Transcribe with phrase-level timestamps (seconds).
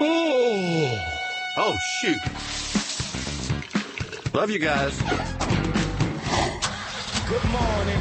[0.00, 0.98] Oh,
[1.56, 2.18] oh shoot.
[4.34, 5.00] Love you guys.
[7.28, 8.00] Good morning.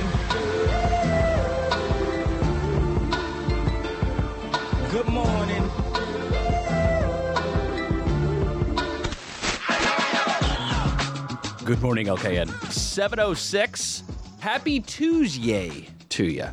[4.89, 5.69] Good morning.
[11.63, 12.71] Good morning, LKN.
[12.71, 14.03] 706.
[14.39, 16.47] Happy Tuesday to you.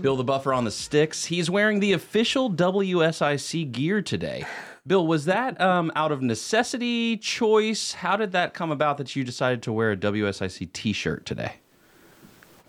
[0.00, 1.26] Bill the Buffer on the sticks.
[1.26, 4.44] He's wearing the official WSIC gear today.
[4.86, 7.92] Bill, was that um, out of necessity, choice?
[7.92, 11.54] How did that come about that you decided to wear a WSIC t shirt today?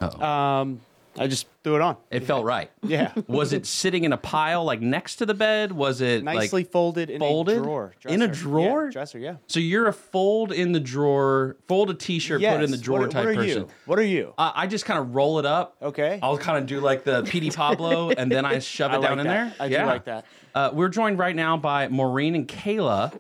[0.02, 0.82] Um,
[1.20, 1.98] I just threw it on.
[2.12, 2.72] It felt right.
[2.88, 3.12] Yeah.
[3.28, 5.74] Was it sitting in a pile like next to the bed?
[5.74, 7.58] Was it Nicely like, folded in folded?
[7.58, 7.94] a drawer.
[8.08, 8.86] In a drawer?
[8.86, 9.36] Yeah, dresser, yeah.
[9.48, 13.02] So you're a fold in the drawer, fold a t-shirt, put it in the drawer
[13.02, 13.62] what, type what are person.
[13.64, 13.68] You?
[13.86, 14.34] What are you?
[14.38, 15.76] Uh, I just kind of roll it up.
[15.82, 16.20] Okay.
[16.24, 19.18] I'll kind of do like the PD Pablo, and then I shove it I down
[19.18, 19.58] like in that.
[19.58, 19.66] there.
[19.66, 20.26] I do like that.
[20.56, 23.20] Uh, we're joined right now by Maureen and Kayla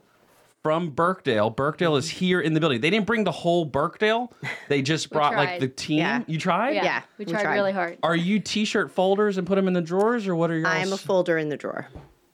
[0.67, 1.49] from Birkdale.
[1.49, 2.17] Birkdale is mm-hmm.
[2.17, 2.81] here in the building.
[2.81, 4.33] They didn't bring the whole Birkdale.
[4.67, 5.99] They just brought like the team.
[5.99, 6.23] Yeah.
[6.27, 6.71] You tried?
[6.71, 7.55] Yeah, Yeah, we we tried, tried.
[7.55, 7.97] really hard.
[8.03, 10.67] Are you t-shirt folders and put them in the drawers, or what are your?
[10.67, 11.87] I'm a folder in the drawer.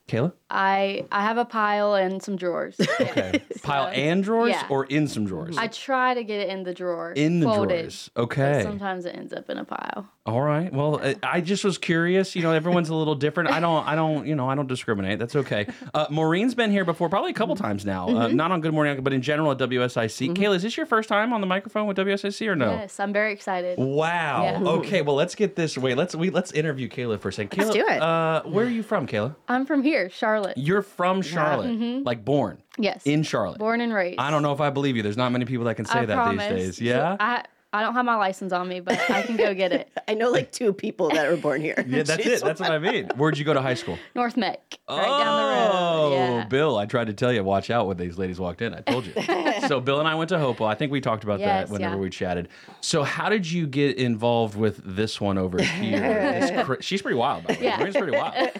[0.07, 0.33] Kayla.
[0.53, 2.75] I I have a pile and some drawers.
[2.79, 2.85] Yeah.
[3.13, 3.41] Okay.
[3.63, 4.67] Pile and drawers, yeah.
[4.69, 5.57] or in some drawers.
[5.57, 7.11] I try to get it in the drawer.
[7.13, 8.11] in the folded, drawers.
[8.17, 8.61] Okay.
[8.61, 10.09] Sometimes it ends up in a pile.
[10.25, 10.71] All right.
[10.73, 12.35] Well, I- I just was curious.
[12.35, 13.51] You know, everyone's a little different.
[13.51, 13.87] I don't.
[13.87, 14.25] I don't.
[14.27, 15.19] You know, I don't discriminate.
[15.19, 15.67] That's okay.
[15.93, 18.07] Uh, Maureen's been here before, probably a couple times now.
[18.09, 20.33] Uh, not on Good Morning, but in general at WSIC.
[20.35, 22.71] Kayla, is this your first time on the microphone with WSIC or no?
[22.71, 23.77] Yes, I'm very excited.
[23.77, 24.43] Wow.
[24.43, 24.59] Yeah.
[24.83, 25.01] Okay.
[25.01, 25.77] Well, let's get this.
[25.77, 25.95] Wait.
[25.97, 27.57] Let's we let's interview Kayla for a second.
[27.57, 28.01] Kayla, Let's do it.
[28.01, 29.35] Uh, where are you from, Kayla?
[29.47, 30.42] I'm from here, Charlotte.
[30.55, 32.03] You're from Charlotte, mm-hmm.
[32.03, 33.01] like born yes.
[33.05, 33.59] in Charlotte.
[33.59, 34.19] Born and raised.
[34.19, 35.03] I don't know if I believe you.
[35.03, 36.49] There's not many people that can say I that promise.
[36.49, 36.81] these days.
[36.81, 37.17] Yeah.
[37.19, 39.89] I I don't have my license on me, but I can go get it.
[40.07, 41.83] I know like two people that were born here.
[41.87, 42.41] yeah, that's it.
[42.43, 43.09] That's what I mean.
[43.15, 43.97] Where'd you go to high school?
[44.13, 45.71] North Meck, right down the road.
[45.73, 46.45] Oh, Yeah.
[46.45, 48.73] Bill, I tried to tell you, watch out when these ladies walked in.
[48.75, 49.13] I told you.
[49.67, 50.69] so Bill and I went to Hopewell.
[50.69, 52.01] I think we talked about Yes, that whenever yeah.
[52.01, 52.49] we chatted.
[52.81, 55.99] So how did you get involved with this one over here?
[56.39, 57.65] This cra- she's pretty wild, by the way.
[57.65, 57.77] Yeah.
[57.79, 58.51] Marie's pretty wild.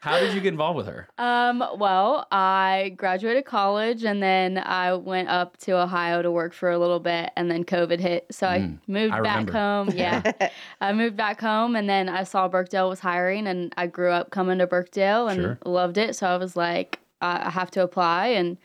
[0.00, 1.08] How did you get involved with her?
[1.16, 6.70] Um, well, I graduated college and then I went up to Ohio to work for
[6.70, 8.26] a little bit and then COVID hit.
[8.30, 9.16] So I moved Mm.
[9.16, 9.52] I back remember.
[9.52, 9.90] home.
[9.94, 10.32] Yeah.
[10.80, 14.30] I moved back home and then I saw Birkdale was hiring and I grew up
[14.30, 15.58] coming to Birkdale and Sure.
[15.64, 16.16] loved it.
[16.16, 18.28] So I was like, I I have to apply.
[18.28, 18.58] And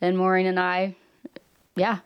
[0.00, 0.94] then Maureen and I,
[1.74, 1.98] yeah,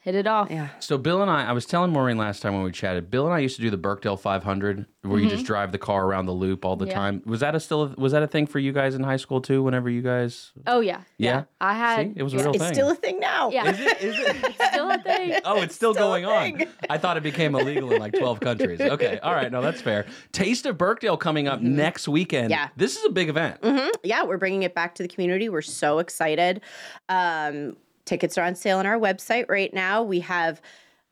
[0.00, 0.50] hit it off.
[0.50, 0.68] Yeah.
[0.80, 3.10] So Bill and I, I was telling Maureen last time when we chatted.
[3.10, 6.04] Bill and I used to do the Birkdale 500, where you just drive the car
[6.06, 6.90] around the loop all the Mm-hmm.
[6.90, 6.96] Yeah.
[6.96, 7.22] time.
[7.26, 9.62] Was that a still was that a thing for you guys in high school too?
[9.62, 11.02] Whenever you guys, Oh, yeah.
[11.18, 11.44] Yeah?
[11.60, 12.12] I had, See?
[12.16, 12.74] it was a real It's thing.
[12.74, 13.50] still a thing now.
[13.50, 13.70] Yeah.
[13.70, 14.00] Is it?
[14.02, 14.36] Is it?
[14.90, 15.40] It's still a thing.
[15.44, 16.64] Oh, it's still, Still going on.
[16.88, 18.80] I thought it became illegal in like 12 countries.
[18.90, 19.18] Okay.
[19.22, 19.50] All right.
[19.52, 20.06] No, that's fair.
[20.32, 22.50] Taste of Birkdale coming up next weekend.
[22.50, 22.68] Yeah.
[22.76, 23.58] This is a big event.
[24.02, 25.48] yeah, we're bringing it back to the community.
[25.48, 26.60] We're so excited.
[27.08, 30.02] Um, tickets are on sale on our website right now.
[30.02, 30.60] We have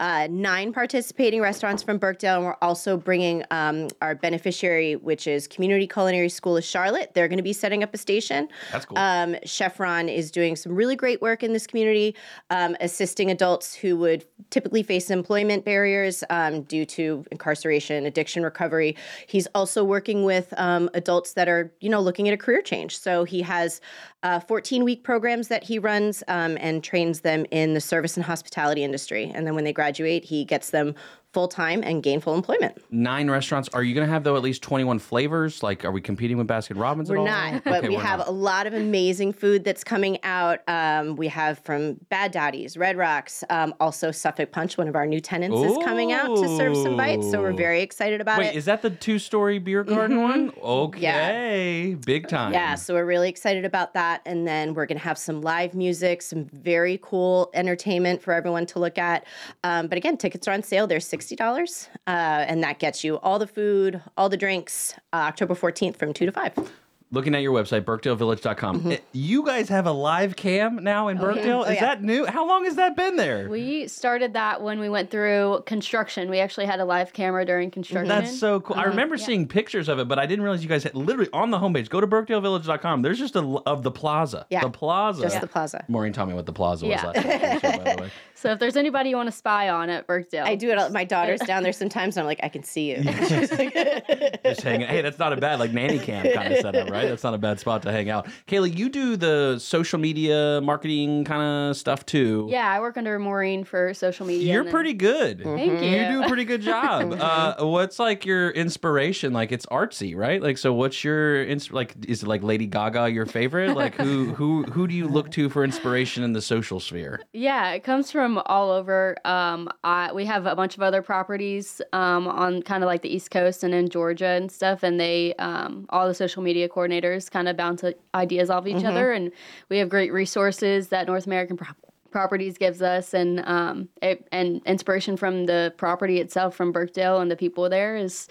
[0.01, 5.49] uh, nine participating restaurants from Birkdale, and we're also bringing um, our beneficiary, which is
[5.49, 7.13] Community Culinary School of Charlotte.
[7.15, 8.49] They're going to be setting up a station.
[8.71, 8.99] That's cool.
[8.99, 12.15] Um, Chef Ron is doing some really great work in this community,
[12.51, 18.97] um, assisting adults who would typically face employment barriers um, due to incarceration, addiction recovery.
[19.27, 22.99] He's also working with um, adults that are, you know, looking at a career change.
[22.99, 23.81] So he has
[24.23, 28.27] uh, 14 week programs that he runs um, and trains them in the service and
[28.27, 29.31] hospitality industry.
[29.35, 30.95] And then when they graduate, he gets them
[31.33, 32.83] full time and gainful employment.
[32.91, 33.69] Nine restaurants.
[33.75, 35.63] Are you going to have, though, at least 21 flavors?
[35.63, 38.29] Like, are we competing with Baskin Robbins at We're not, but Okay, we have not.
[38.29, 40.61] a lot of amazing food that's coming out.
[40.69, 44.79] Um, we have from Bad Daddy's, Red Rocks, um, also Suffolk Punch.
[44.79, 47.83] One of our new tenants is coming out to serve some bites, so we're very
[47.83, 48.47] excited about it.
[48.47, 50.51] Wait, is that the two story beer garden one?
[50.63, 51.97] Okay.
[52.05, 52.53] Big time.
[52.53, 54.23] yeah, so we're really excited about that.
[54.27, 58.67] And then we're going to have some live music, some very cool entertainment for everyone
[58.67, 59.27] to look at.
[59.65, 60.87] Um, but again, tickets are on sale.
[60.87, 61.89] They're $60.
[62.07, 66.13] Uh, and that gets you all the food, all the drinks, uh, October 14th from
[66.13, 66.73] 2 to 5.
[67.11, 68.93] Looking at your website, birkdalevillage.com.
[68.93, 71.61] Eh, You guys have a live cam now in Birkdale?
[71.61, 71.81] Oh, is yeah.
[71.81, 72.27] that new?
[72.27, 73.49] How long has that been there?
[73.49, 76.29] We started that when we went through construction.
[76.29, 78.09] We actually had a live camera during construction.
[78.09, 78.77] That's so cool.
[78.77, 81.51] I remember seeing pictures of it, but I didn't realize you guys had literally on
[81.51, 81.89] the homepage.
[81.89, 83.01] Go to birkdalevillage.com.
[83.01, 84.47] There's just a l- of the plaza.
[84.51, 84.61] Yeah.
[84.61, 85.23] The plaza.
[85.23, 85.87] Just the plaza.
[85.89, 87.07] Maureen told me what the plaza was Yeah.
[87.07, 88.11] last time, by the way.
[88.39, 90.79] So if there's anybody you want to spy on at Birkdale, I do it.
[90.79, 93.03] all- My daughter's down there sometimes, and I'm like, I can see you.
[93.03, 94.87] Just hanging.
[94.87, 96.98] Hey, that's not a bad like nanny cam kind of setup, right?
[97.07, 98.29] That's not a bad spot to hang out.
[98.47, 102.49] Kayla, you do the social media marketing kind of stuff too.
[102.51, 104.53] Yeah, I work under Maureen for social media.
[104.53, 105.43] You're and then- pretty good.
[105.43, 105.89] Thank you.
[105.89, 107.13] You do a pretty good job.
[107.21, 109.33] uh, what's like your inspiration?
[109.33, 110.43] Like it's artsy, right?
[110.43, 111.95] Like so, what's your ins- like?
[112.07, 113.77] Is it like Lady Gaga your favorite?
[113.77, 117.21] Like who who who do you look to for inspiration in the social sphere?
[117.33, 119.17] Yeah, it comes from all over.
[119.25, 123.15] Um, I, we have a bunch of other properties um, on kind of like the
[123.15, 126.88] East Coast and in Georgia and stuff, and they um, all the social media coordinators
[127.31, 129.33] kind of bounce ideas off each other, and
[129.69, 131.75] we have great resources that North American Pro-
[132.11, 137.31] Properties gives us, and um, it, and inspiration from the property itself, from Birkdale and
[137.31, 138.29] the people there, is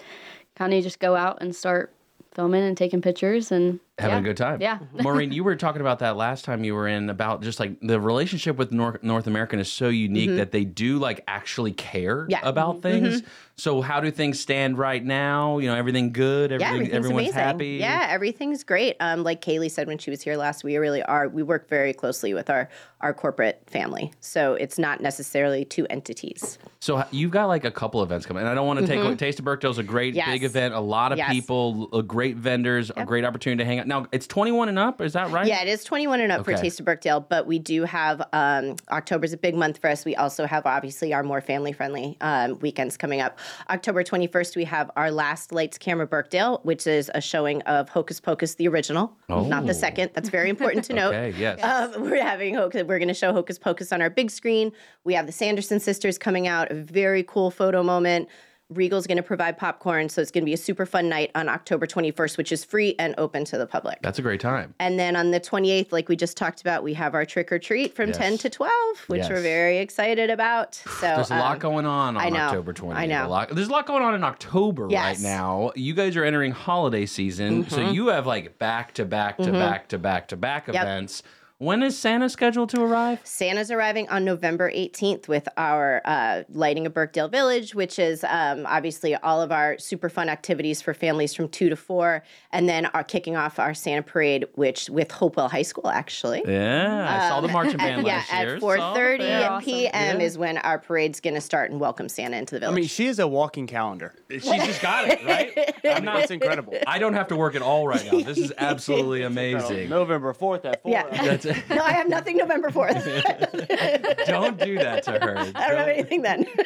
[0.56, 1.92] kind of just go out and start
[2.32, 4.20] filming and taking pictures and Having yeah.
[4.20, 4.60] a good time.
[4.60, 4.78] Yeah.
[5.02, 7.98] Maureen, you were talking about that last time you were in about just like the
[8.00, 12.30] relationship with North North American is so unique that they do like actually care Mm-hmm.
[12.30, 12.38] Yeah.
[12.38, 12.46] Mm-hmm.
[12.48, 13.22] about things.
[13.56, 15.58] So how do things stand right now?
[15.58, 16.52] You know, everything good?
[16.52, 17.40] Everything yeah, everything's everyone's amazing.
[17.42, 17.66] happy?
[17.80, 18.96] Yeah, everything's great.
[19.00, 21.28] Um, like Kaylee said when she was here last, we really are.
[21.28, 22.68] We work very closely with our
[23.00, 26.58] our corporate family, so it's not necessarily two entities.
[26.80, 29.16] So you've got like a couple events coming, and I don't want to take away.
[29.16, 30.18] Taste of Birkdale is a great Mm-hmm.
[30.18, 30.28] Yes.
[30.30, 30.74] big event.
[30.74, 31.30] A lot of Yes.
[31.30, 33.87] people, uh, great vendors, a great opportunity to hang out.
[33.88, 35.00] Now it's 21 and up.
[35.00, 35.46] Is that right?
[35.46, 38.76] Yeah, it is 21 and up for Taste of Birkdale, but we do have um,
[38.90, 40.04] October's a big month for us.
[40.04, 43.38] We also have obviously our more family friendly um, weekends coming up.
[43.70, 48.20] October 21st, we have our last Lights Camera Birkdale, which is a showing of Hocus
[48.20, 49.66] Pocus the original, not Oh.
[49.66, 50.10] the second.
[50.12, 51.14] That's very important to note.
[51.14, 51.34] Okay.
[51.38, 51.62] Yes.
[51.64, 54.70] Um, we're having Hocus, we're going to show Hocus Pocus on our big screen.
[55.04, 58.28] We have the Sanderson sisters coming out, a very cool photo moment.
[58.70, 61.48] Regal's going to provide popcorn, so it's going to be a super fun night on
[61.48, 63.98] October 21st, which is free and open to the public.
[64.02, 64.74] That's a great time.
[64.78, 67.58] And then on the 28th, like we just talked about, we have our trick or
[67.58, 68.72] treat from 10 to 12,
[69.06, 69.30] which Yes.
[69.30, 70.82] we're very excited about.
[70.98, 72.38] So There's a lot um, going on on I know.
[72.40, 72.94] October 20th.
[72.96, 73.28] I know.
[73.28, 75.16] Lot, there's a lot going on in October right Yes.
[75.18, 75.24] Mm-hmm.
[75.26, 75.72] now.
[75.76, 79.88] You guys are entering holiday season, so you have like back to back to back
[79.88, 81.22] to back to back events.
[81.60, 83.18] When is Santa scheduled to arrive?
[83.24, 88.64] Santa's arriving on November 18th with our uh, Lighting of Birkdale Village, which is um,
[88.64, 92.22] obviously all of our super fun activities for families from two to four,
[92.52, 96.42] and then our kicking off our Santa parade, which with Hopewell High School actually.
[96.46, 99.64] Yeah, I saw the marching band Um, yeah, last at 4:30 They're awesome.
[99.64, 100.20] p.m.
[100.20, 102.72] is when our parade's going to start and welcome Santa into the village.
[102.72, 104.14] I mean, she is a walking calendar.
[104.30, 105.74] She's just got it right.
[105.84, 106.18] I'm not.
[106.18, 106.74] That's incredible.
[106.86, 108.20] I don't have to work at all right now.
[108.20, 109.88] This is absolutely amazing.
[109.88, 110.92] November 4th at 4.
[110.92, 111.47] Yeah.
[111.70, 114.26] No, I have nothing November 4th.
[114.26, 115.38] don't do that to her.
[115.38, 116.46] I don't have anything then.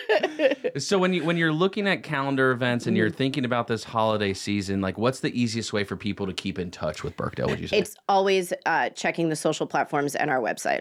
[0.79, 3.17] So when you when you're looking at calendar events and you're Mm-hmm.
[3.17, 6.71] thinking about this holiday season, like what's the easiest way for people to keep in
[6.71, 7.49] touch with Birkdale?
[7.49, 7.79] Would you say?
[7.79, 10.81] it's always uh, checking the social platforms and our website.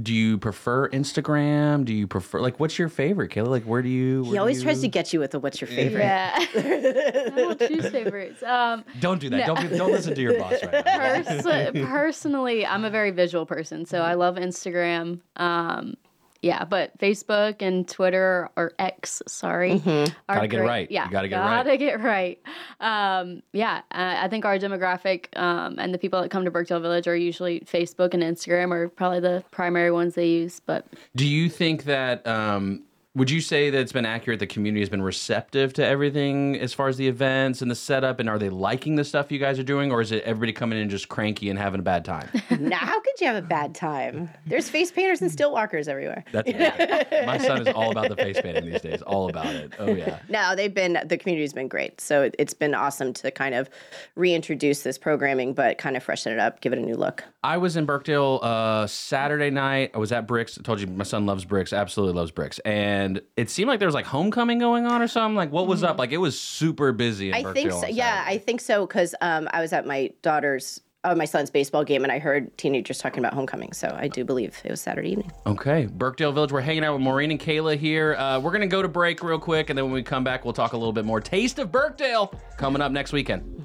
[0.00, 1.84] Do you prefer Instagram?
[1.84, 3.48] Do you prefer like what's your favorite, Kayla?
[3.48, 4.24] Like where do you?
[4.24, 6.02] He always do tries to get you with the what's your favorite.
[6.02, 6.32] Yeah.
[6.38, 8.42] I don't choose favorites.
[8.42, 9.46] Um, Don't do that.
[9.46, 11.22] Don't be, don't listen to your boss right now.
[11.22, 15.20] Pers- personally, I'm a very visual person, so I love Instagram.
[15.36, 15.94] Um,
[16.42, 20.32] yeah, but Facebook and Twitter or X, sorry, are Mm-hmm.
[20.34, 20.66] Gotta get it great.
[20.68, 20.90] right.
[20.90, 21.64] You Yeah, gotta get it right.
[21.64, 22.38] gotta get right.
[22.80, 26.80] Um, yeah, uh, I think our demographic um, and the people that come to Birkdale
[26.80, 30.60] Village are usually Facebook and Instagram are probably the primary ones they use.
[30.60, 30.86] But
[31.16, 32.82] Do you think that um
[33.18, 36.72] would you say that it's been accurate the community has been receptive to everything as
[36.72, 39.58] far as the events and the setup and are they liking the stuff you guys
[39.58, 42.28] are doing or is it everybody coming in just cranky and having a bad time?
[42.72, 44.30] how could you have a bad time?
[44.46, 46.24] There's face painters and still walkers everywhere.
[46.32, 46.50] That's
[47.26, 49.02] my son is all about the face painting these days.
[49.02, 49.72] All about it.
[49.78, 50.20] Oh yeah.
[50.28, 52.00] No, they've been the community's been great.
[52.00, 53.68] So it- it's been awesome to kind of
[54.14, 57.24] reintroduce this programming, but kind of freshen it up, give it a new look.
[57.42, 59.92] I was in Birkdale uh, Saturday night.
[59.94, 60.58] I was at Bricks.
[60.58, 62.58] I told you my son loves Bricks, absolutely loves Bricks.
[62.60, 65.36] And it seemed like there was like homecoming going on or something.
[65.36, 65.98] Like, what was up?
[65.98, 67.86] Like, it was super busy in I think so.
[67.86, 71.84] Yeah, I think so because um, I was at my daughter's, uh, my son's baseball
[71.84, 73.72] game, and I heard teenagers talking about homecoming.
[73.72, 75.30] So I do believe it was Saturday evening.
[75.46, 76.52] Okay, Birkdale Village.
[76.52, 78.14] We're hanging out with Maureen and Kayla here.
[78.16, 80.54] Uh, we're gonna go to break real quick, and then when we come back, we'll
[80.54, 81.20] talk a little bit more.
[81.20, 83.64] Taste of Birkdale coming up next weekend.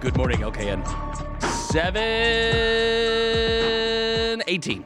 [0.00, 0.84] Good morning, LKN.
[1.72, 2.02] Seven
[4.48, 4.84] eighteen,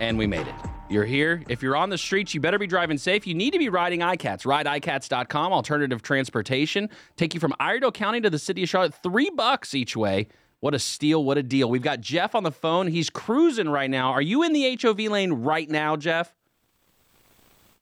[0.00, 0.54] and we made it.
[0.88, 1.44] You're here.
[1.48, 3.26] If you're on the streets, you better be driving safe.
[3.26, 4.44] You need to be riding iCats.
[4.44, 6.90] RideICats.com, alternative transportation.
[7.16, 8.94] Take you from Iredell County to the city of Charlotte.
[8.94, 10.26] Three bucks each way.
[10.58, 11.24] What a steal.
[11.24, 11.70] What a deal.
[11.70, 12.88] We've got Jeff on the phone.
[12.88, 14.10] He's cruising right now.
[14.10, 16.34] Are you in the HOV lane right now, Jeff?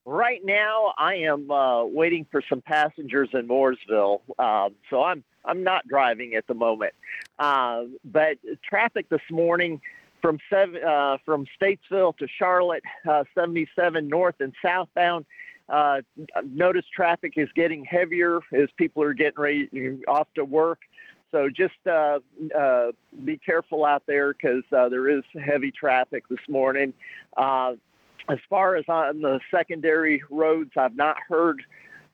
[0.05, 5.63] Right now, I am uh, waiting for some passengers in Mooresville, um, so I'm I'm
[5.65, 6.95] not driving at the moment.
[7.39, 9.83] Uh, but traffic this morning
[10.21, 15.25] from seven, uh, from Statesville to Charlotte, uh, 77 north and southbound,
[15.69, 16.01] Uh,
[16.35, 20.81] I've traffic is getting heavier as people are getting ready off to work.
[21.31, 22.21] So just uh,
[22.59, 22.93] uh,
[23.25, 26.95] be careful out there because uh, there is heavy traffic this morning.
[27.37, 27.75] Uh,
[28.31, 31.63] as far as on the secondary roads, I've not heard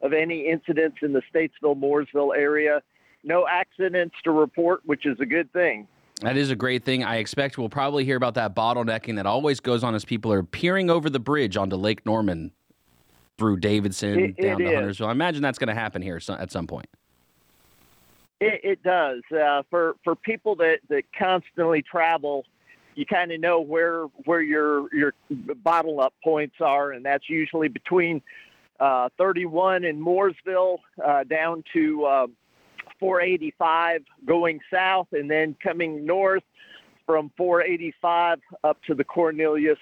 [0.03, 2.83] of any incidents in the Statesville Mooresville area.
[3.23, 5.87] No accidents to report, which is a good thing.
[6.21, 7.03] That is a great thing.
[7.03, 10.43] I expect we'll probably hear about that bottlenecking that always goes on as people are
[10.43, 12.53] peering over the bridge onto Lake Norman
[13.37, 14.75] through Davidson It- down it to is.
[14.75, 15.09] Huntersville.
[15.09, 16.87] I imagine that's going to happen here at some point.
[18.41, 19.23] It, it does.
[19.33, 22.45] Uh, for for people that, that constantly travel,
[22.95, 25.15] you kind of know where where your your
[25.63, 28.21] bottle up points are, and that's usually between
[28.81, 32.27] uh, 31 and Mooresville uh, down to uh,
[33.01, 36.43] 485 going south, and then coming north
[37.07, 39.79] from 485 up to the Cornelius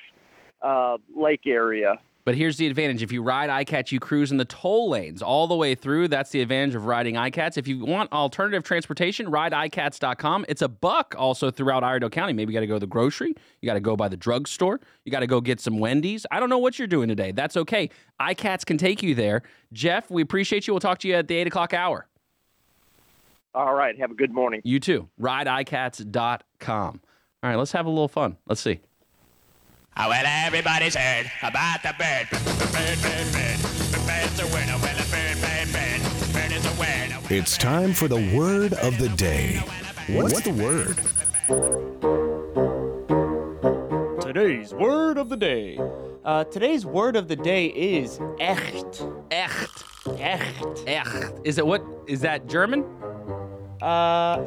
[0.63, 1.99] uh, Lake area.
[2.25, 3.03] But here's the advantage.
[3.03, 6.07] If you ride iCats, you cruise in the toll lanes all the way through.
[6.07, 7.59] That's the advantage of riding iCats.
[7.59, 10.47] If you want alternative transportation, ride iCats.com.
[10.49, 12.33] It's a buck also throughout Iredell County.
[12.33, 13.35] Maybe you got to go to the grocery.
[13.61, 14.81] You got to go by the drugstore.
[15.05, 16.25] You got to go get some Wendy's.
[16.31, 17.33] I don't know what you're doing today.
[17.33, 17.91] That's okay.
[18.21, 19.43] iCats can take you there.
[19.73, 20.75] Jeff, we appreciate you.
[20.75, 22.07] We'll talk to you at the 8 o'clock hour.
[23.55, 23.99] All right.
[23.99, 24.61] Have a good morning.
[24.65, 25.09] You too.
[25.21, 27.01] RideICats.com.
[27.43, 28.37] All right, let's have a little fun.
[28.47, 28.81] Let's see.
[29.97, 32.29] Oh, well, everybody's heard about the bird.
[32.31, 33.59] Bird, bird, bird.
[33.91, 34.79] The bird's a winner.
[34.81, 36.33] Well, a bird, bird, bird.
[36.33, 37.19] Bird is a winner.
[37.29, 39.57] It's time for the word of the day.
[40.09, 40.97] What's the word?
[44.23, 45.79] Today's word of the day.
[46.25, 49.05] Uh, today's word of the day is echt.
[49.31, 49.85] Echt.
[50.19, 50.85] Echt.
[50.87, 51.33] Echt.
[51.45, 51.83] Is it what?
[52.07, 52.85] Is that German?
[53.83, 54.45] Uh,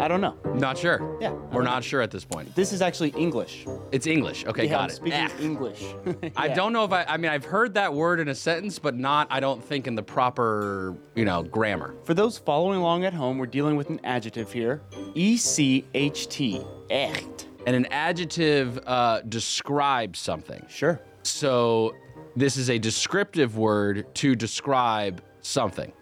[0.00, 0.36] I don't know.
[0.54, 1.16] Not sure.
[1.20, 2.54] Yeah, We're not sure at this point.
[2.54, 3.66] This is actually English.
[3.90, 4.46] It's English.
[4.46, 4.92] Okay, yeah, got I'm it.
[4.94, 5.40] speaking Echt.
[5.40, 5.84] English.
[6.36, 6.54] I Yeah.
[6.54, 7.04] don't know if I.
[7.04, 9.26] I mean, I've heard that word in a sentence, but not.
[9.30, 11.94] I don't think in the proper, you know, grammar.
[12.04, 14.80] For those following along at home, we're dealing with an adjective here.
[15.14, 16.60] E C H T.
[16.90, 17.46] Echt.
[17.66, 20.64] And an adjective uh, describes something.
[20.68, 21.00] Sure.
[21.24, 21.94] So
[22.36, 25.92] this is a descriptive word to describe something.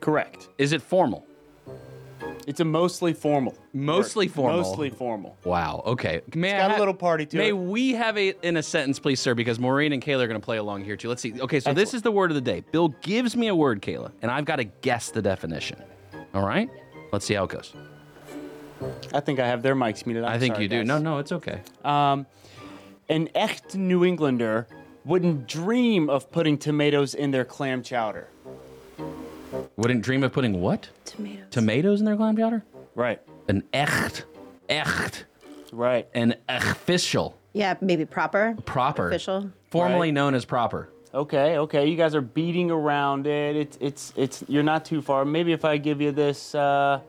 [0.00, 0.48] Correct.
[0.58, 1.26] Is it formal?
[2.46, 3.56] It's a mostly formal.
[3.72, 4.34] Mostly word.
[4.34, 4.62] formal.
[4.62, 5.36] Mostly formal.
[5.44, 5.82] Wow.
[5.86, 6.20] Okay.
[6.34, 7.56] May I got a little party to May it.
[7.56, 9.34] we have it in a sentence, please, sir?
[9.34, 11.08] Because Maureen and Kayla are going to play along here too.
[11.08, 11.40] Let's see.
[11.40, 12.62] Okay, so this is the word of the day.
[12.72, 15.82] Bill gives me a word, Kayla, and I've got to guess the definition.
[16.34, 16.68] All right.
[17.12, 17.72] Let's see how it goes.
[19.14, 20.24] I think I have their mics muted.
[20.24, 20.78] I'm I think sorry, you do.
[20.78, 20.86] guys.
[20.86, 21.62] No, no, it's okay.
[21.84, 22.26] Um,
[23.08, 24.66] an echt New Englander
[25.04, 28.28] wouldn't dream of putting tomatoes in their clam chowder.
[29.76, 30.88] Wouldn't dream of putting what?
[31.04, 31.44] Tomatoes.
[31.50, 32.64] Tomatoes in their clam chowder?
[32.94, 33.20] Right.
[33.48, 34.24] An echt,
[34.68, 35.24] echt,
[35.72, 36.08] Right.
[36.14, 38.56] an official, Yeah, maybe proper.
[38.64, 39.50] proper, Official.
[39.70, 40.14] formerly Right.
[40.14, 40.88] known as proper.
[41.12, 41.58] Okay.
[41.58, 41.86] Okay.
[41.86, 43.54] You guys are beating around it.
[43.56, 44.44] It's it's it's.
[44.48, 45.24] You're not too far.
[45.24, 46.54] Maybe if I give you this.
[46.54, 47.00] Uh,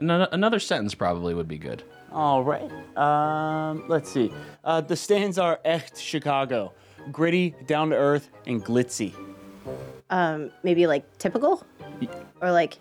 [0.00, 1.82] Ano- Another sentence probably would be good.
[2.12, 2.70] all right.
[2.96, 4.32] Um, let's see.
[4.64, 6.72] Uh, the stands are echt Chicago,
[7.10, 9.12] gritty, down to earth, and glitzy.
[10.10, 11.64] Um, maybe like typical,
[12.40, 12.78] or like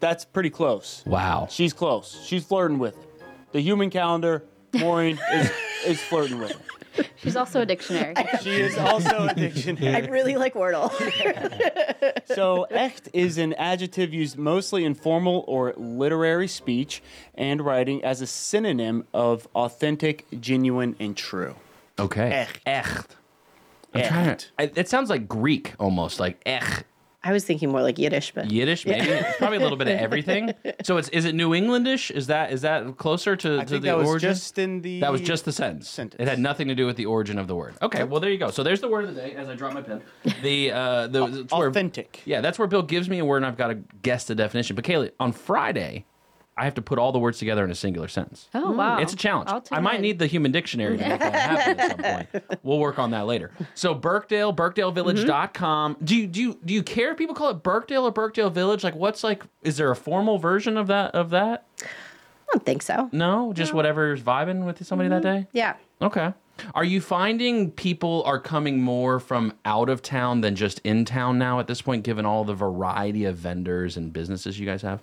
[0.00, 1.02] That's pretty close.
[1.06, 1.48] Wow.
[1.50, 2.20] She's close.
[2.24, 3.22] She's flirting with it.
[3.52, 5.50] The human calendar, Maureen is
[5.86, 6.58] is flirting with it.
[7.16, 8.14] She's also a dictionary.
[8.42, 9.94] She is also a I dictionary.
[9.94, 10.90] I really like Wordle.
[12.34, 17.02] So, echt is an adjective used mostly in formal or literary speech
[17.34, 21.56] and writing as a synonym of authentic, genuine, and true.
[21.98, 22.30] Okay.
[22.30, 22.60] Echt.
[22.66, 23.16] Echt.
[23.94, 26.84] I'm trying to, I- it sounds like Greek almost, like ech.
[27.22, 29.06] I was thinking more like Yiddish, but Yiddish, maybe.
[29.10, 30.54] It's probably a little bit of everything.
[30.82, 32.10] So it's is it New Englandish?
[32.10, 34.30] Is that is that closer to, I to think the that was origin?
[34.32, 35.00] just in the.
[35.00, 35.88] That was just the sentence.
[35.88, 36.20] sentence.
[36.20, 37.74] It had nothing to do with the origin of the word.
[37.82, 38.50] Okay, well there you go.
[38.50, 39.34] So there's the word of the day.
[39.34, 40.00] As I drop my pen,
[40.42, 42.22] the uh, the it's where- authentic.
[42.24, 44.74] yeah, that's where Bill gives me a word, and I've got to guess the definition.
[44.74, 46.06] But Kaylee, on Friday,
[46.60, 48.50] I have to put all the words together in a singular sentence.
[48.52, 48.76] Oh hmm.
[48.76, 49.48] wow, It's a challenge.
[49.48, 50.02] I'll tune I might in.
[50.02, 52.60] need the human dictionary to make that happen at some point.
[52.62, 53.50] We'll work on that later.
[53.74, 55.94] So Birkdale, BirkdaleVillage.com.
[55.94, 56.04] Mm-hmm.
[56.04, 58.84] Do you do you do you care if people call it Birkdale or Birkdale Village?
[58.84, 61.64] Like what's like is there a formal version of that of that?
[61.82, 63.08] I don't think so.
[63.10, 63.54] No?
[63.54, 65.42] Just whatever's vibing with somebody that mm-hmm.
[65.42, 65.48] day?
[65.52, 65.76] Yeah.
[66.02, 66.34] Okay.
[66.74, 71.38] Are you finding people are coming more from out of town than just in town
[71.38, 75.00] now at this point, given all the variety of vendors and businesses you guys have?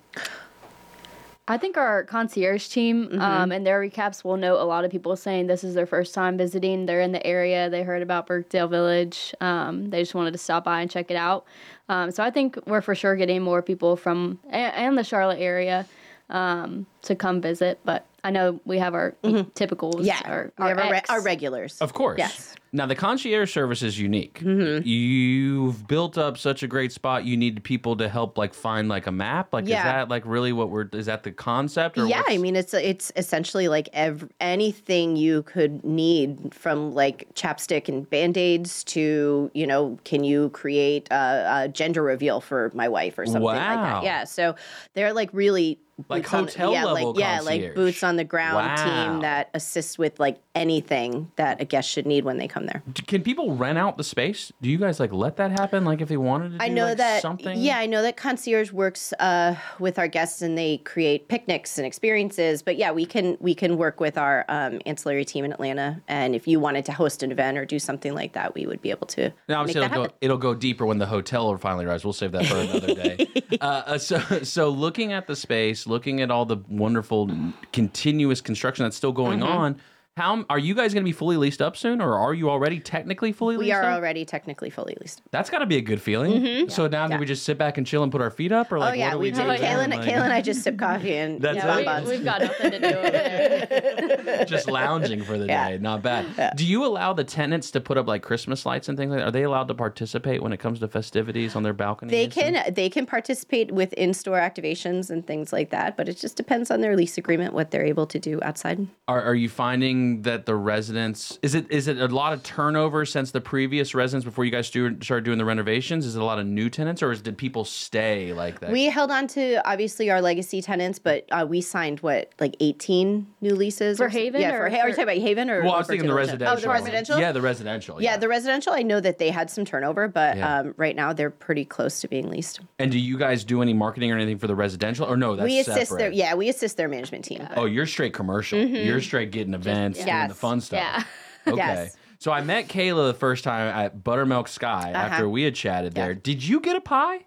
[1.49, 5.15] I think our concierge team um, and their recaps will note a lot of people
[5.15, 6.85] saying this is their first time visiting.
[6.85, 7.69] They're in the area.
[7.69, 9.33] They heard about Birkdale Village.
[9.39, 11.45] Um, they just wanted to stop by and check it out.
[11.87, 15.39] Um, so I think we're for sure getting more people from and, and the Charlotte
[15.39, 15.85] area
[16.29, 17.79] um, to come visit.
[17.85, 20.03] But I know we have our typicals.
[20.03, 20.19] Yeah.
[20.25, 21.79] Our, we have our, re- our regulars.
[21.79, 22.17] Of course.
[22.17, 22.55] Yes.
[22.71, 24.39] Now the concierge service is unique.
[24.41, 24.85] Mm-hmm.
[24.87, 27.25] You've built up such a great spot.
[27.25, 29.53] You need people to help like find like a map.
[29.53, 29.77] Like Yeah.
[29.79, 31.97] is that like really what we're is that the concept?
[31.97, 37.27] Or yeah, I mean it's it's essentially like ev- anything you could need from like
[37.35, 42.87] chapstick and band-aids to you know can you create a, a gender reveal for my
[42.87, 44.03] wife or something like that.
[44.03, 44.55] Yeah, so
[44.93, 48.23] they're like really Like boots on- hotel yeah, level like yeah, like boots on the
[48.23, 48.75] ground Wow.
[49.11, 52.81] team that assists with like anything that a guest should need when they come there.
[53.07, 54.51] can people rent out the space?
[54.61, 55.85] Do you guys like let that happen?
[55.85, 57.21] Like if they wanted to do I know like, that.
[57.21, 57.57] something?
[57.59, 61.85] Yeah, I know that concierge works uh, with our guests, and they create picnics and
[61.85, 62.61] experiences.
[62.61, 66.35] But yeah, we can we can work with our um, ancillary team in Atlanta, and
[66.35, 68.89] if you wanted to host an event or do something like that, we would be
[68.89, 72.03] able to Now, obviously, it'll go, it'll go deeper when the hotel finally arrives.
[72.03, 73.27] We'll save that for another day.
[73.61, 77.29] uh, uh, so, so looking at the space, looking at all the wonderful
[77.73, 79.47] continuous construction that's still going Mm-hmm.
[79.51, 79.81] on,
[80.17, 82.79] how are you guys going to be fully leased up soon, or are you already
[82.79, 83.97] technically fully We leased are up?
[83.97, 85.21] already technically fully leased.
[85.29, 86.41] That's got to be a good feeling.
[86.41, 86.69] Mm-hmm.
[86.69, 88.77] So now, do we just sit back and chill and put our feet up, or
[88.77, 89.37] oh, like oh yeah, what do we, we, do.
[89.43, 89.47] do?
[89.47, 89.75] Oh, yeah.
[89.75, 91.85] Kayla, Like, Kayla and I just sip coffee and That's yeah, it?
[91.85, 92.09] bonbons.
[92.09, 94.45] we, have got nothing to do over there.
[94.47, 95.69] just lounging for the Yeah.
[95.69, 95.77] day.
[95.77, 96.55] Not bad.
[96.55, 99.27] Do you allow the tenants to put up like Christmas lights and things like that?
[99.27, 102.11] Are they allowed to participate when it comes to festivities on their balconies?
[102.11, 106.09] They and- can they can participate with in store activations and things like that, but
[106.09, 108.87] it just depends on their lease agreement what they're able to do outside.
[109.07, 113.05] Are, are you finding that the residents is it is it a lot of turnover
[113.05, 116.05] since the previous residents before you guys stu- started doing the renovations?
[116.05, 118.71] Is it a lot of new tenants or is, did people stay like that?
[118.71, 123.27] We held on to obviously our legacy tenants, but uh, we signed what like eighteen
[123.41, 124.23] new leases For or something?
[124.23, 125.63] Haven Yeah, for, or Ha- are you talking about Haven or?
[125.63, 126.57] well, I was thinking the residential.
[126.57, 127.19] Oh, the residential.
[127.19, 128.01] Yeah, the residential.
[128.01, 128.73] Yeah, the residential.
[128.73, 130.59] I know that they had some turnover, but Yeah.
[130.59, 132.59] um, right now they're pretty close to being leased.
[132.79, 135.35] and do you guys do any marketing or anything for the residential or no?
[135.35, 135.97] That's we assist separate.
[135.99, 137.39] their yeah, we assist their management team.
[137.49, 138.59] but- Oh, you're straight commercial.
[138.59, 140.79] You're straight getting events, doing the fun stuff.
[140.79, 141.03] Yeah.
[141.47, 141.55] Okay.
[141.55, 141.95] Yes.
[142.19, 144.97] So I met Kayla the first time at Buttermilk Sky uh-huh.
[144.97, 146.13] after we had chatted there.
[146.13, 147.23] Did you get a pie?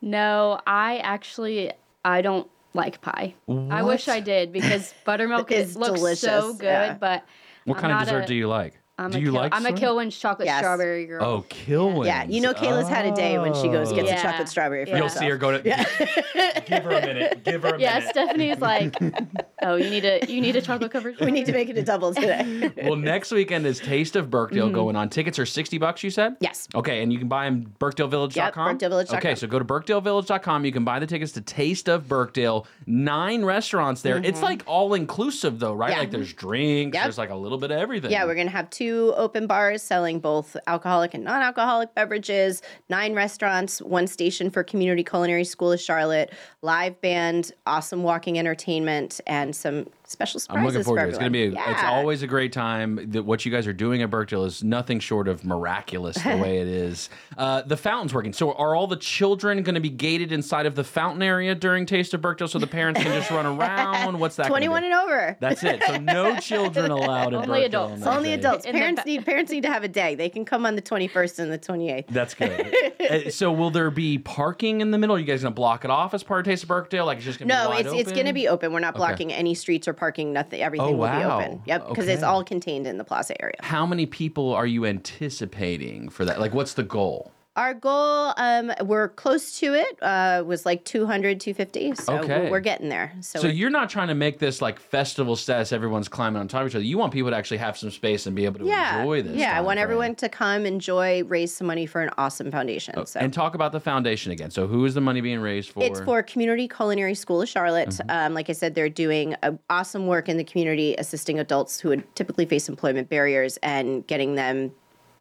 [0.00, 1.72] No, I actually
[2.04, 3.34] I don't like pie.
[3.48, 6.96] I wish I did because buttermilk is looks so good, yeah.
[7.00, 7.24] but
[7.64, 8.74] What I'm kind of dessert a- do you like?
[8.96, 9.54] I'm do a you Kil- like?
[9.54, 9.70] I'm a?
[9.72, 10.58] Kilwins chocolate Yes.
[10.60, 11.24] strawberry girl.
[11.24, 12.06] Oh, Kilwins.
[12.06, 14.20] Yeah, you know Kayla's had a day when she goes gets Yeah.
[14.20, 14.96] a chocolate strawberry for Yeah.
[14.98, 15.20] You'll herself.
[15.24, 15.62] see her go to.
[16.66, 17.44] Give her a minute.
[17.44, 17.80] Give her a minute.
[17.80, 18.10] Yeah, minute.
[18.10, 18.94] Stephanie's like,
[19.62, 21.18] oh, you need a you need a chocolate covered.
[21.20, 22.70] We need to make it a double today.
[22.84, 25.08] Well, next weekend is Taste of Birkdale going on.
[25.08, 26.36] Tickets are 60 bucks, you said?
[26.40, 26.68] Yes.
[26.74, 28.34] Okay, and you can buy them birkdalevillage.com?
[28.36, 28.54] Yep,
[28.90, 29.16] birkdalevillage.com.
[29.18, 30.64] Okay, so go to birkdalevillage.com.
[30.64, 32.66] You can buy the tickets to Taste of Birkdale.
[32.86, 34.18] Nine restaurants there.
[34.18, 35.88] It's like all inclusive, though, right?
[35.90, 35.94] Mm-hmm.
[35.96, 36.00] Yeah.
[36.00, 37.04] Like there's drinks, Yep.
[37.04, 38.10] there's like a little bit of everything.
[38.10, 42.62] Yeah, we're going to have two open bars selling both alcoholic and non alcoholic beverages,
[42.88, 49.20] nine restaurants, one station for Community Culinary School of Charlotte, live band, awesome walking entertainment,
[49.26, 50.58] and some special surprises.
[50.60, 51.10] I'm looking forward for to it.
[51.10, 51.44] It's going to be.
[51.44, 51.68] everyone.
[51.68, 53.10] A, It's always a great time.
[53.12, 56.16] That what you guys are doing at Birkdale is nothing short of miraculous.
[56.22, 57.08] The way it is.
[57.36, 58.32] Uh, the fountain's working.
[58.32, 61.84] So are all the children going to be gated inside of the fountain area during
[61.84, 64.20] Taste of Birkdale, so the parents can just run around?
[64.20, 64.46] What's that?
[64.46, 65.36] 21 and over.
[65.40, 65.82] That's it.
[65.84, 68.02] So no children allowed Only Birkdale adults.
[68.06, 68.34] on Only day.
[68.34, 68.66] adults.
[68.66, 70.14] Parents pa- need parents need to have a day.
[70.14, 72.06] They can come on the 21st and the 28th.
[72.08, 72.72] That's good.
[73.00, 75.16] Uh, so will there be parking in the middle?
[75.16, 77.04] Are you guys going to block it off as part of Taste of Birkdale?
[77.06, 78.14] Like it's just going to be No, wide it's it's open?
[78.14, 78.72] going to be open.
[78.72, 80.32] We're not blocking any streets or parking.
[80.32, 80.60] Nothing.
[80.62, 81.62] Everything Oh, will be open.
[81.66, 83.56] Yep, because it's all contained in the plaza area.
[83.60, 86.40] How many people are you anticipating for that?
[86.40, 87.32] Like, what's the goal?
[87.56, 90.02] Our goal, um, we're close to it.
[90.02, 91.94] Uh, was like 200, 250.
[91.94, 92.50] So Okay.
[92.50, 93.12] we're, getting there.
[93.20, 95.70] So, So you're not trying to make this like festival status.
[95.70, 96.84] Everyone's climbing on top of each other.
[96.84, 99.36] You want people to actually have some space and be able to yeah, enjoy this.
[99.36, 99.56] yeah.
[99.56, 99.82] I want frame.
[99.84, 103.06] everyone to come, enjoy, raise some money for an awesome foundation.
[103.06, 104.50] So And talk about the foundation again.
[104.50, 105.82] So who is the money being raised for?
[105.84, 107.90] It's for Community Culinary School of Charlotte.
[107.90, 108.10] Mm-hmm.
[108.10, 111.90] Um, like I said, they're doing uh, awesome work in the community, assisting adults who
[111.90, 114.72] would typically face employment barriers and getting them,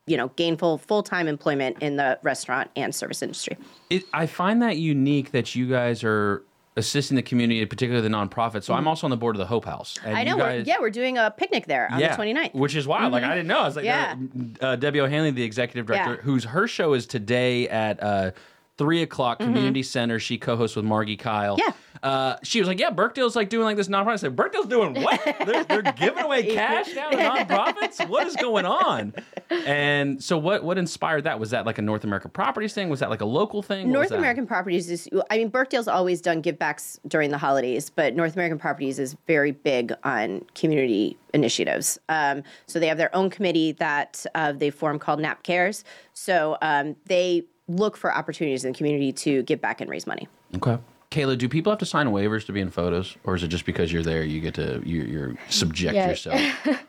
[0.05, 3.57] you know, gainful full time employment in the restaurant and service industry.
[3.89, 6.43] It, I find that unique that you guys are
[6.75, 8.63] assisting the community, particularly the nonprofit.
[8.63, 9.95] So I'm also on the board of the Hope House.
[10.03, 10.17] And Mm-hmm.
[10.17, 10.37] I know.
[10.37, 12.53] You we're, yeah, we're doing a picnic there on the 29th.
[12.55, 13.13] Which is wild.
[13.13, 13.59] Like I didn't know.
[13.59, 14.15] I was like, Yeah.
[14.61, 16.21] uh, uh, Debbie O'Hanley, the executive director, Yeah.
[16.21, 18.31] whose her show is today at uh,
[18.77, 20.19] three o'clock, Community Center.
[20.19, 21.57] She co-hosts with Margie Kyle.
[21.57, 21.67] Mm-hmm.
[21.67, 22.09] Yeah.
[22.09, 24.93] Uh, she was like, "Yeah, Birkdale's like doing like this nonprofit." I said, "Birkdale's doing
[25.01, 25.21] what?
[25.45, 28.07] they're, they're giving away cash now to nonprofits.
[28.09, 29.13] What is going on?"
[29.49, 31.39] And so, what what inspired that?
[31.39, 32.89] Was that like a North American Properties thing?
[32.89, 33.91] Was that like a local thing?
[33.91, 34.11] North?
[34.11, 38.35] American Properties is, I mean, Birkdale's always done give backs during the holidays, but North
[38.35, 41.99] American Properties is very big on community initiatives.
[42.09, 45.83] Um, so they have their own committee that uh, they form called NAP Cares.
[46.13, 50.27] So um, they look for opportunities in the community to give back and raise money.
[50.55, 50.77] Okay.
[51.11, 53.65] Kayla, do people have to sign waivers to be in photos, or is it just
[53.65, 56.09] because you're there you get to you, you're subject Yeah.
[56.09, 56.41] yourself?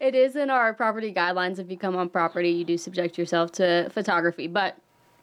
[0.00, 1.58] It is in our property guidelines.
[1.58, 4.48] If you come on property, you do subject yourself to photography.
[4.48, 4.76] But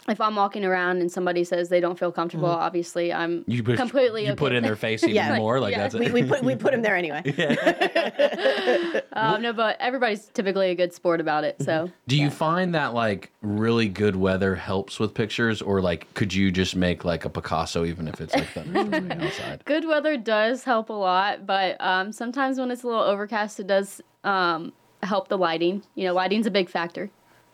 [0.10, 3.78] if I'm walking around and somebody says they don't feel comfortable, obviously I'm You put,
[3.78, 5.38] completely you okay put it in their face even Yeah.
[5.38, 5.60] more.
[5.60, 5.78] Like Yeah.
[5.88, 6.12] that's it.
[6.12, 7.22] we put we put him there anyway.
[9.14, 11.62] Um, no, but everybody's typically a good sport about it.
[11.62, 16.34] So Do you find that like really good weather helps with pictures, or like could
[16.34, 19.64] you just make like a Picasso even if it's like thunderstorming outside?
[19.66, 23.68] good weather does help a lot, but um, sometimes when it's a little overcast, it
[23.68, 24.72] does um,
[25.04, 25.84] help the lighting.
[25.96, 27.10] You know, lighting's a big factor.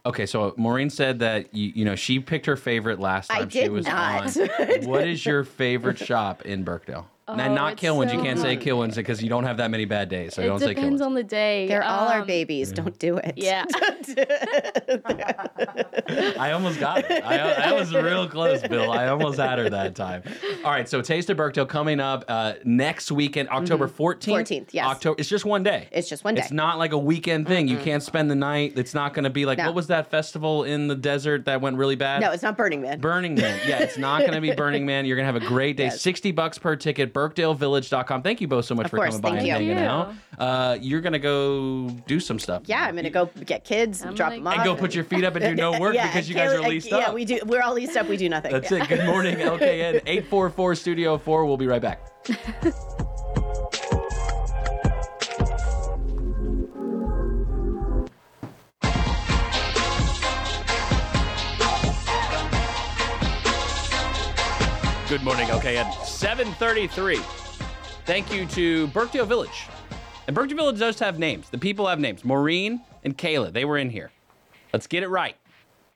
[0.08, 3.50] Okay, so Maureen said that you, you know she picked her favorite last I time
[3.50, 4.38] she did was not.
[4.38, 4.48] on.
[4.86, 7.08] what is your favorite shop in Birkdale?
[7.30, 8.14] And Oh, not it's Kilwins.
[8.14, 10.34] you can't say Kilwins because you don't have that many bad days.
[10.34, 11.06] So it don't say depends Kilwins.
[11.06, 11.68] on the day.
[11.68, 12.72] They're all our Um, babies.
[12.72, 13.34] Don't do it.
[13.36, 13.66] Yeah.
[16.40, 17.24] I almost got it.
[17.26, 18.92] I, I was real close, Bill.
[18.92, 20.24] I almost had her that time.
[20.64, 24.24] All right, so Taste of Birkdale coming up uh, next weekend, October 14th.
[24.24, 24.86] 14th, yes.
[24.86, 25.20] October.
[25.20, 25.88] It's just one day.
[25.92, 26.42] It's just one day.
[26.42, 27.68] It's not like a weekend thing.
[27.68, 28.74] You can't spend the night.
[28.78, 29.66] It's not going to be like, No.
[29.66, 32.22] what was that festival in the desert that went really bad?
[32.22, 33.00] No, it's not Burning Man.
[33.00, 33.60] Burning Man.
[33.68, 35.06] Yeah, it's not going to be Burning Man.
[35.06, 35.88] You're going to have a great day.
[35.98, 36.02] Yes.
[36.02, 38.22] 60 bucks per ticket, birkdalevillage.com.
[38.22, 39.74] Thank you both so much Of for course, coming by thank and you.
[39.74, 40.14] hanging out.
[40.38, 42.64] Uh, you're going to go do some stuff.
[42.66, 45.04] yeah, I'm gonna go get kids, I'm drop gonna- them off, And go put your
[45.04, 47.14] feet up and do no work yeah, because you guys are Kayla- leased yeah, up.
[47.16, 47.40] we do.
[47.46, 48.08] We're all leased up.
[48.08, 48.52] We do nothing.
[48.52, 48.84] That's Yeah.
[48.84, 48.90] it.
[48.90, 51.46] Good morning, LKN 844 Studio 4.
[51.46, 52.02] We'll be right back.
[65.10, 67.20] Good morning, LKN 733.
[68.06, 69.68] Thank you to Birkdale Village.
[70.28, 71.50] And Birkdale Village does have names.
[71.50, 72.26] The people have names.
[72.26, 74.12] Maureen and Kayla, they were in here.
[74.74, 75.38] Let's get it right.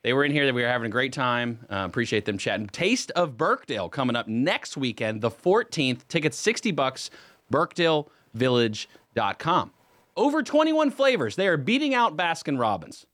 [0.03, 0.45] They were in here.
[0.45, 1.59] That We were having a great time.
[1.69, 2.67] Uh, appreciate them chatting.
[2.67, 6.07] Taste of Birkdale coming up next weekend, the 14th.
[6.07, 7.09] Tickets 60 bucks.
[7.51, 9.71] BirkdaleVillage.com.
[10.15, 11.35] Over 21 flavors.
[11.35, 13.05] They are beating out Baskin Robbins,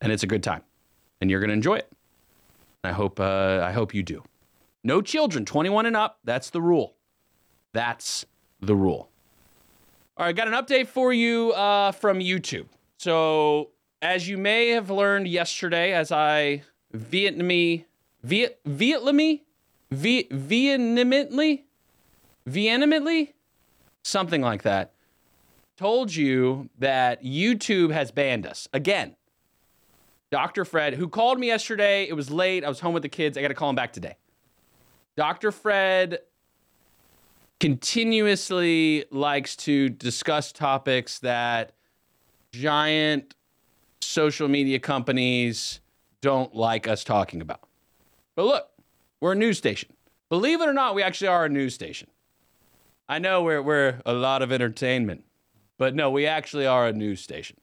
[0.00, 0.62] and it's a good time.
[1.20, 1.92] And you're going to enjoy it.
[2.82, 3.20] I hope.
[3.20, 4.24] Uh, I hope you do.
[4.82, 6.18] No children, 21 and up.
[6.24, 6.96] That's the rule.
[7.72, 8.24] That's
[8.60, 9.10] the rule.
[10.16, 12.66] All right, got an update for you uh, from YouTube.
[12.98, 13.70] So,
[14.02, 16.62] as you may have learned yesterday, as I
[16.94, 17.84] Vietnamese,
[18.22, 19.40] Viet, Vietnamese,
[19.90, 20.30] Viet,
[22.46, 23.34] vehemently,
[24.02, 24.92] something like that,
[25.76, 29.16] told you that YouTube has banned us again.
[30.30, 30.64] Dr.
[30.64, 32.64] Fred, who called me yesterday, it was late.
[32.64, 33.36] I was home with the kids.
[33.36, 34.16] I got to call him back today.
[35.20, 35.52] Dr.
[35.52, 36.20] Fred
[37.60, 41.72] continuously likes to discuss topics that
[42.52, 43.34] giant
[44.00, 45.80] social media companies
[46.22, 47.60] don't like us talking about.
[48.34, 48.70] But look,
[49.20, 49.92] we're a news station.
[50.30, 52.08] Believe it or not, we actually are a news station.
[53.06, 55.24] I know we're, we're a lot of entertainment,
[55.76, 57.58] but no, we actually are a news station.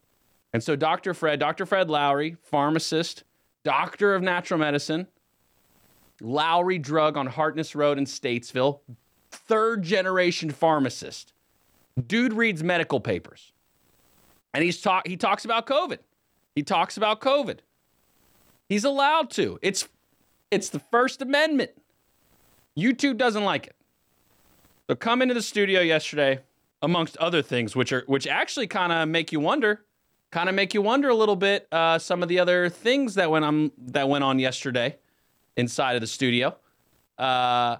[0.53, 1.15] And so, Dr.
[1.15, 1.65] Fred, Dr.
[1.65, 3.23] Fred Lowry, pharmacist,
[3.63, 5.07] doctor of natural medicine,
[6.21, 8.79] Lowry Drug on Hartness Road in Statesville,
[9.31, 11.33] third generation pharmacist.
[12.05, 13.51] Dude reads medical papers.
[14.53, 15.99] And he's talk he talks about COVID.
[16.55, 17.59] He talks about COVID.
[18.69, 19.59] He's allowed to.
[19.61, 19.87] It's
[20.49, 21.71] it's the First Amendment.
[22.77, 23.75] YouTube doesn't like it.
[24.89, 26.39] So come into the studio yesterday,
[26.81, 29.83] amongst other things, which are which actually kind of make you wonder,
[30.31, 31.67] kind of make you wonder a little bit.
[31.71, 34.97] Uh, some of the other things that went on that went on yesterday
[35.57, 36.55] inside of the studio.
[37.17, 37.77] Uh,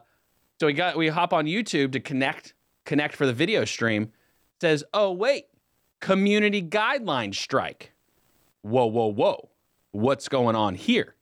[0.60, 2.54] so we got we hop on YouTube to connect
[2.86, 4.04] connect for the video stream.
[4.04, 5.46] It says, oh wait,
[6.02, 7.94] community guideline strike.
[8.64, 9.50] Whoa, whoa, whoa.
[9.92, 11.16] What's going on here?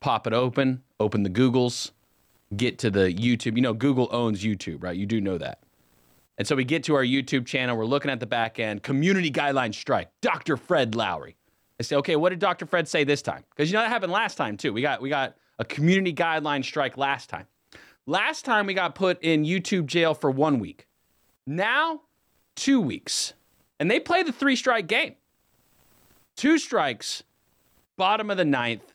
[0.00, 1.92] Pop it open, open the Googles,
[2.56, 3.56] get to the YouTube.
[3.56, 4.96] You know, Google owns YouTube, right?
[4.96, 5.60] You do know that.
[6.38, 7.76] And so we get to our YouTube channel.
[7.76, 8.82] We're looking at the back end.
[8.82, 10.10] Community guideline strike.
[10.22, 10.56] Dr.
[10.56, 11.36] Fred Lowry.
[11.78, 12.66] I say, okay, what did Dr.
[12.66, 13.44] Fred say this time?
[13.50, 14.72] Because you know that happened last time too.
[14.72, 17.46] We got we got a community guideline strike last time.
[18.04, 20.88] Last time we got put in YouTube jail for one week.
[21.46, 22.00] Now,
[22.56, 23.34] two weeks.
[23.78, 25.14] And they play the three strike game.
[26.34, 27.22] Two strikes,
[27.96, 28.92] bottom of the ninth.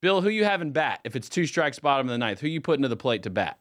[0.00, 1.00] Bill, who you having bat?
[1.04, 3.30] If it's two strikes, bottom of the ninth, who you putting to the plate to
[3.30, 3.58] bat?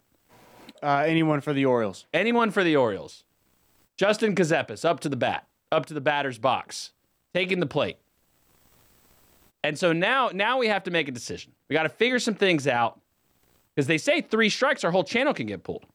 [0.82, 2.06] Uh, anyone for the Orioles?
[2.14, 3.26] Anyone for the Orioles.
[3.98, 6.94] Justin Ckezepis up to the bat, up to the batter's box,
[7.34, 7.98] taking the plate.
[9.64, 11.52] And so now, now we have to make a decision.
[11.70, 13.00] We got to figure some things out
[13.76, 15.86] because they say three strikes, our whole channel can get pulled.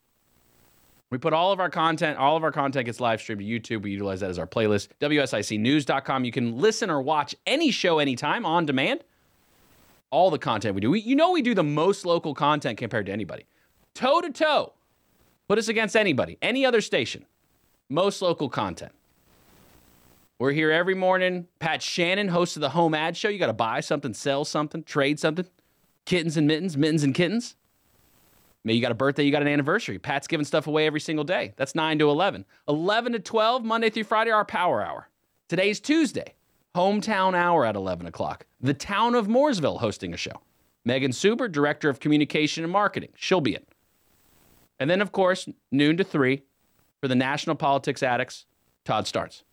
[1.11, 3.83] We put all of our content, all of our content gets live streamed to YouTube.
[3.83, 4.89] We utilize that as our playlist.
[5.01, 6.25] WSICnews.com.
[6.25, 9.05] You can listen or watch any show anytime on demand.
[10.11, 10.91] All the content we do.
[10.91, 13.45] We, you know, we do the most local content compared to anybody.
[13.95, 14.73] Toe to toe.
[15.49, 17.27] Put us against anybody, any other station.
[17.91, 18.93] Most local content.
[20.43, 21.47] We're here every morning.
[21.61, 23.29] Pat Shannon, host of the Home Ad Show.
[23.29, 25.47] You got to buy something, sell something, trade something.
[26.05, 27.55] Kittens and mittens, mittens and kittens.
[28.65, 30.01] Maybe you got a birthday, you got an anniversary.
[30.01, 31.55] Pat's giving stuff away every single day.
[31.55, 32.45] That's 9 to 11.
[32.67, 35.09] 11 to 12, Monday through Friday, our power hour.
[35.47, 36.35] Today's Tuesday,
[36.75, 38.45] hometown hour at 11 o'clock.
[38.61, 40.43] The town of Mooresville hosting a show.
[40.85, 43.11] Megan Suber, Director of Communication and Marketing.
[43.15, 43.65] She'll be in.
[44.81, 46.43] And then, of course, noon to 3
[47.01, 48.47] for the National Politics Addicts,
[48.85, 49.45] Todd starts.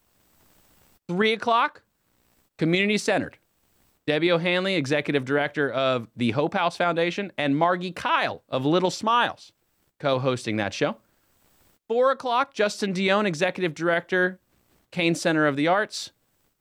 [1.09, 1.81] 3 o'clock,
[2.57, 3.39] community centered.
[4.05, 9.51] Debbie O'Hanley, Executive Director of the Hope House Foundation, and Margie Kyle of Little Smiles,
[9.99, 10.97] co hosting that show.
[11.87, 14.39] 4 o'clock, Justin Dion, Executive Director,
[14.91, 16.11] Cain Center of the Arts.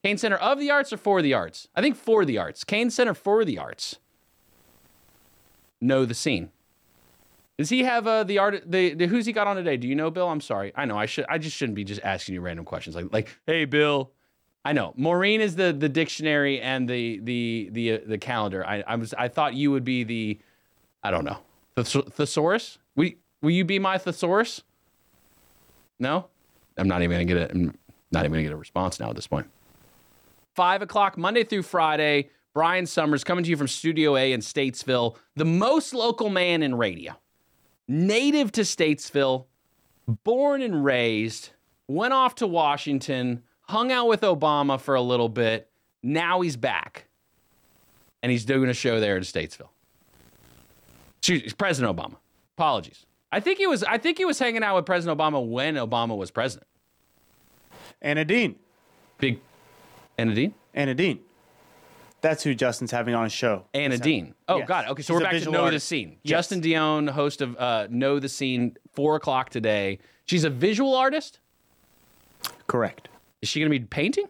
[0.03, 1.69] Cain Center of the Arts or for the Arts?
[1.77, 2.65] I think for the Arts.
[2.65, 3.99] Cain Center for the Arts.
[5.81, 6.51] Know the scene.
[7.59, 8.63] Does he have uh, the art?
[8.71, 9.77] The, the who's he got on today?
[9.77, 10.29] Do you know, Bill?
[10.29, 10.73] I'm sorry.
[10.77, 11.27] I know I should.
[11.29, 14.13] I just shouldn't be just asking you random questions like like, hey, Bill.
[14.69, 18.67] I know Maureen is the the dictionary and the the the uh, the calendar.
[18.67, 20.39] I I was I thought you would be the,
[21.03, 21.39] I don't know,
[21.75, 22.77] the thesaurus.
[22.95, 24.63] We will you be my thesaurus?
[25.99, 26.27] No,
[26.77, 27.51] I'm not even gonna get it.
[27.51, 27.79] I'm
[28.13, 29.47] not even gonna get a response now at this point.
[30.55, 32.29] Five o'clock Monday through Friday.
[32.53, 36.75] Brian Summers coming to you from Studio A in Statesville, the most local man in
[36.75, 37.17] radio
[37.87, 39.47] native to Statesville,
[40.25, 41.51] born and raised,
[41.87, 45.69] went off to Washington, hung out with Obama for a little bit.
[46.03, 47.07] Now he's back.
[48.23, 49.69] And he's doing a show there in Statesville.
[51.19, 52.17] Excuse President Obama.
[52.57, 53.07] Apologies.
[53.31, 56.17] I think he was I think he was hanging out with President Obama when Obama
[56.17, 56.67] was president.
[58.01, 58.57] Anna Dean.
[59.19, 59.41] Big
[60.17, 60.55] Anna Dean?
[60.75, 61.21] Anna Dean.
[62.21, 63.67] That's who Justin's having on his show.
[63.73, 64.35] Anna Dean.
[64.49, 64.69] Oh, Yes.
[64.69, 64.91] it.
[64.91, 65.79] Okay, so She's we're back to Know the.
[65.79, 66.17] Scene.
[66.25, 66.31] Yes.
[66.31, 70.01] Justin Dion, host of uh, Know the Scene, 4 o'clock today.
[70.25, 71.39] She's a visual artist?
[72.67, 73.09] Correct.
[73.43, 74.27] Is she going to be painting?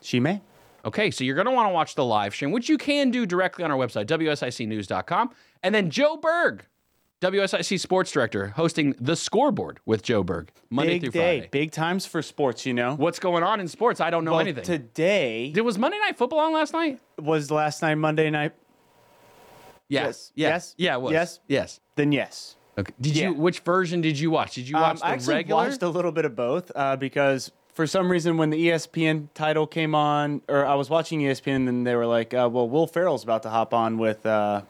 [0.00, 0.40] She may.
[0.84, 3.24] Okay, so you're going to want to watch the live stream, which you can do
[3.24, 5.30] directly on our website, WSICnews.com.
[5.62, 6.66] And then Joe Berg,
[7.20, 11.38] WSIC Sports Director, hosting The Scoreboard with Joe Berg, Monday Big through day.
[11.38, 11.48] Friday.
[11.52, 12.96] Big times for sports, you know.
[12.96, 14.00] What's going on in sports?
[14.00, 14.64] I don't know well, anything.
[14.64, 16.98] Today Did, was Monday Night Football on last night?
[17.16, 18.52] was last night, Monday night.
[19.88, 20.02] Yes.
[20.08, 20.32] Yes.
[20.34, 20.34] Yes.
[20.34, 20.74] Yes.
[20.78, 21.12] Yeah, it was.
[21.12, 21.40] Yes.
[21.46, 21.80] Yes.
[21.94, 22.56] Then yes.
[22.78, 22.92] Okay.
[23.00, 23.28] Did Yeah.
[23.28, 23.34] you?
[23.34, 24.54] Which version did you watch?
[24.54, 25.64] Did you watch Um, I the actually regular?
[25.68, 29.66] watched a little bit of both uh, because for some reason when the ESPN title
[29.66, 33.22] came on, or I was watching ESPN, and they were like, uh, "Well, Will Ferrell's
[33.24, 34.62] about to hop on with." Uh,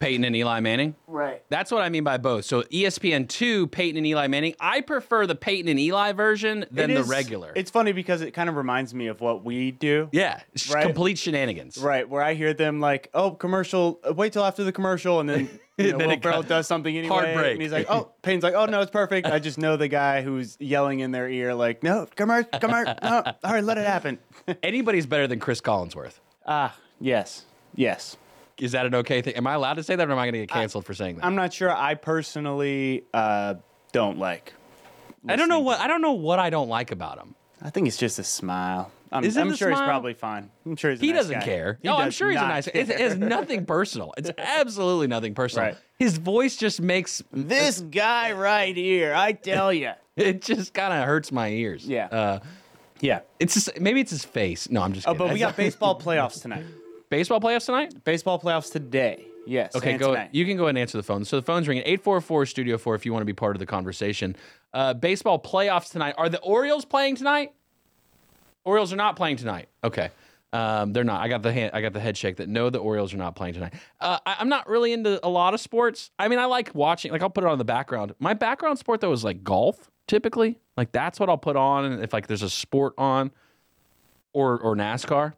[0.00, 0.94] Peyton and Eli Manning.
[1.08, 1.42] right.
[1.48, 2.44] That's what I mean by both.
[2.44, 4.54] So ESPN two, Peyton and Eli Manning.
[4.60, 7.52] I prefer the Peyton and Eli version than the regular.
[7.56, 10.08] It's funny because it kind of reminds me of what we do.
[10.12, 10.84] yeah, sh- Right.
[10.86, 11.78] complete shenanigans.
[11.78, 13.98] Right, where I hear them like, "Oh, commercial!
[14.08, 15.48] uh, Wait till after the commercial," and then,
[15.84, 17.52] you know, Then Will it Ferrell does something anyway, Hard break.
[17.52, 20.22] and he's like, "Oh," Payne's like, "Oh no, it's perfect." I just know the guy
[20.22, 24.18] who's yelling in their ear, like, "No, commercial, commercial, no, all right, let it happen."
[24.62, 26.18] Anybody's better than Chris Collinsworth.
[26.46, 28.16] Ah, yes, yes.
[28.58, 29.34] Is that an okay thing?
[29.36, 31.16] Am I allowed to say that, or am I going to get canceled for saying
[31.16, 31.24] that?
[31.24, 31.70] I'm not sure.
[31.70, 33.54] I personally uh,
[33.92, 34.52] don't like.
[35.28, 37.34] I don't know what I don't know what I don't like about him.
[37.62, 38.90] I think it's just a smile.
[39.10, 39.80] I'm, Is it I'm the sure smile?
[39.82, 40.50] he's probably fine.
[40.66, 41.00] I'm sure he's.
[41.00, 41.44] A He nice doesn't guy.
[41.44, 41.78] care.
[41.82, 42.66] He no, I'm does sure he's a not nice.
[42.66, 44.12] It, it has nothing personal.
[44.18, 45.68] It's absolutely nothing personal.
[45.68, 45.76] Right.
[45.98, 49.92] His voice just makes This guy right here, I tell you.
[50.16, 51.86] it just kind of hurts my ears.
[51.86, 52.06] Yeah.
[52.06, 52.40] Uh,
[53.00, 53.20] Yeah.
[53.40, 54.68] it's just, maybe it's his face.
[54.70, 55.06] No, I'm just.
[55.08, 55.26] Oh, Kidding.
[55.28, 56.64] but we got baseball playoffs tonight.
[57.10, 58.04] baseball playoffs tonight.
[58.04, 59.24] Baseball playoffs today.
[59.46, 59.74] Yes.
[59.74, 60.08] Okay, and go.
[60.12, 60.28] Tonight.
[60.32, 61.24] You can go ahead and answer the phone.
[61.24, 61.84] So the phone's ringing.
[61.86, 62.94] Eight four four Studio Four.
[62.94, 64.36] If you want to be part of the conversation.
[64.74, 66.14] Uh, baseball playoffs tonight.
[66.18, 67.52] Are the Orioles playing tonight?
[68.68, 69.68] Orioles are not playing tonight.
[69.82, 70.10] Okay.
[70.52, 71.20] Um, they're not.
[71.20, 73.34] I got the hand, I got the head shake that no, the Orioles are not
[73.36, 73.74] playing tonight.
[74.00, 76.10] Uh, I, I'm not really into a lot of sports.
[76.18, 77.12] I mean, I like watching.
[77.12, 78.14] Like I'll put it on the background.
[78.18, 79.90] My background sport though is like golf.
[80.06, 83.30] Typically, like that's what I'll put on if like there's a sport on,
[84.32, 85.34] or or NASCAR,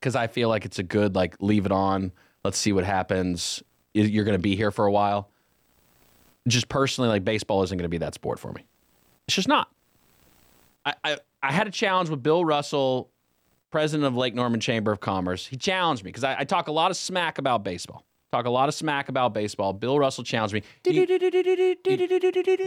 [0.00, 2.12] because I feel like it's a good like leave it on.
[2.44, 3.62] Let's see what happens.
[3.92, 5.28] You- You're going to be here for a while.
[6.48, 8.64] Just personally, like baseball isn't going to be that sport for me.
[9.28, 9.68] It's just not.
[10.86, 13.10] I, I I had a challenge with Bill Russell,
[13.70, 15.46] president of Lake Norman Chamber of Commerce.
[15.46, 18.02] He challenged me because I, I talk a lot of smack about baseball.
[18.32, 19.74] Talk a lot of smack about baseball.
[19.74, 20.62] Bill Russell challenged me.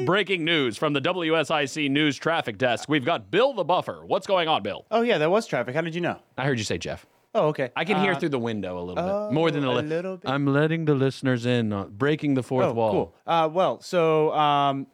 [0.05, 2.87] Breaking news from the WSIC News Traffic Desk.
[2.87, 4.05] We've got Bill the Buffer.
[4.05, 4.85] What's going on, Bill?
[4.91, 5.73] Oh yeah, that was traffic.
[5.73, 6.19] How did you know?
[6.37, 7.07] I heard you say Jeff.
[7.33, 7.71] Oh okay.
[7.75, 10.17] I can hear through the window a little oh, bit more than a li- little
[10.17, 10.29] bit.
[10.29, 12.91] I'm letting the listeners in, on breaking the fourth Oh, wall.
[12.91, 13.15] cool.
[13.25, 14.85] Uh, well, so um,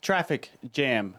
[0.00, 1.16] traffic jam.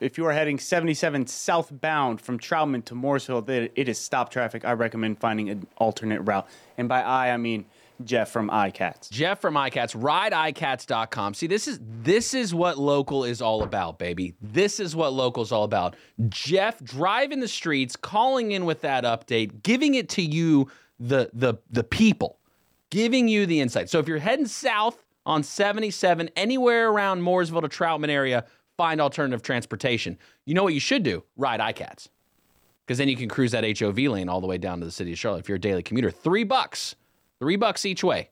[0.00, 4.64] If you are heading 77 southbound from Troutman to Mooresville, it, it is stop traffic.
[4.64, 6.46] I recommend finding an alternate route.
[6.76, 7.64] And by I, I mean
[8.04, 9.10] Jeff from iCats.
[9.10, 11.34] Jeff from iCats, rideicats.com.
[11.34, 14.34] See, this is this is what local is all about, baby.
[14.40, 15.96] This is what local is all about.
[16.28, 21.54] Jeff driving the streets, calling in with that update, giving it to you, the the
[21.70, 22.38] the people,
[22.90, 23.88] giving you the insight.
[23.88, 28.44] So if you're heading south on 77, anywhere around Mooresville to Troutman area,
[28.76, 30.18] find alternative transportation.
[30.44, 31.24] You know what you should do?
[31.36, 32.08] Ride iCats.
[32.86, 35.12] Because then you can cruise that HOV lane all the way down to the city
[35.12, 36.10] of Charlotte if you're a daily commuter.
[36.10, 36.94] Three bucks.
[37.40, 38.30] Three bucks each way.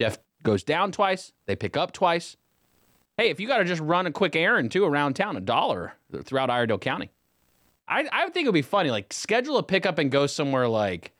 [0.00, 1.32] Jeff goes down twice.
[1.46, 2.36] They pick up twice.
[3.16, 5.94] Hey, if you got to just run a quick errand too around town, a dollar
[6.24, 7.10] throughout Iredell County.
[7.88, 8.90] I, I would think it would be funny.
[8.90, 11.12] Like schedule a pickup and go somewhere like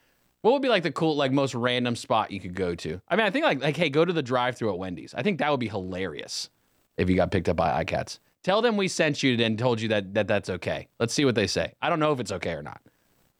[0.47, 3.01] what would be like the cool, like most random spot you could go to?
[3.09, 5.13] I mean, I think like like hey, go to the drive-through at Wendy's.
[5.13, 6.51] I think that would be hilarious
[6.97, 8.21] if you got picked up by iCats.
[8.47, 10.87] Tell them we sent you and told you that, that that's okay.
[11.01, 11.75] Let's see what they say.
[11.83, 12.81] I don't know if it's okay or not.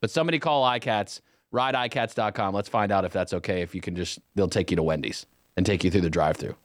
[0.01, 1.21] But somebody call iCats,
[1.55, 2.53] rideicats.com.
[2.53, 3.63] Let's find out if that's okay.
[3.63, 5.25] If you can just, they'll take you to Wendy's
[5.57, 6.57] and take you through the drive through.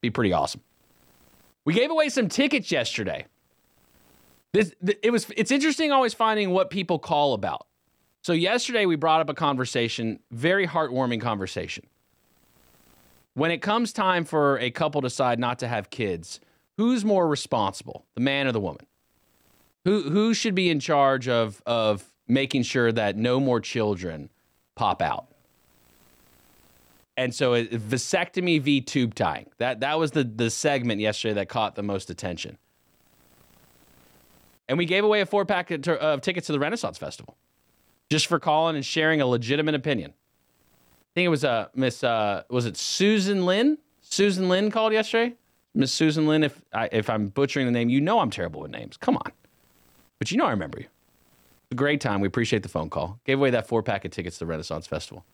[0.00, 0.60] Be pretty awesome.
[1.64, 3.26] We gave away some tickets yesterday.
[4.50, 7.64] This, it was, it's interesting always finding what people call about.
[8.22, 11.86] So yesterday we brought up a conversation, very heartwarming conversation.
[13.34, 16.40] When it comes time for a couple to decide not to have kids,
[16.76, 18.86] who's more responsible, the man or the woman?
[19.84, 24.30] Who who should be in charge of of making sure that no more children
[24.74, 25.28] pop out?
[27.16, 29.50] And so it, vasectomy v tube tying.
[29.58, 32.58] That that was the the segment yesterday that caught the most attention.
[34.68, 37.36] And we gave away a four pack of, of tickets to the Renaissance Festival,
[38.08, 40.12] just for calling and sharing a legitimate opinion.
[40.12, 43.78] I think it was uh, Miss uh, was it Susan Lynn?
[44.00, 45.36] Susan Lynn called yesterday.
[45.74, 48.70] Miss Susan Lynn, if I, if I'm butchering the name, you know I'm terrible with
[48.70, 48.96] names.
[48.96, 49.32] Come on,
[50.18, 50.86] but you know I remember you.
[51.72, 52.20] A great time.
[52.20, 53.18] We appreciate the phone call.
[53.24, 55.24] Gave away that four pack of tickets to the Renaissance Festival.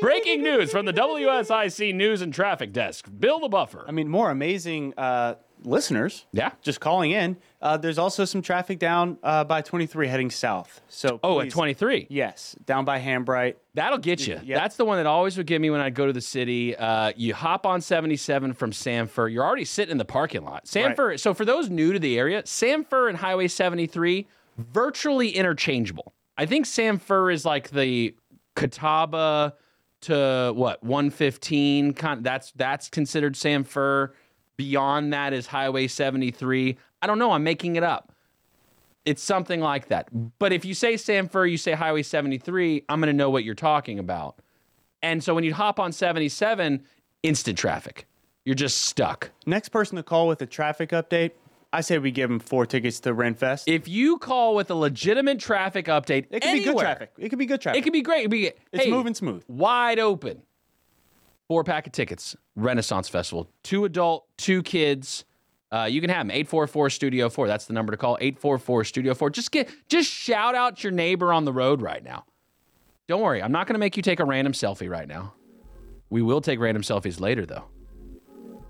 [0.00, 3.08] Breaking news from the WSIC News and Traffic Desk.
[3.18, 3.84] Bill the Buffer.
[3.86, 6.26] I mean, more amazing uh, listeners.
[6.32, 6.52] Yeah.
[6.62, 7.36] Just calling in.
[7.60, 10.80] Uh, there's also some traffic down uh, by 23 heading south.
[10.88, 12.06] So Oh, at 23.
[12.10, 13.56] Yes, down by Hambright.
[13.74, 14.38] That'll get you.
[14.42, 14.58] Yep.
[14.58, 16.76] That's the one that always would get me when I go to the city.
[16.76, 19.32] Uh, you hop on 77 from Sanford.
[19.32, 20.68] You're already sitting in the parking lot.
[20.68, 21.18] Sanford.
[21.20, 24.26] So for those new to the area, Sanford and Highway 73
[24.58, 26.12] virtually interchangeable.
[26.36, 28.14] I think Sanford is like the
[28.56, 29.54] Catawba
[30.02, 31.94] to what 115.
[31.94, 34.14] Kind that's that's considered Sanford.
[34.56, 36.76] Beyond that is Highway 73.
[37.02, 37.32] I don't know.
[37.32, 38.12] I'm making it up.
[39.04, 40.08] It's something like that.
[40.38, 43.54] But if you say Sanford, you say Highway 73, I'm going to know what you're
[43.54, 44.38] talking about.
[45.02, 46.82] And so when you hop on 77,
[47.22, 48.06] instant traffic.
[48.44, 49.30] You're just stuck.
[49.46, 51.32] Next person to call with a traffic update,
[51.72, 53.64] I say we give them four tickets to Renfest.
[53.66, 57.10] If you call with a legitimate traffic update, it could be good traffic.
[57.18, 57.80] It could be good traffic.
[57.80, 58.20] It could be great.
[58.20, 59.42] It'd be, It's hey, moving smooth.
[59.48, 60.42] Wide open.
[61.48, 62.36] Four pack of tickets.
[62.56, 63.50] Renaissance Festival.
[63.62, 65.24] Two adult, two kids.
[65.70, 66.30] Uh, you can have them.
[66.30, 67.48] 844 Studio 4.
[67.48, 68.16] That's the number to call.
[68.20, 69.30] 844 Studio 4.
[69.30, 72.24] Just get just shout out your neighbor on the road right now.
[73.08, 73.42] Don't worry.
[73.42, 75.34] I'm not going to make you take a random selfie right now.
[76.10, 77.64] We will take random selfies later, though.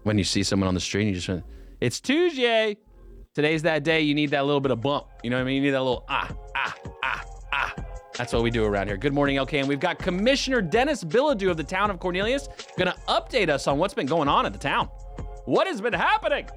[0.03, 1.45] When you see someone on the street, you just
[1.81, 2.77] it's Tuesday.
[3.35, 4.01] Today's that day.
[4.01, 5.07] You need that little bit of bump.
[5.23, 5.57] You know what I mean?
[5.57, 6.75] You need that little ah, ah.
[8.17, 8.97] That's what we do around here.
[8.97, 9.55] Good morning, LK.
[9.61, 12.49] And we've got Commissioner Denis Bilodeau of the town of Cornelius
[12.79, 14.87] going to update us on what's been going on at the town.
[15.47, 16.49] What has been happening?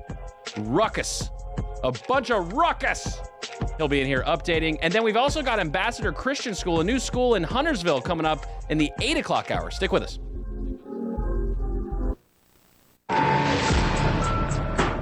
[0.59, 1.29] Ruckus.
[1.83, 3.19] A bunch of ruckus.
[3.77, 4.77] He'll be in here updating.
[4.81, 8.45] And then we've also got Ambassador Christian School, a new school in Huntersville coming up
[8.69, 9.71] in the 8 o'clock hour.
[9.71, 10.19] Stick with us.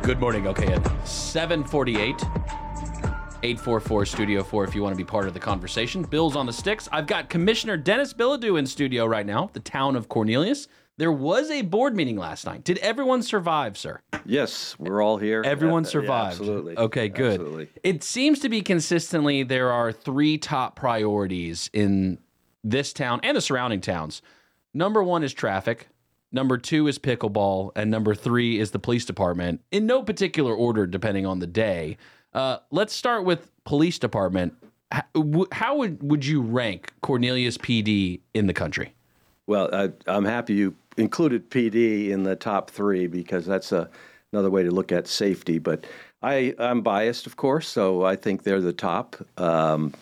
[0.03, 2.23] Good morning, okay, at 748.
[3.45, 6.01] 844 Studio 4 if you want to be part of the conversation.
[6.01, 6.89] Bill's on the sticks.
[6.91, 10.67] I've got Commissioner Denis Bilodeau in studio right now, the town of Cornelius.
[10.97, 12.63] There was a board meeting last night.
[12.63, 14.01] Did everyone survive, sir?
[14.25, 15.43] Yes, we're all here.
[15.45, 16.39] Everyone Yeah, yeah, survived.
[16.39, 16.75] absolutely.
[16.75, 17.33] Okay, good.
[17.39, 17.69] Absolutely.
[17.83, 22.17] It seems to be consistently there are three top priorities in
[22.63, 24.23] this town and the surrounding towns.
[24.73, 25.87] Number one is traffic.
[26.31, 29.61] Number two is pickleball, and number three is the police department.
[29.71, 31.97] In no particular order, depending on the day.
[32.35, 34.53] Uh, let's start with police department.
[34.93, 38.93] H- w- How would would you rank Cornelius PD in the country?
[39.47, 43.89] Well, I, I'm happy you included PD in the top three because that's a,
[44.33, 45.59] another way to look at safety.
[45.59, 45.85] But
[46.21, 49.15] I, I'm biased, of course, so I think they're the top.
[49.37, 49.93] Um,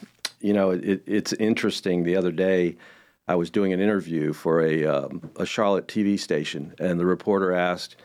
[0.41, 2.03] you know, it, it's interesting.
[2.03, 2.77] The other day,
[3.27, 7.53] I was doing an interview for a, um, a Charlotte TV station, and the reporter
[7.53, 7.97] asked,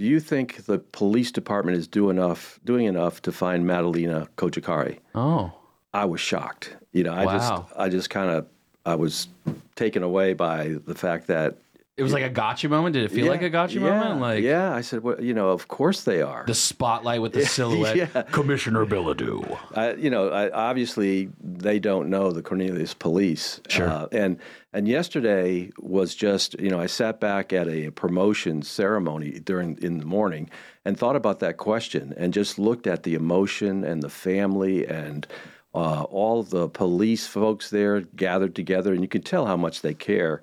[0.00, 4.98] "Do you think the police department is do enough, doing enough to find Madalina Cojocari?"
[5.14, 5.52] Oh,
[5.92, 6.74] I was shocked.
[6.92, 7.36] You know, I Wow.
[7.36, 8.46] just I just kind of
[8.86, 9.28] I was
[9.76, 11.58] taken away by the fact that
[12.00, 12.94] It was like a gotcha moment.
[12.94, 14.20] Did it feel Yeah, like a gotcha yeah, moment?
[14.20, 16.44] Like yeah, I said, well, you know, of course they are.
[16.46, 17.94] the spotlight with the silhouette.
[18.00, 18.22] Yeah.
[18.32, 19.58] Commissioner Bilodeau.
[19.76, 23.60] I, you know, I, obviously they don't know the Cornelius police.
[23.68, 23.88] Sure.
[23.88, 24.38] Uh, and
[24.72, 29.98] and yesterday was just, you know, I sat back at a promotion ceremony during in
[29.98, 30.48] the morning
[30.86, 35.26] and thought about that question and just looked at the emotion and the family and
[35.74, 39.94] uh, all the police folks there gathered together, and you could tell how much they
[39.94, 40.42] care.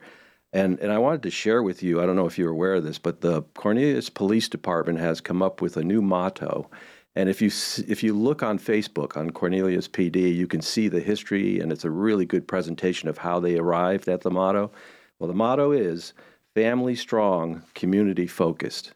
[0.57, 2.01] And and I wanted to share with you.
[2.01, 5.43] I don't know if you're aware of this, but the Cornelius Police Department has come
[5.43, 6.67] up with a new motto.
[7.15, 7.51] And if you
[7.87, 11.85] if you look on Facebook on Cornelius PD, you can see the history, and it's
[11.85, 14.71] a really good presentation of how they arrived at the motto.
[15.19, 16.13] Well, the motto is
[16.55, 18.93] "Family strong, community focused."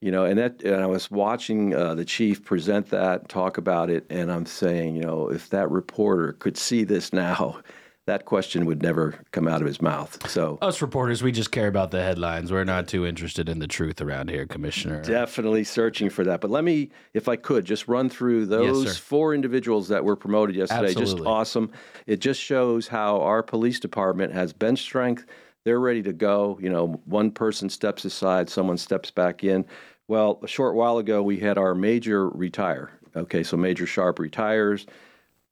[0.00, 3.88] You know, and that and I was watching uh, the chief present that, talk about
[3.88, 7.60] it, and I'm saying, you know, if that reporter could see this now,
[8.08, 10.30] that question would never come out of his mouth.
[10.30, 12.50] So Us reporters, we just care about the headlines.
[12.50, 15.02] We're not too interested in the truth around here, Commissioner.
[15.02, 16.40] Definitely searching for that.
[16.40, 18.94] But let me, if I could, just run through those sir.
[18.94, 20.88] four individuals that were promoted yesterday.
[20.88, 21.26] Just Absolutely.
[21.26, 21.70] awesome.
[22.06, 25.26] It just shows how our police department has bench strength.
[25.64, 26.58] They're ready to go.
[26.62, 29.66] You know, one person steps aside, someone steps back in.
[30.08, 32.90] Well, a short while ago, we had our major retire.
[33.14, 34.86] Okay, so Major Sharp retires.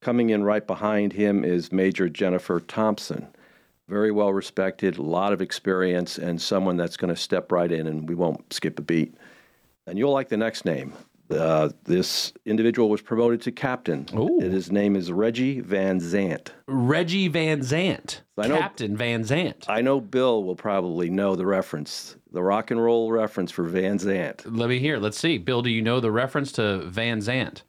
[0.00, 3.28] Coming in right behind him is Major Jennifer Thompson
[3.88, 7.86] very well respected, a lot of experience, and someone that's going to step right in,
[7.86, 9.14] and we won't skip a beat.
[9.86, 10.92] And you'll like the next name.
[11.30, 14.06] Uh, this individual was promoted to captain.
[14.14, 14.38] Ooh.
[14.40, 16.50] And his name is Reggie Van Zant.
[16.68, 19.64] Reggie Van Zant, I know- Captain Van Zant.
[19.68, 23.98] I know Bill will probably know the reference, the rock and roll reference for Van
[23.98, 24.42] Zant.
[24.44, 24.98] Let me hear.
[24.98, 25.38] Let's see.
[25.38, 27.62] Bill, do you know the reference to Van Zant?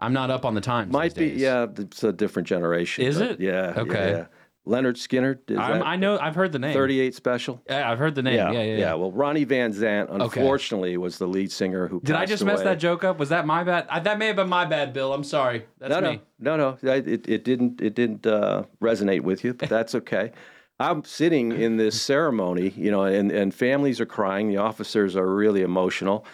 [0.00, 0.92] I'm not up on the times.
[0.92, 3.04] Might be, yeah, it's a different generation.
[3.04, 3.40] Is it?
[3.40, 3.74] Yeah.
[3.76, 4.10] Okay.
[4.10, 4.26] yeah.
[4.66, 6.18] Lynyrd Skynyrd, is I'm, that I know.
[6.18, 6.72] I've heard the name.
[6.72, 7.60] 38 special?
[7.68, 8.36] Yeah, I've heard the name.
[8.36, 8.94] Yeah, yeah, yeah.
[8.94, 12.78] Well, Ronnie Van Zant, unfortunately, was the lead singer who Did I just mess that
[12.78, 13.18] joke up?
[13.18, 13.86] Was that my bad?
[13.90, 15.12] I, that may have been my bad, Bill.
[15.12, 15.66] I'm sorry.
[15.78, 16.22] That's no, me.
[16.38, 16.92] no, no, no.
[16.92, 17.82] It, it didn't.
[17.82, 20.32] It didn't uh, resonate with you, but that's okay.
[20.80, 24.48] I'm sitting in this ceremony, you know, and, and families are crying.
[24.48, 26.24] The officers are really emotional,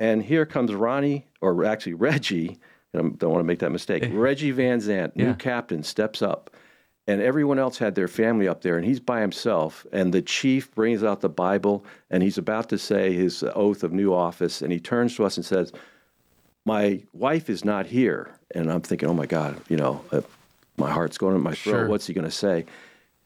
[0.00, 2.58] and here comes Ronnie, or actually Reggie.
[2.94, 4.08] And I don't want to make that mistake.
[4.12, 5.34] Reggie Van Zant, new Yeah.
[5.34, 6.50] captain, steps up,
[7.06, 9.86] and everyone else had their family up there, and he's by himself.
[9.92, 13.92] And the chief brings out the Bible, and he's about to say his oath of
[13.92, 15.72] new office, and he turns to us and says,
[16.64, 18.30] my wife is not here.
[18.54, 20.22] And I'm thinking, oh my God, you know, uh,
[20.78, 21.72] my heart's going in my throat.
[21.72, 21.88] Sure.
[21.88, 22.64] What's he going to say?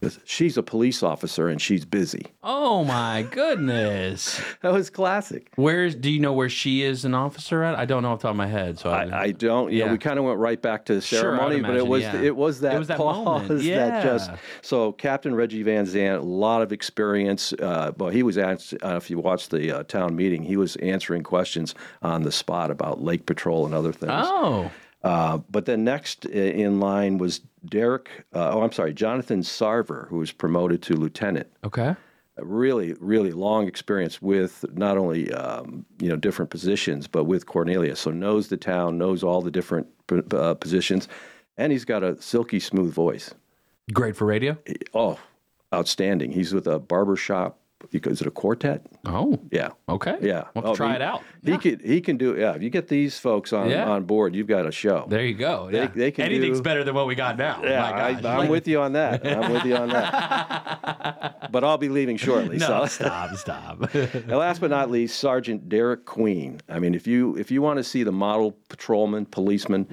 [0.00, 2.26] He She's a police officer and she's busy.
[2.42, 4.40] Oh my goodness.
[4.62, 5.50] That was classic.
[5.54, 7.78] Where's do you know where she is an officer at?
[7.78, 8.78] I don't know off the top of my head.
[8.78, 9.90] So I, I, I don't, Yeah.
[9.92, 12.20] we kind of went right back to the Sure, ceremony, but it was yeah.
[12.20, 14.30] it was that It was that pause moment, that just
[14.62, 17.52] so Captain Reggie Van Zant, a lot of experience.
[17.52, 20.74] Uh, well, he was ans- uh, if you watched the uh, town meeting, he was
[20.76, 24.12] answering questions on the spot about lake patrol and other things.
[24.14, 24.70] Oh.
[25.02, 28.08] Uh, but then next in line was Derek.
[28.34, 31.48] Uh, oh, I'm sorry, Jonathan Sarver, who was promoted to lieutenant.
[31.64, 31.94] Okay.
[32.36, 37.46] A really, really long experience with not only um, you know different positions, but with
[37.46, 37.96] Cornelia.
[37.96, 39.88] So knows the town, knows all the different
[40.32, 41.08] uh, positions,
[41.56, 43.34] and he's got a silky smooth voice.
[43.92, 44.56] Great for radio.
[44.94, 45.18] Oh,
[45.74, 46.30] outstanding!
[46.30, 46.78] He's with a
[47.80, 48.12] barber shop.
[48.12, 48.86] Is it a quartet?
[49.04, 49.38] Oh.
[49.50, 49.70] Yeah.
[49.88, 50.16] Okay.
[50.20, 50.44] Yeah.
[50.54, 51.22] We'll Oh, try he- it out.
[51.44, 51.80] He could.
[51.82, 52.36] He can do.
[52.36, 52.54] Yeah.
[52.54, 53.88] If you get these folks on Yeah.
[53.88, 55.06] on board, you've got a show.
[55.08, 55.68] There you go.
[55.70, 55.86] They- Yeah.
[55.94, 57.60] they can Anything's do- better than what we got now.
[57.62, 58.24] Yeah, My I, gosh.
[58.24, 59.26] I'm with you on that.
[59.26, 61.48] I'm with you on that.
[61.52, 62.58] but I'll be leaving shortly.
[62.58, 62.86] No, so.
[63.04, 63.94] stop, stop.
[63.94, 66.60] And last but not least, Sergeant Derek Queen.
[66.68, 69.86] I mean, if you if you want to see the model patrolman, policeman,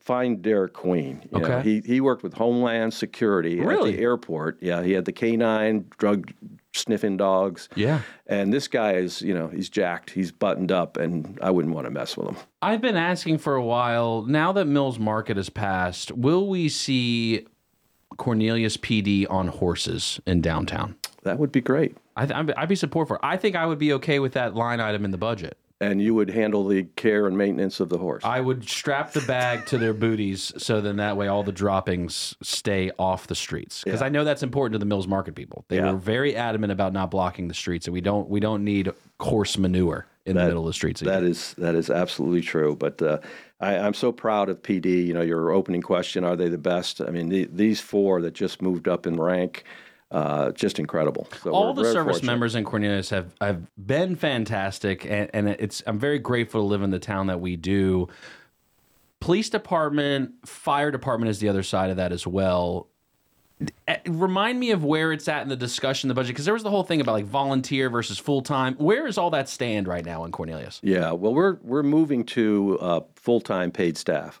[0.00, 1.22] find Derek Queen.
[1.32, 1.62] You know, Okay.
[1.62, 3.90] he he worked with Homeland Security Really?
[3.92, 4.58] at the airport.
[4.60, 6.32] Yeah, he had the canine drug
[6.74, 7.68] sniffing dogs.
[7.74, 8.02] Yeah.
[8.26, 11.86] And this guy is, you know, he's jacked, he's buttoned up, and I wouldn't want
[11.86, 12.36] to mess with him.
[12.62, 14.22] I've been asking for a while.
[14.22, 17.46] Now that Mills Market has passed, will we see
[18.16, 20.96] Cornelius PD on horses in downtown?
[21.22, 21.96] That would be great.
[22.16, 23.16] I th- I'd I'd be support for.
[23.16, 23.20] it.
[23.22, 25.56] I think I would be okay with that line item in the budget.
[25.80, 28.24] And you would handle the care and maintenance of the horse.
[28.24, 32.34] I would strap the bag to their booties so then that way all the droppings
[32.42, 34.06] stay off the streets because Yeah.
[34.06, 35.64] I know that's important to the Mills Market people.
[35.68, 35.92] They Yeah.
[35.92, 39.56] were very adamant about not blocking the streets, and we don't we don't need coarse
[39.56, 41.00] manure in the middle of the streets.
[41.00, 41.26] That either.
[41.28, 42.74] is that is absolutely true.
[42.74, 43.18] But uh,
[43.60, 45.06] I, I'm so proud of PD.
[45.06, 47.00] You know, your opening question: Are they the best?
[47.00, 49.62] I mean, the, these four that just moved up in rank,
[50.10, 51.28] uh, just incredible.
[51.42, 52.26] So all the service fortunate.
[52.26, 56.82] members in Cornelius have have been fantastic, and, and it's I'm very grateful to live
[56.82, 58.08] in the town that we do.
[59.20, 62.86] Police department, fire department is the other side of that as well.
[63.88, 66.62] Uh, Remind me of where it's at in the discussion, the budget, because there was
[66.62, 68.76] the whole thing about like volunteer versus full time.
[68.76, 70.80] Where is all that stand right now in Cornelius?
[70.82, 74.40] Yeah, well, we're we're moving to uh, full time paid staff.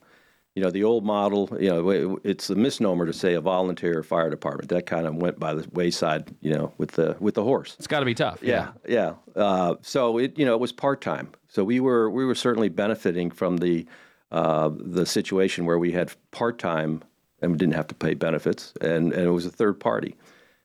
[0.58, 1.48] You know, the old model.
[1.60, 4.70] You know, it's a misnomer to say a volunteer fire department.
[4.70, 6.34] That kind of went by the wayside.
[6.40, 7.76] You know, with the with the horse.
[7.78, 8.42] It's got to be tough.
[8.42, 9.14] Yeah, yeah.
[9.36, 11.30] Uh, so it you know it was part time.
[11.46, 13.86] So we were we were certainly benefiting from the
[14.32, 17.04] uh, the situation where we had part time
[17.40, 20.16] and we didn't have to pay benefits, and and it was a third party.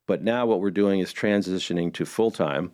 [0.08, 2.72] But now what we're doing is transitioning to full time.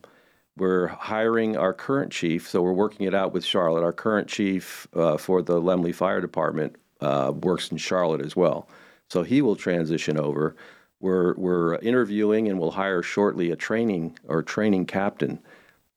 [0.56, 3.84] We're hiring our current chief, so we're working it out with Charlotte.
[3.84, 8.68] Our current chief uh, for the Lemley Fire Department uh, works in Charlotte as well,
[9.08, 10.56] so he will transition over.
[11.00, 15.40] We're we're interviewing and we'll hire shortly a training or training captain.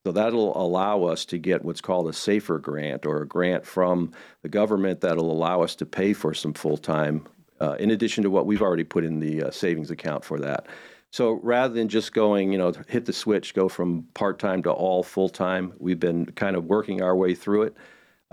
[0.06, 4.12] So that'll allow us to get what's called a safer grant or a grant from
[4.42, 7.26] the government that'll allow us to pay for some full time,
[7.62, 10.68] uh, in addition to what we've already put in the uh, savings account for that.
[11.12, 14.72] So rather than just going, you know, hit the switch, go from part time to
[14.72, 17.78] all full time, we've been kind of working our way through it.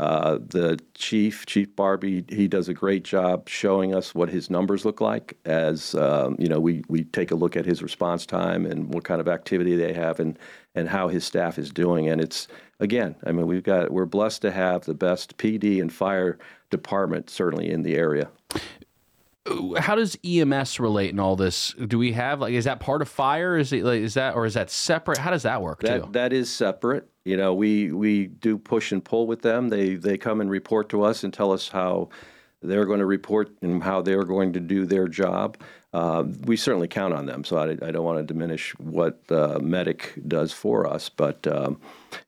[0.00, 4.86] Uh, the chief, Chief Barbie, he does a great job showing us what his numbers
[4.86, 8.64] look like as um, you know we we take a look at his response time
[8.64, 10.38] and what kind of activity they have and
[10.74, 12.08] and how his staff is doing.
[12.08, 12.48] And it's
[12.78, 16.38] again, I mean, we've got we're blessed to have the best PD and fire
[16.70, 18.30] department certainly in the area.
[19.78, 21.74] How does EMS relate in all this?
[21.74, 23.56] Do we have like is that part of fire?
[23.56, 25.18] Is it like is that or is that separate?
[25.18, 25.86] How does that work too?
[25.86, 27.08] That that is separate.
[27.24, 29.68] You know, we we do push and pull with them.
[29.68, 32.08] They they come and report to us and tell us how
[32.62, 35.56] they're going to report and how they're going to do their job.
[35.92, 39.58] Uh, we certainly count on them, so I, I don't want to diminish what the
[39.58, 41.08] medic does for us.
[41.08, 41.80] But um,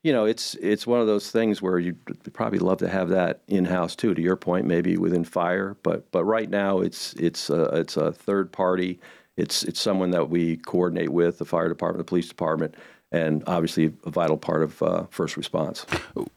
[0.02, 1.98] you know, it's it's one of those things where you'd
[2.32, 4.14] probably love to have that in house too.
[4.14, 8.12] To your point, maybe within fire, but but right now it's it's a, it's a
[8.12, 8.98] third party.
[9.36, 12.74] It's it's someone that we coordinate with the fire department, the police department,
[13.12, 15.86] and obviously a vital part of uh, first response.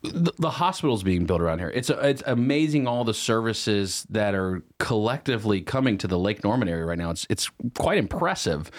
[0.04, 1.72] the, the hospitals being built around here.
[1.74, 6.86] It's it's amazing all the services that are collectively coming to the Lake Norman area
[6.86, 7.10] right now.
[7.10, 8.70] It's it's quite impressive.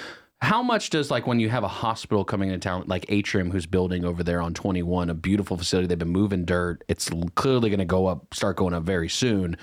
[0.42, 3.64] How much does like when you have a hospital coming into town, like Atrium, who's
[3.64, 5.88] building over there on 21, a beautiful facility.
[5.88, 6.84] They've been moving dirt.
[6.88, 9.56] It's clearly going to go up, start going up very soon.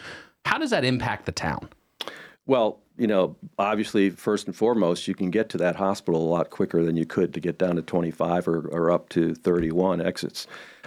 [0.45, 1.69] How does that impact the town?
[2.45, 6.49] Well, you know, obviously, first and foremost, you can get to that hospital a lot
[6.49, 10.45] quicker than you could to get down to 25 or, or up to 31 exits.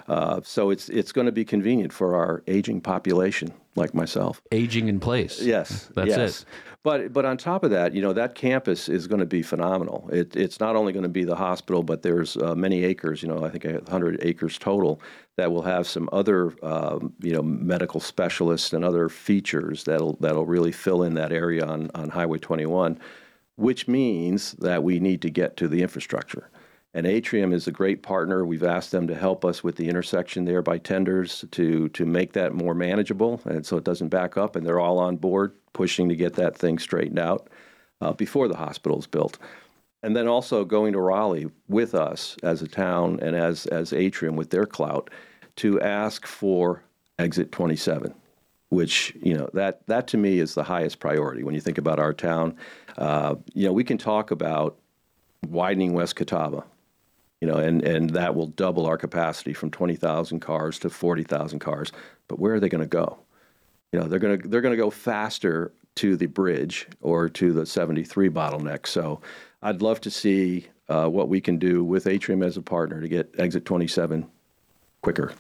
[0.09, 4.40] Uh, so it's it's going to be convenient for our aging population, like myself.
[4.52, 5.42] Aging in place.
[5.42, 6.40] Yes, That's yes.
[6.42, 6.46] it.
[6.86, 10.09] But but on top of that, you know, that campus is going to be phenomenal.
[10.12, 13.22] It, it's not only going to be the hospital, but there's uh, many acres.
[13.22, 15.00] You know, I think 100 acres total
[15.36, 20.46] that will have some other um, you know medical specialists and other features that'll that'll
[20.46, 23.00] really fill in that area on on Highway 21,
[23.57, 26.48] which means that we need to get to the infrastructure.
[26.97, 28.47] And Atrium is a great partner.
[28.47, 32.32] We've asked them to help us with the intersection there by tenders to to make
[32.32, 34.57] that more manageable, and so it doesn't back up.
[34.57, 37.49] And they're all on board, pushing to get that thing straightened out
[38.01, 39.36] uh, before the hospital is built.
[40.03, 44.34] And then also going to Raleigh with us as a town and as as Atrium
[44.34, 45.11] with their clout
[45.57, 46.82] to ask for
[47.18, 48.14] exit 27
[48.68, 52.01] which you know that that to me is the highest priority when you think about
[52.01, 52.57] our town.
[52.97, 54.76] Uh, you know, we can talk about
[55.47, 56.64] widening West Catawba,
[57.41, 61.22] you know, and and that will double our capacity from twenty thousand cars to forty
[61.22, 61.93] thousand cars.
[62.28, 63.18] But where are they going to go?
[63.93, 67.55] You know, they're going to they're going to go faster to the bridge or to
[67.55, 68.87] the 73 bottleneck.
[68.87, 69.20] So,
[69.62, 73.09] I'd love to see uh, what we can do with Atrium as a partner to
[73.09, 74.28] get exit 27
[75.01, 75.32] quicker.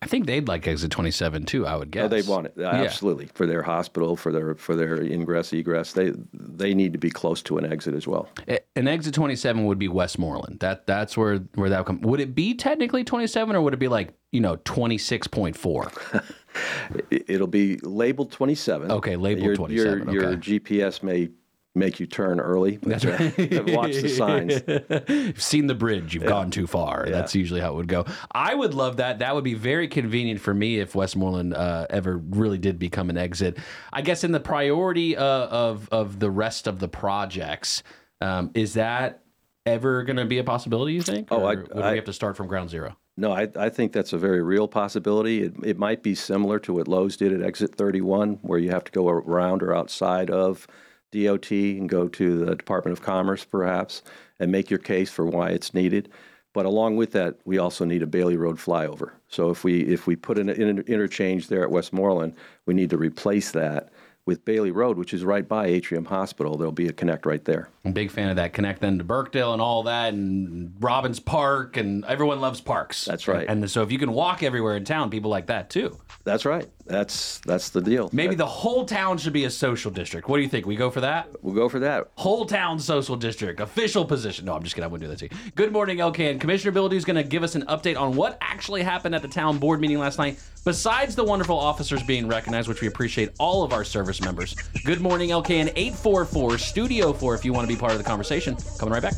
[0.00, 2.04] I think they'd like exit 27 too, I would oh, guess.
[2.04, 5.92] Oh, they want it absolutely for their hospital, for their for their ingress egress.
[5.92, 8.28] They they need to be close to an exit as well.
[8.76, 10.60] An exit 27 would be Westmoreland.
[10.60, 12.00] That that's where where that would come.
[12.02, 16.24] Would it be technically 27 or would it be like, you know, 26.4?
[17.10, 18.90] It- It'll be labeled 27.
[18.90, 20.36] Okay, labeled your, 27, Your, your.
[20.36, 21.28] GPS may
[21.78, 22.76] make you turn early.
[22.78, 23.52] But, That's right.
[23.52, 24.62] uh, watch the signs.
[25.08, 27.06] You've seen the bridge, you've gone too far.
[27.08, 28.04] That's usually how it would go.
[28.32, 29.20] I would love that.
[29.20, 33.16] That would be very convenient for me if Westmoreland uh, ever really did become an
[33.18, 33.58] exit.
[33.92, 37.82] I guess in the priority uh, of of the rest of the projects,
[38.20, 39.22] um, is that
[39.66, 40.94] ever going to be a possibility?
[40.94, 41.28] You think?
[41.30, 42.96] Oh, Or I- would I- we have to start from ground zero?
[43.20, 45.42] No, I, I think that's a very real possibility.
[45.42, 48.84] It, it might be similar to what Lowe's did at Exit 31, where you have
[48.84, 50.68] to go around or outside of
[51.10, 54.02] DOT and go to the Department of Commerce, perhaps,
[54.38, 56.10] and make your case for why it's needed.
[56.54, 59.12] But along with that, we also need a Bailey Road flyover.
[59.28, 62.34] So if we if we put an inter- interchange there at Westmoreland,
[62.66, 63.90] we need to replace that
[64.28, 66.58] with Bailey Road, which is right by Atrium Hospital.
[66.58, 67.70] There'll be a connect right there.
[67.82, 71.18] I'm a big fan of that connect then to Birkdale and all that and Robbins
[71.18, 73.06] Park and everyone loves parks.
[73.06, 73.48] That's right.
[73.48, 75.98] And so if you can walk everywhere in town, people like that too.
[76.24, 76.68] That's right.
[76.84, 78.10] That's that's the deal.
[78.12, 80.28] Maybe the whole town should be a social district.
[80.28, 80.66] What do you think?
[80.66, 81.28] We go for that?
[81.42, 82.08] We'll go for that.
[82.16, 84.44] Whole town social district, official position.
[84.44, 84.84] No, I'm just kidding.
[84.84, 85.50] I wouldn't do that to you.
[85.54, 86.38] Good morning, LKN.
[86.38, 89.28] Commissioner Bill is going to give us an update on what actually happened at the
[89.28, 93.62] town board meeting last night, besides the wonderful officers being recognized, which we appreciate all
[93.62, 94.54] of our service members.
[94.84, 98.54] Good morning, LKN 844 Studio 4 if you want to be part of the conversation.
[98.78, 99.14] Coming right back.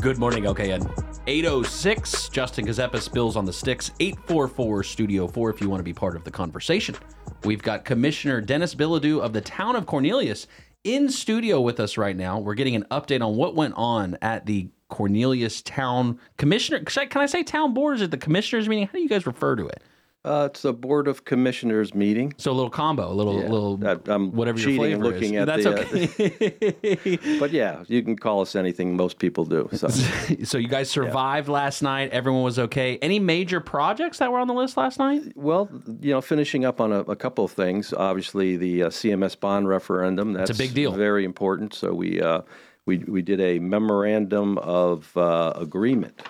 [0.00, 0.88] Good morning, LKN.
[1.26, 3.90] 806, Justin Ckezepis Bill's on the sticks.
[3.98, 6.94] 844 Studio 4 if you want to be part of the conversation.
[7.42, 10.46] We've got Commissioner Denis Bilodeau of the town of Cornelius
[10.84, 12.38] in studio with us right now.
[12.38, 16.80] We're getting an update on what went on at the Cornelius Town Commissioner.
[16.84, 17.96] Can I say town board?
[17.96, 18.86] Is it the commissioners meeting?
[18.86, 19.82] How do you guys refer to it?
[20.26, 22.34] Uh, it's a board of commissioners meeting.
[22.36, 23.80] So a little combo, a little, Yeah, little,
[24.12, 25.48] I'm whatever your cheating, flavor looking is.
[25.48, 27.36] at That's the, uh, okay.
[27.38, 28.96] But yeah, you can call us anything.
[28.96, 29.68] Most people do.
[29.74, 29.86] So
[30.42, 32.10] so you guys survived last night.
[32.10, 32.98] Everyone was okay.
[33.00, 35.22] Any major projects that were on the list last night?
[35.36, 35.68] Well,
[36.00, 37.92] you know, finishing up on a, a couple of things.
[37.92, 40.32] Obviously, the uh, CMS bond referendum.
[40.32, 40.90] That's a big deal.
[40.90, 41.72] Very important.
[41.72, 42.40] So we uh,
[42.86, 46.22] we we did a memorandum of uh, agreement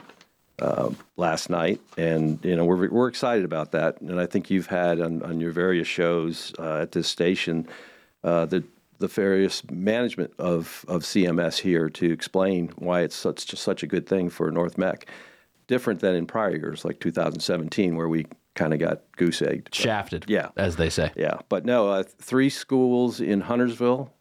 [0.58, 4.00] uh, last night, and you know we're we're excited about that.
[4.00, 7.68] And I think you've had on, on your various shows uh, at this station
[8.24, 8.64] uh, the
[8.98, 14.06] the various management of, of CMS here to explain why it's such such a good
[14.06, 15.06] thing for North Meck.
[15.66, 19.74] Different than in prior years, like 2017, where we kind of got goose egged.
[19.74, 20.50] Shafted, Yeah.
[20.56, 21.10] as they say.
[21.16, 24.14] Yeah, but no, uh, three schools in Huntersville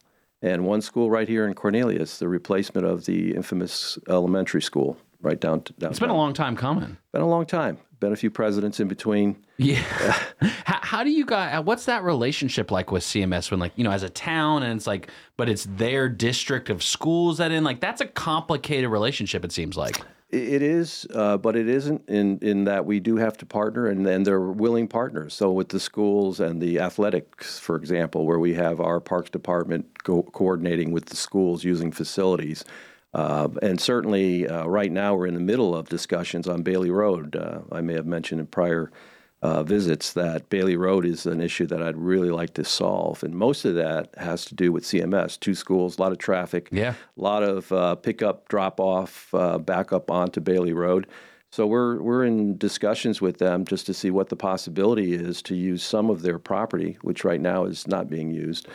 [0.46, 5.42] and one school right here in Cornelius, the replacement of the infamous elementary school right
[5.42, 5.60] down.
[5.80, 5.90] downtown.
[5.90, 6.98] It's been a long time coming.
[7.12, 7.80] Been a long time.
[8.00, 9.44] Been a few presidents in between.
[9.58, 9.82] Yeah.
[10.66, 11.58] how, how do you guys?
[11.58, 14.78] Uh, what's that relationship like with CMS when, like, you know, as a town, and
[14.78, 19.44] it's like, but it's their district of schools that in like that's a complicated relationship.
[19.44, 20.00] It seems like.
[20.30, 24.06] It is, uh, but it isn't in, in that we do have to partner, and,
[24.08, 25.36] and they're willing partners.
[25.36, 30.04] So with the schools and the athletics, for example, where we have our parks department
[30.04, 32.66] co- coordinating with the schools using facilities,
[33.14, 37.36] uh, and certainly uh, right now we're in the middle of discussions on Bailey Road.
[37.36, 38.92] Uh, I may have mentioned in prior
[39.42, 43.34] uh, visits that Bailey Road is an issue that I'd really like to solve, and
[43.36, 45.40] most of that has to do with CMS.
[45.40, 46.94] Two schools, a lot of traffic, Yeah.
[47.18, 51.08] a lot of uh, pickup, drop off, uh, back up onto Bailey Road.
[51.52, 55.56] So we're we're in discussions with them just to see what the possibility is to
[55.56, 58.68] use some of their property, which right now is not being used,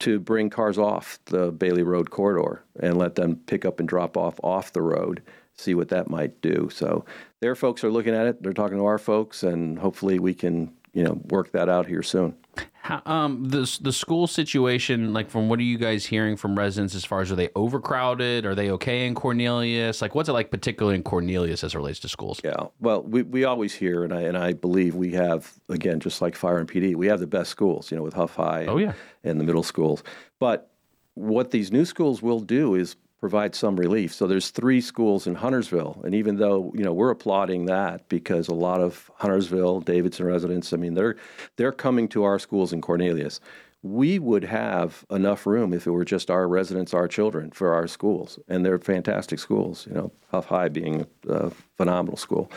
[0.00, 4.16] to bring cars off the Bailey Road corridor and let them pick up and drop
[4.16, 5.20] off off the road.
[5.58, 6.70] See what that might do.
[6.72, 7.04] So
[7.40, 8.42] their folks are looking at it.
[8.42, 12.02] They're talking to our folks, and hopefully we can you know work that out here
[12.02, 12.34] soon.
[12.80, 16.94] How, um, the the school situation, like, from what are you guys hearing from residents
[16.94, 18.46] as far as are they overcrowded?
[18.46, 20.00] Are they okay in Cornelius?
[20.00, 22.40] Like, what's it like, particularly in Cornelius, as it relates to schools?
[22.42, 22.54] Yeah.
[22.80, 26.36] Well, we, we always hear, and I and I believe we have again, just like
[26.36, 27.90] Fire and PD, we have the best schools.
[27.90, 28.60] You know, with Huff High.
[28.60, 28.92] And, Oh, yeah.
[29.24, 30.02] And the middle schools,
[30.38, 30.70] but
[31.14, 34.14] what these new schools will do is provide some relief.
[34.14, 38.48] So there's three schools in Huntersville, and even though you know we're applauding that because
[38.48, 41.16] a lot of Huntersville, Davidson residents, I mean they're
[41.56, 43.40] they're coming to our schools in Cornelius.
[43.82, 47.86] We would have enough room if it were just our residents, our children, for our
[47.86, 49.86] schools, and they're fantastic schools.
[49.86, 52.50] You know, Huff High being a phenomenal school.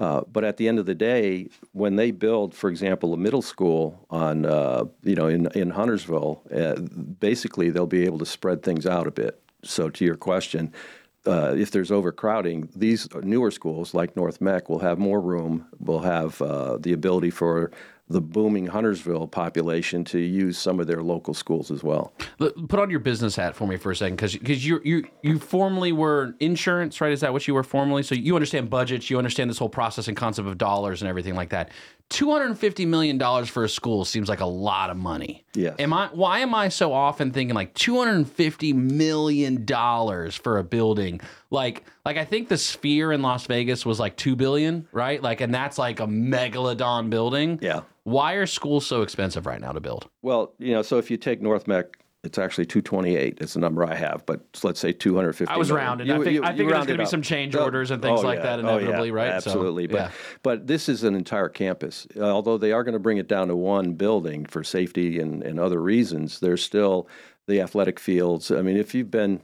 [0.00, 3.42] Uh, but at the end of the day, when they build, for example, a middle
[3.42, 6.80] school on, uh, you know, in in Huntersville, uh,
[7.18, 9.42] basically they'll be able to spread things out a bit.
[9.62, 10.72] So to your question,
[11.26, 16.00] uh, if there's overcrowding, these newer schools like North Meck will have more room, will
[16.00, 17.70] have uh, the ability for
[18.10, 22.14] the booming Huntersville population to use some of their local schools as well.
[22.38, 25.38] Put on your business hat for me for a second, because because you you you
[25.38, 27.12] formerly were insurance, right?
[27.12, 28.02] Is that what you were formerly?
[28.02, 31.34] So you understand budgets, you understand this whole process and concept of dollars and everything
[31.34, 31.70] like that.
[32.10, 35.44] Two hundred and fifty million dollars for a school seems like a lot of money.
[35.54, 35.76] Yes.
[35.78, 36.08] Am I?
[36.12, 40.64] Why am I so often thinking like two hundred and fifty million dollars for a
[40.64, 41.20] building?
[41.50, 45.22] Like like I think the Sphere in Las Vegas was like two billion, right?
[45.22, 47.58] Like, and that's like a megalodon building.
[47.60, 47.82] Yeah.
[48.04, 50.08] Why are schools so expensive right now to build?
[50.22, 53.38] Well, you know, so if you take North Meck, it's actually 228.
[53.40, 55.52] It's the number I have, but let's say 250.
[55.52, 55.86] I was million.
[55.86, 56.10] rounding.
[56.10, 58.56] I fig- I figured there's gonna be some change orders and things oh, like yeah.
[58.56, 58.78] that Oh, yeah.
[58.78, 59.42] inevitably, right?
[59.42, 59.86] So, Absolutely.
[59.86, 60.10] but yeah.
[60.42, 62.08] but this is an entire campus.
[62.16, 65.44] Uh, although they are going to bring it down to one building for safety and,
[65.44, 67.08] and other reasons, there's still
[67.46, 68.50] the athletic fields.
[68.50, 69.40] I mean, if you've been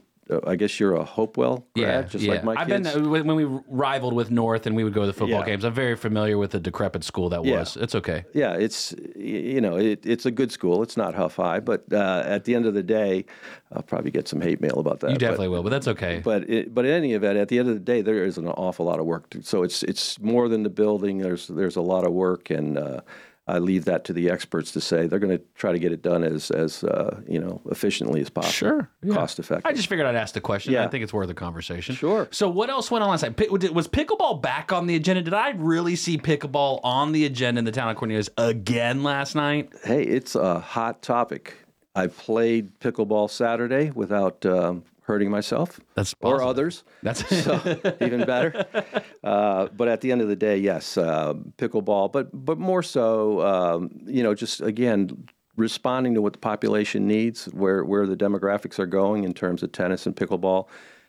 [0.47, 2.31] I guess you're a Hopewell grad, yeah, just yeah.
[2.33, 2.93] like my I've kids.
[2.93, 5.45] been uh, when we rivaled with North and we would go to the football Yeah.
[5.45, 5.63] games.
[5.63, 7.77] I'm very familiar with the decrepit school that was.
[7.77, 8.25] It's okay.
[8.33, 10.81] Yeah, it's you know it, it's a good school.
[10.81, 13.25] It's not Huff High, but uh, at the end of the day,
[13.71, 15.09] I'll probably get some hate mail about that.
[15.09, 16.21] You but- definitely will, but that's okay.
[16.23, 18.47] But it, but in any event, at the end of the day, there is an
[18.47, 19.29] awful lot of work.
[19.31, 21.19] To, so it's it's more than the building.
[21.19, 23.01] There's there's a lot of work, and uh,
[23.47, 25.05] I leave that to the experts to say.
[25.05, 28.29] They're going to try to get it done as as uh, you know efficiently as
[28.29, 28.51] possible.
[28.51, 29.13] Sure, yeah.
[29.13, 29.65] cost effective.
[29.65, 30.73] I just figured I'd ask the question.
[30.73, 30.83] Yeah.
[30.83, 31.95] I think it's worth a conversation.
[31.95, 32.27] Sure.
[32.31, 33.51] So what else went on last night?
[33.51, 35.21] Was pickleball back on the agenda?
[35.21, 39.35] Did I really see pickleball on the agenda in the town of Cornelius again last
[39.35, 39.71] night?
[39.83, 41.53] Hey, it's a hot topic.
[41.95, 46.83] I played pickleball Saturday without um, hurting myself That's or others.
[47.03, 47.59] That's so
[48.01, 48.65] even better.
[49.23, 52.11] Uh, but at the end of the day, yes, uh, pickleball.
[52.11, 55.27] But but more so, um, you know, just again
[55.57, 59.71] responding to what the population needs, where where the demographics are going in terms of
[59.71, 60.67] tennis and pickleball.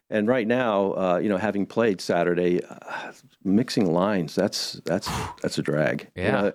[0.09, 3.12] And right now, uh, you know, having played Saturday, uh,
[3.44, 5.11] mixing lines that's that's
[5.42, 6.09] that's a drag.
[6.16, 6.30] You Yeah.
[6.40, 6.53] know,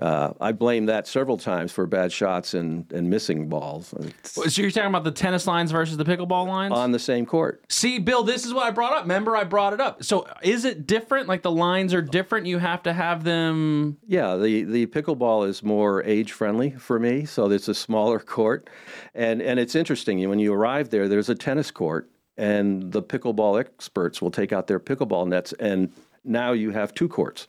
[0.00, 4.62] uh, I blame that several times for bad shots and, and missing balls It's so
[4.62, 6.72] you're talking about the tennis lines versus the pickleball lines?
[6.72, 7.62] on the same court.
[7.68, 9.02] See, Bill, this is what I brought up.
[9.02, 10.02] Remember, I brought it up.
[10.02, 11.28] So, is it different?
[11.28, 12.46] Like the lines are different.
[12.46, 13.98] You have to have them.
[14.06, 18.70] Yeah, the, the pickleball is more age friendly for me, so it's a smaller court,
[19.14, 21.08] and and it's interesting when you arrive there.
[21.08, 25.92] There's a tennis court, and the pickleball experts will take out their pickleball nets, and
[26.24, 27.48] now you have two courts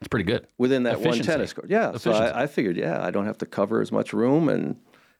[0.00, 0.46] It's pretty good.
[0.58, 1.18] within that Efficiency.
[1.20, 1.68] one tennis court.
[1.70, 4.76] Yeah, so I, I figured, yeah, I don't have to cover as much room, and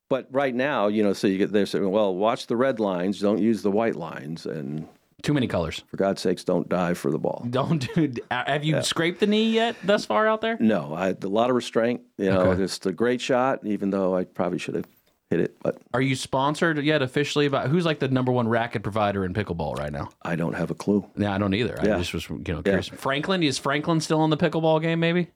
[0.09, 3.21] but right now, you know, so you get they're saying, well, watch the red lines,
[3.21, 4.89] don't use the white lines, and
[5.23, 5.85] Too many colors.
[5.89, 7.47] for God's sakes, don't dive for the ball.
[7.51, 8.11] Don't do.
[8.31, 9.77] Have you scraped the knee yet?
[9.85, 10.57] Thus far out there?
[10.59, 12.01] No, I had a lot of restraint.
[12.17, 12.63] You know, Okay.
[12.63, 14.87] it's a great shot, even though I probably should have
[15.31, 17.49] hit it, but Are you sponsored yet officially?
[17.49, 20.11] By who's like the number one racket provider in pickleball right now?
[20.23, 21.07] I don't have a clue.
[21.17, 21.81] Yeah, I don't either.
[21.81, 21.99] I Yeah.
[21.99, 22.89] just was you know curious.
[22.89, 24.99] Franklin is Franklin still in the pickleball game?
[25.01, 25.29] Maybe.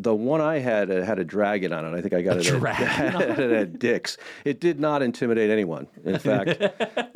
[0.00, 1.96] The one I had uh, had a dragon on it.
[1.96, 4.16] I think I got it, at, it at Dick's.
[4.44, 5.88] It did not intimidate anyone.
[6.04, 6.62] In fact,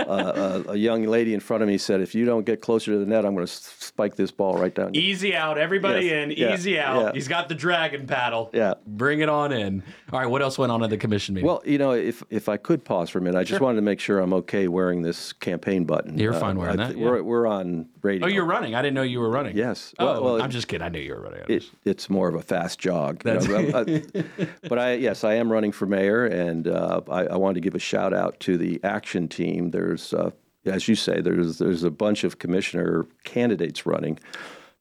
[0.00, 2.92] uh, a, a young lady in front of me said, "If you don't get closer
[2.92, 6.12] to the net, I'm going to spike this ball right down." Easy out, everybody Yes.
[6.24, 6.30] in.
[6.32, 6.54] Yeah.
[6.54, 7.00] Easy out.
[7.02, 7.12] Yeah.
[7.12, 8.50] He's got the dragon paddle.
[8.52, 8.74] Yeah.
[8.86, 9.82] Bring it on in.
[10.12, 10.26] All right.
[10.28, 11.46] What else went on at the commission meeting?
[11.46, 13.82] Well, you know, if if I could pause for a minute, I just wanted to
[13.82, 16.18] make sure I'm okay wearing this campaign button.
[16.18, 18.26] You're fine wearing I that, thi- We're we're on radio.
[18.26, 18.74] oh, you're running.
[18.74, 19.56] I didn't know you were running.
[19.56, 19.94] Yes.
[20.00, 20.84] Oh, Well- well, I'm just kidding.
[20.84, 21.42] I knew you were running.
[21.48, 23.22] it, it's more of a fast jog.
[23.24, 27.36] you know, I- but I, yes, I am running for mayor, and uh, I, I
[27.36, 29.70] wanted to give a shout out to the action team.
[29.70, 30.30] There's, uh,
[30.64, 34.18] as you say, there's there's a bunch of commissioner candidates running,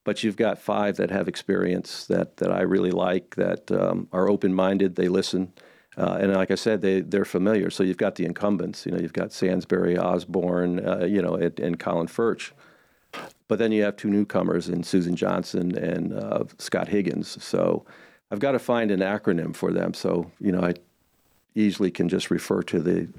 [0.04, 4.30] but you've got five that have experience that that I really like, that um, are
[4.30, 5.54] open minded, they listen.
[5.98, 7.70] Uh, and like I said, they they're familiar.
[7.70, 8.86] So you've got the incumbents.
[8.86, 12.52] You know, you've got Sansbury, Osborne, uh, you know, and, and Colin Furch.
[13.52, 17.44] But then you have two newcomers in Susan Johnson and uh, Scott Higgins.
[17.44, 17.86] So
[18.32, 19.94] I've got to find an acronym for them.
[19.94, 20.76] So you know, I
[21.54, 23.10] easily can just refer to the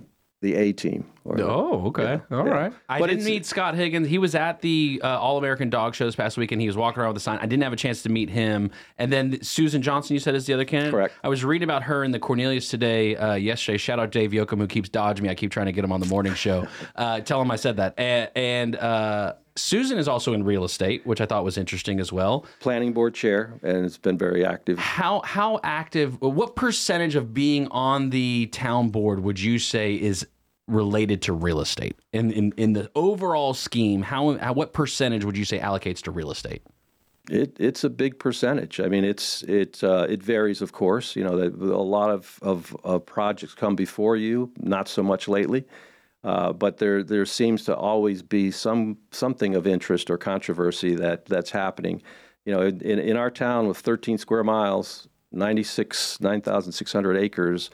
[0.40, 1.04] the A team.
[1.24, 2.20] Or, Oh, okay.
[2.30, 2.72] All right.
[2.88, 4.08] I But didn't meet Scott Higgins.
[4.08, 6.76] He was at the uh, All American Dog Show this past week, and he was
[6.76, 7.38] walking around with a sign.
[7.40, 8.70] I didn't have a chance to meet him.
[8.98, 10.92] And then Susan Johnson, you said is the other candidate.
[10.92, 11.14] Correct.
[11.22, 13.78] I was reading about her in the Cornelius today uh, yesterday.
[13.78, 15.30] Shout out Dave Yochum who keeps dodging me.
[15.30, 16.66] I keep trying to get him on the morning show.
[16.96, 17.94] uh, tell him I said that.
[17.98, 22.12] And, and uh, Susan is also in real estate, which I thought was interesting as
[22.12, 22.46] well.
[22.60, 24.78] planning board chair, and it's been very active.
[24.78, 26.20] How how active?
[26.20, 30.26] What percentage of being on the town board would you say is
[30.72, 34.02] related to real estate in in, in the overall scheme?
[34.02, 36.62] How, how what percentage would you say allocates to real estate?
[37.30, 38.80] It, it's a big percentage.
[38.80, 41.14] I mean, it's it uh, it varies, of course.
[41.14, 45.64] You know, a lot of, of of projects come before you, not so much lately.
[46.24, 51.26] Uh, but there there seems to always be some something of interest or controversy that
[51.26, 52.02] that's happening.
[52.44, 57.70] You know, in, in our town with 13 square miles, 96 9,600 acres.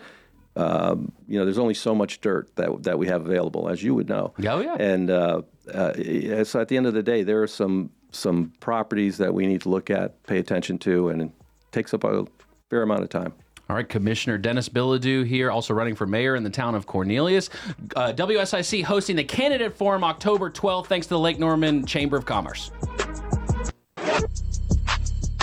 [0.59, 3.95] Um, you know, there's only so much dirt that that we have available, as you
[3.95, 4.35] would know.
[4.45, 4.77] Oh, yeah.
[4.79, 5.43] And uh,
[5.73, 9.47] uh, so at the end of the day, there are some some properties that we
[9.47, 11.31] need to look at, pay attention to, and it
[11.71, 12.27] takes up a
[12.71, 13.33] fair amount of time.
[13.71, 17.51] All right, Commissioner Denis Bilodeau here, also running for mayor in the town of Cornelius.
[17.95, 22.25] Uh, WSIC hosting the candidate forum October 12th, thanks to the Lake Norman Chamber of
[22.25, 22.71] Commerce.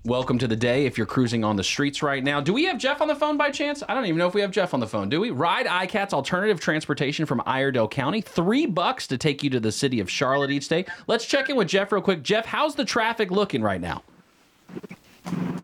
[0.03, 2.41] Welcome to the day if you're cruising on the streets right now.
[2.41, 3.83] Do we have Jeff on the phone by chance?
[3.87, 5.29] I don't even know if we have Jeff on the phone, do we?
[5.29, 8.19] Ride iCats alternative transportation from Iredell County.
[8.19, 10.85] Three bucks to take you to the city of Charlotte each day.
[11.05, 12.23] Let's check in with Jeff real quick.
[12.23, 14.01] Jeff, how's the traffic looking right now?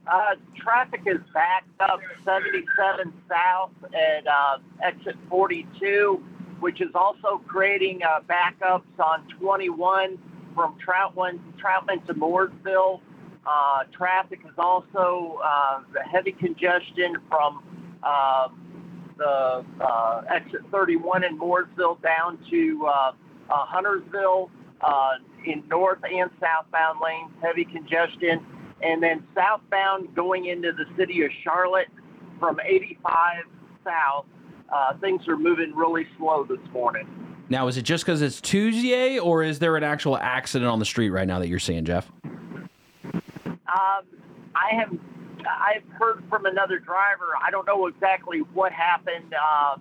[0.06, 6.24] Uh, traffic is backed up 77 south at uh, exit 42,
[6.60, 10.20] which is also creating uh, backups on 21
[10.54, 13.02] from Troutman, Troutman to Mooresville.
[13.48, 15.80] Uh, traffic is also uh,
[16.12, 17.64] heavy congestion from
[18.04, 18.50] uh,
[19.18, 23.14] the uh, exit 31 in Mooresville down to uh, uh,
[23.50, 24.52] Huntersville
[25.46, 28.46] in north and southbound lanes, heavy congestion.
[28.82, 31.88] And then southbound going into the city of Charlotte
[32.40, 33.46] from 85
[33.84, 34.26] south,
[35.00, 37.08] things are moving really slow this morning.
[37.50, 40.86] Now, is it just because it's Tuesday, or is there an actual accident on the
[40.86, 42.12] street right now that you're seeing, Jeff?
[43.68, 44.06] Um,
[44.56, 44.92] I have
[45.46, 47.34] I've heard from another driver.
[47.42, 49.78] I don't know exactly what happened uh,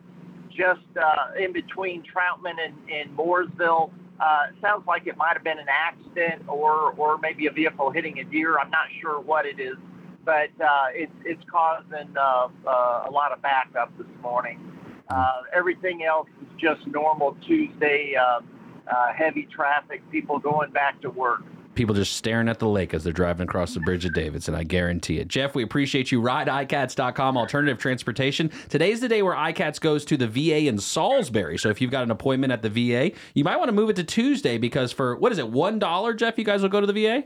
[0.51, 3.91] just uh, in between Troutman and, and Mooresville.
[4.21, 8.19] Uh, sounds like it might have been an accident or or maybe a vehicle hitting
[8.19, 8.59] a deer.
[8.59, 9.77] I'm not sure what it is,
[10.25, 14.61] but uh, it's it's causing uh, uh, a lot of backup this morning.
[15.09, 18.41] Uh, everything else is just normal Tuesday uh,
[18.91, 20.03] uh, heavy traffic.
[20.11, 21.43] People going back to work.
[21.77, 24.55] People just staring at the lake as they're driving across the bridge of Davidson.
[24.55, 25.29] I guarantee it.
[25.29, 26.23] Jeff, we appreciate you.
[26.23, 28.51] RideICats.com, alternative transportation.
[28.71, 31.59] Today's the day where iCats goes to the VA in Salisbury.
[31.59, 33.97] So if you've got an appointment at the VA, you might want to move it
[33.97, 36.95] to Tuesday because for, what is it, $1, Jeff, you guys will go to the
[36.95, 37.25] VA?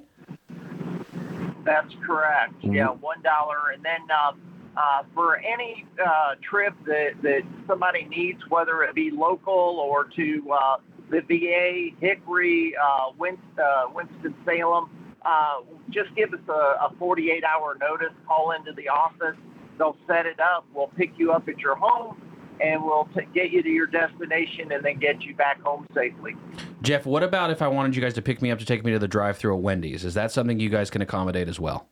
[1.64, 2.54] That's correct.
[2.62, 4.32] Yeah, one dollar, and then uh,
[4.76, 10.50] uh, for any uh, trip that that somebody needs, whether it be local or to
[10.52, 10.76] uh,
[11.10, 14.90] the VA, Hickory, uh, Winston, uh, Winston Salem,
[15.22, 18.12] uh, just give us a, a 48 hour notice.
[18.26, 19.36] Call into the office.
[19.78, 20.66] They'll set it up.
[20.74, 22.20] We'll pick you up at your home.
[22.62, 26.36] And we'll t- get you to your destination and then get you back home safely.
[26.82, 28.92] Jeff, what about if I wanted you guys to pick me up to take me
[28.92, 30.04] to the drive through at Wendy's?
[30.04, 31.88] Is that something you guys can accommodate as well?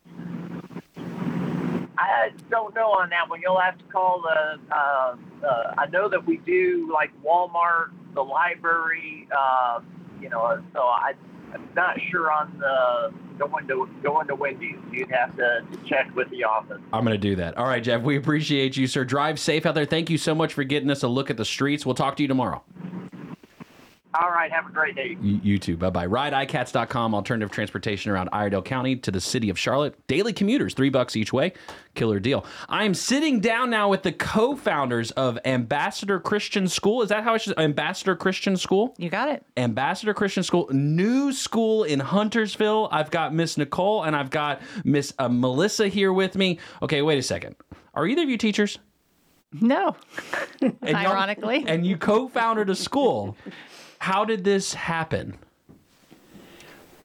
[1.96, 3.40] I don't know on that one.
[3.42, 4.74] You'll have to call the.
[4.74, 5.16] Uh,
[5.46, 9.28] uh, I know that we do like Walmart, the library.
[9.36, 9.80] Uh,
[10.20, 11.12] you know, so I,
[11.54, 14.76] I'm not sure on the going to going to Wendy's.
[14.90, 16.80] You'd have to, to check with the office.
[16.92, 17.56] I'm going to do that.
[17.56, 19.04] All right, Jeff, we appreciate you, sir.
[19.04, 19.84] Drive safe out there.
[19.84, 21.86] Thank you so much for getting us a look at the streets.
[21.86, 22.64] We'll talk to you tomorrow.
[24.14, 24.50] All right.
[24.50, 25.16] Have a great day.
[25.20, 25.76] You, you too.
[25.76, 26.06] Bye bye.
[26.06, 29.94] RideICats.com, alternative transportation around Iredell County to the city of Charlotte.
[30.06, 31.52] Daily commuters, three bucks each way.
[31.94, 32.46] Killer deal.
[32.68, 37.02] I am sitting down now with the co founders of Ambassador Christian School.
[37.02, 37.58] Is that how I should?
[37.58, 38.94] Ambassador Christian School?
[38.96, 39.44] You got it.
[39.56, 42.88] Ambassador Christian School, new school in Huntersville.
[42.90, 46.58] I've got Miss Nicole and I've got Miss uh, Melissa here with me.
[46.82, 47.56] Okay, wait a second.
[47.92, 48.78] Are either of you teachers?
[49.52, 49.96] No.
[50.60, 51.64] And Ironically.
[51.66, 53.36] And you co founded a school.
[53.98, 55.38] How did this happen?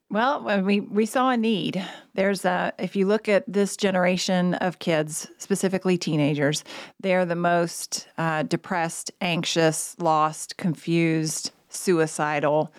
[0.10, 1.84] Well, we we saw a need.
[2.14, 6.64] There's a if you look at this generation of kids, specifically teenagers,
[7.00, 12.72] they're the most uh, depressed, anxious, lost, confused, suicidal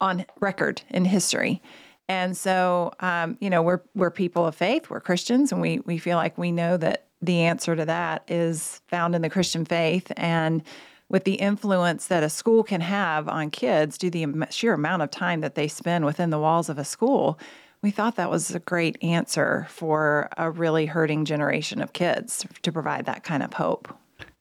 [0.00, 1.60] on record in history.
[2.08, 5.98] And so, um, you know, we're we're people of faith, we're Christians, and we we
[5.98, 10.10] feel like we know that the answer to that is found in the Christian faith
[10.16, 10.62] and
[11.10, 15.02] with the influence that a school can have on kids due to the sheer amount
[15.02, 17.38] of time that they spend within the walls of a school,
[17.82, 22.72] we thought that was a great answer for a really hurting generation of kids to
[22.72, 23.92] provide that kind of hope.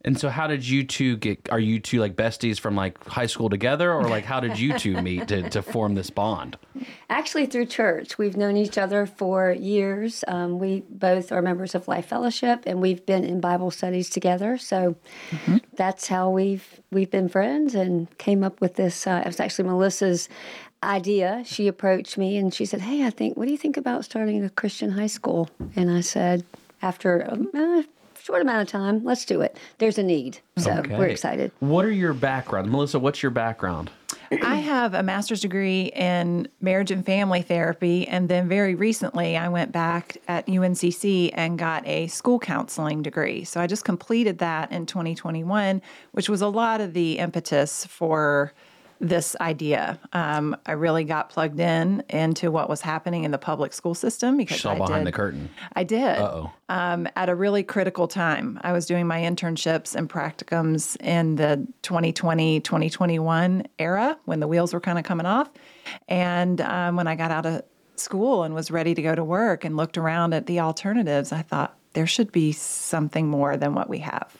[0.09, 1.51] And so, how did you two get?
[1.51, 4.75] Are you two like besties from like high school together, or like how did you
[4.75, 6.57] two meet to, to form this bond?
[7.11, 8.17] Actually, through church.
[8.17, 10.23] We've known each other for years.
[10.27, 14.57] Um, we both are members of Life Fellowship, and we've been in Bible studies together.
[14.57, 14.95] So
[15.75, 19.05] that's how we've we've been friends and came up with this.
[19.05, 20.27] Uh, it was actually Melissa's
[20.81, 21.43] idea.
[21.45, 23.37] She approached me and she said, "Hey, I think.
[23.37, 26.45] What do you think about starting a Christian high school?" And I said,
[26.81, 27.85] after a
[28.29, 29.57] short amount of time, let's do it.
[29.79, 31.51] There's a need, so we're excited.
[31.61, 32.99] What are your background, Melissa?
[32.99, 33.89] What's your background?
[34.43, 38.07] I have a master's degree in marriage and family therapy.
[38.07, 43.43] And then very recently, I went back at UNCC and got a school counseling degree.
[43.45, 48.53] So I just completed that in 2021, which was a lot of the impetus for
[48.99, 49.99] this idea.
[50.13, 54.37] Um, I really got plugged in into what was happening in the public school system
[54.37, 55.49] because Saw I behind did, the curtain.
[55.73, 56.17] I did.
[56.17, 56.51] Uh-oh.
[56.67, 58.59] Um, at a really critical time.
[58.61, 64.73] I was doing my internships and practicums in the 2020 2021 era when the wheels
[64.73, 65.49] were kind of coming off.
[66.07, 67.63] And um, when I got out of
[67.95, 71.41] school and was ready to go to work and looked around at the alternatives, I
[71.41, 74.35] thought there should be something more than what we have.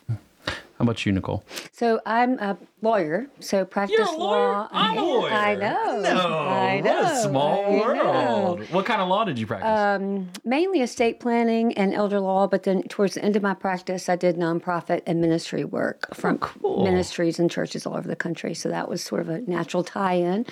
[0.80, 1.44] How about you, Nicole?
[1.74, 3.28] So I'm a lawyer.
[3.40, 4.52] So practice You're a lawyer?
[4.54, 4.68] law.
[4.72, 5.32] I'm a lawyer.
[5.32, 6.02] I know.
[6.02, 6.10] No,
[6.40, 6.94] I know.
[7.02, 8.60] what a small I world.
[8.60, 8.66] know.
[8.72, 9.70] What kind of law did you practice?
[9.70, 14.08] Um, mainly estate planning and elder law, but then towards the end of my practice,
[14.10, 18.54] I did nonprofit and ministry work from ministries and churches all over the country.
[18.54, 20.46] So that was sort of a natural tie-in.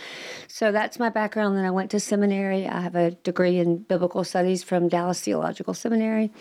[0.47, 1.55] So that's my background.
[1.57, 2.67] Then I went to seminary.
[2.67, 6.31] I have a degree in biblical studies from Dallas Theological Seminary,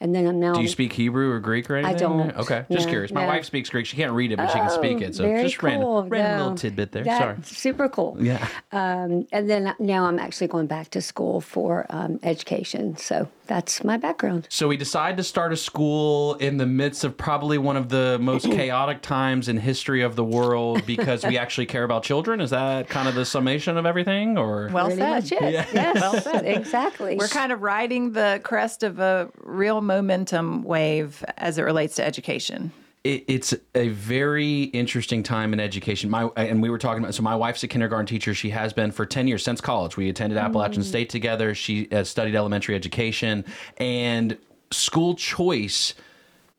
[0.00, 0.54] and then I'm now.
[0.54, 1.94] Do you speak Hebrew or Greek or anything?
[1.94, 2.36] I don't.
[2.36, 3.12] Okay, just No, curious.
[3.12, 3.28] My no.
[3.28, 3.86] wife speaks Greek.
[3.86, 5.14] She can't read it, but she can speak it.
[5.14, 5.68] So Very just cool.
[5.70, 7.04] random, random No, little tidbit there.
[7.04, 7.36] that's Sorry.
[7.42, 8.16] Super cool.
[8.20, 8.46] Yeah.
[8.72, 12.96] Um, and then now I'm actually going back to school for um, education.
[12.96, 14.46] So that's my background.
[14.50, 18.18] So we decide to start a school in the midst of probably one of the
[18.20, 22.40] most chaotic times in history of the world because we actually care about children.
[22.40, 25.10] Is that kind of the summation of everything, or Well Pretty said.
[25.10, 25.66] much it.
[25.74, 25.94] Yes.
[26.00, 26.44] well said.
[26.58, 27.16] Exactly.
[27.16, 32.04] We're kind of riding the crest of a real momentum wave as it relates to
[32.04, 32.72] education.
[33.04, 36.10] It, it's a very interesting time in education.
[36.10, 37.14] My and we were talking about.
[37.14, 38.34] So my wife's a kindergarten teacher.
[38.34, 39.96] She has been for ten years since college.
[39.96, 41.54] We attended Appalachian State together.
[41.54, 43.44] She uh, studied elementary education
[43.78, 44.36] and
[44.70, 45.94] school choice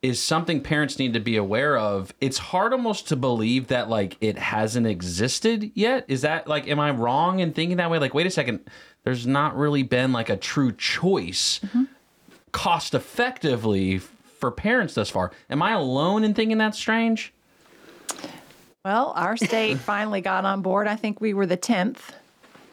[0.02, 2.14] is something parents need to be aware of.
[2.22, 6.06] It's hard almost to believe that like it hasn't existed yet.
[6.08, 8.00] Is that like am I wrong in thinking that way?
[8.00, 8.62] Like wait a second,
[9.04, 11.60] there's not really been like a true choice
[12.52, 14.02] cost effectively
[14.40, 15.32] for parents thus far.
[15.50, 17.34] Am I alone in thinking that's strange?
[18.86, 20.88] Well, our state finally got on board.
[20.88, 22.00] I think we were the 10th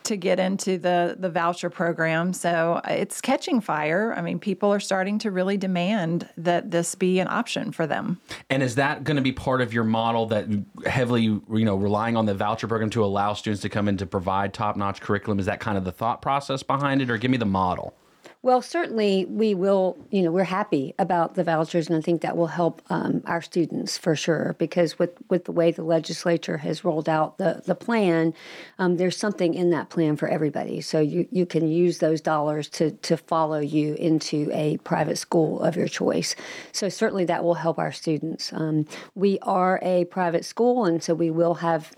[0.07, 2.33] to get into the, the voucher program.
[2.33, 4.15] So it's catching fire.
[4.17, 8.21] I mean, people are starting to really demand that this be an option for them.
[8.49, 10.47] And is that going to be part of your model that
[10.87, 14.07] heavily, you know, relying on the voucher program to allow students to come in to
[14.07, 15.41] provide top-notch curriculum?
[15.41, 17.95] Is that kind of the thought process behind it, or give me the model?
[18.47, 22.37] Well, certainly we will, you know, we're happy about the vouchers, and I think that
[22.37, 24.55] will help um, our students for sure.
[24.57, 28.35] Because with, with the way the legislature has rolled out the, the plan,
[28.79, 30.81] um, there's something in that plan for everybody.
[30.81, 35.61] So you, you can use those dollars to, to follow you into a private school
[35.61, 36.37] of your choice.
[36.71, 38.53] So certainly that will help our students.
[38.53, 38.87] Um,
[39.17, 41.91] we are a private school, and so we will have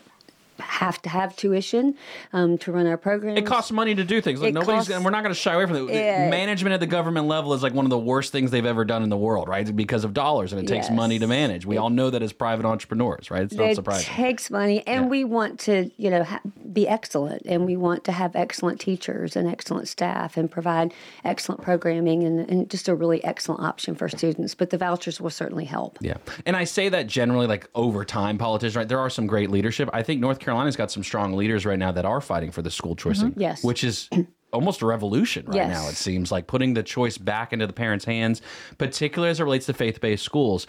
[0.59, 1.95] have to have tuition
[2.33, 3.37] um, to run our program.
[3.37, 4.41] It costs money to do things.
[4.41, 5.95] Like It nobody's, costs- and we're not going to shy away from it.
[5.95, 6.29] Yeah.
[6.31, 9.03] Management at the government level is like one of the worst things they've ever done
[9.03, 9.75] in the world, right?
[9.75, 10.97] Because of dollars, and it takes Yes.
[10.97, 11.67] money to manage.
[11.67, 13.43] We all know that as private entrepreneurs, right?
[13.43, 14.13] It's not it surprising.
[14.13, 16.41] It takes money, and we want to, you know, ha-
[16.73, 20.93] be excellent, and we want to have excellent teachers and excellent staff, and provide
[21.25, 24.55] excellent programming, and, and just a really excellent option for students.
[24.55, 25.99] But the vouchers will certainly help.
[26.01, 26.15] Yeah.
[26.47, 28.89] And I say that generally, like over time, politicians, right?
[28.89, 29.89] There are some great leadership.
[29.93, 32.71] I think North Carolina's got some strong leaders right now that are fighting for the
[32.71, 33.35] school choice, Mhm.
[33.37, 33.63] Yes.
[33.63, 34.09] which is
[34.53, 35.69] almost a revolution right Yes.
[35.71, 38.41] now, it seems like putting the choice back into the parents' hands,
[38.79, 40.67] particularly as it relates to faith based schools.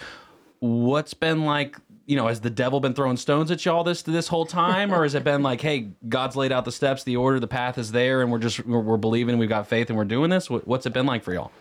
[0.59, 4.27] What's been like, you know, has the devil been throwing stones at y'all this this
[4.27, 7.39] whole time, or has it been like, hey, God's laid out the steps, the order,
[7.39, 10.03] the path is there, and we're just we're, we're believing, we've got faith, and we're
[10.05, 10.49] doing this?
[10.49, 11.51] What's it been like for y'all?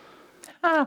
[0.64, 0.86] Oh,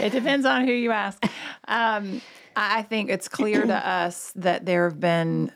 [0.00, 1.24] it depends on who you ask.
[1.66, 2.20] Um,
[2.54, 5.50] I I think it's clear to us that there have been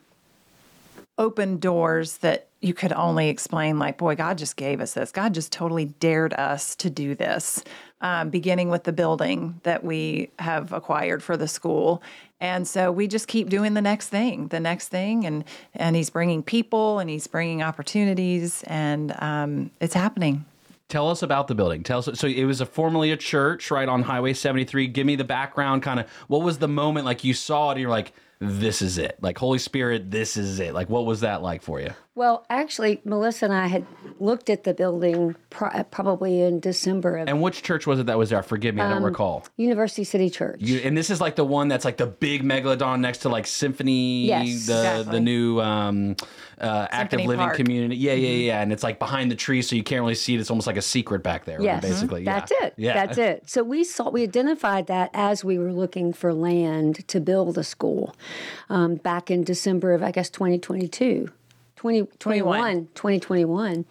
[1.23, 5.13] open doors that you could only explain like, boy, God just gave us this.
[5.13, 7.63] God just totally dared us to do this,
[8.01, 12.03] um, beginning with the building that we have acquired for the school.
[12.41, 15.45] And so we just keep doing the next thing, the next thing, and
[15.75, 20.45] and He's bringing people and He's bringing opportunities, and um, it's happening.
[20.89, 21.85] Tell us about the building.
[21.85, 22.09] Tell us.
[22.15, 24.89] So it was a formerly a church, right on Highway 73.
[24.89, 25.85] Give me the background.
[25.85, 28.13] Kind of what was the moment like you saw it and you're like,
[28.43, 29.19] this is it.
[29.21, 30.75] Like Holy Spirit, this is it.
[30.75, 31.91] Like what was that like for you?
[32.15, 33.87] Well, actually, Melissa and I had
[34.21, 38.19] looked at the building pro- probably in December of And which church was it that
[38.19, 38.43] was there?
[38.43, 39.47] Forgive me, I don't Um, recall.
[39.57, 40.59] University City Church.
[40.61, 43.47] You, and this is like the one that's like the big megalodon next to like
[43.47, 45.13] Symphony, Yes, the exactly.
[45.13, 46.17] the new um,
[46.61, 47.57] uh, active living Park.
[47.57, 47.97] community.
[47.97, 48.45] Yeah, yeah, Mhm.
[48.47, 48.61] yeah.
[48.63, 50.41] And it's like behind the tree, so you can't really see it.
[50.41, 51.57] It's almost like a secret back there.
[51.59, 51.65] right?
[51.65, 52.25] Yes, basically.
[52.25, 52.35] yeah.
[52.41, 52.75] That's it.
[52.77, 53.45] Yeah, That's it.
[53.49, 57.65] So we saw we identified that as we were looking for land to build a
[57.65, 58.15] school
[58.69, 61.31] um, back in December of I guess 2022.
[61.83, 63.85] 2021, 2021,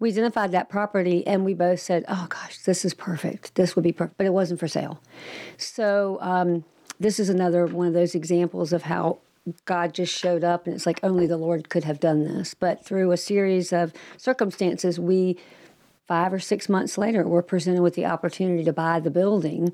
[0.00, 3.54] we identified that property and we both said, "Oh gosh, this is perfect.
[3.54, 5.00] This would be perfect," but it wasn't for sale.
[5.56, 6.64] So um,
[6.98, 9.18] this is another one of those examples of how
[9.64, 12.54] God just showed up, and it's like only the Lord could have done this.
[12.54, 15.38] But through a series of circumstances, we
[16.08, 19.72] five or six months later, we're presented with the opportunity to buy the building.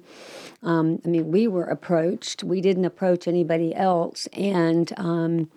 [0.62, 2.44] Um, I mean, we were approached.
[2.44, 5.50] We didn't approach anybody else, and um,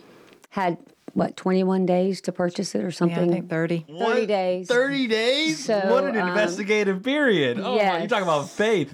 [0.50, 0.78] had
[1.14, 3.32] what 21 days to purchase it or Yeah, I something.
[3.32, 3.86] think 30.
[4.00, 4.68] 30 days.
[4.68, 5.66] 30 days?
[5.66, 7.60] So, what an um, investigative period.
[7.60, 8.94] Oh, my, you're talking about faith.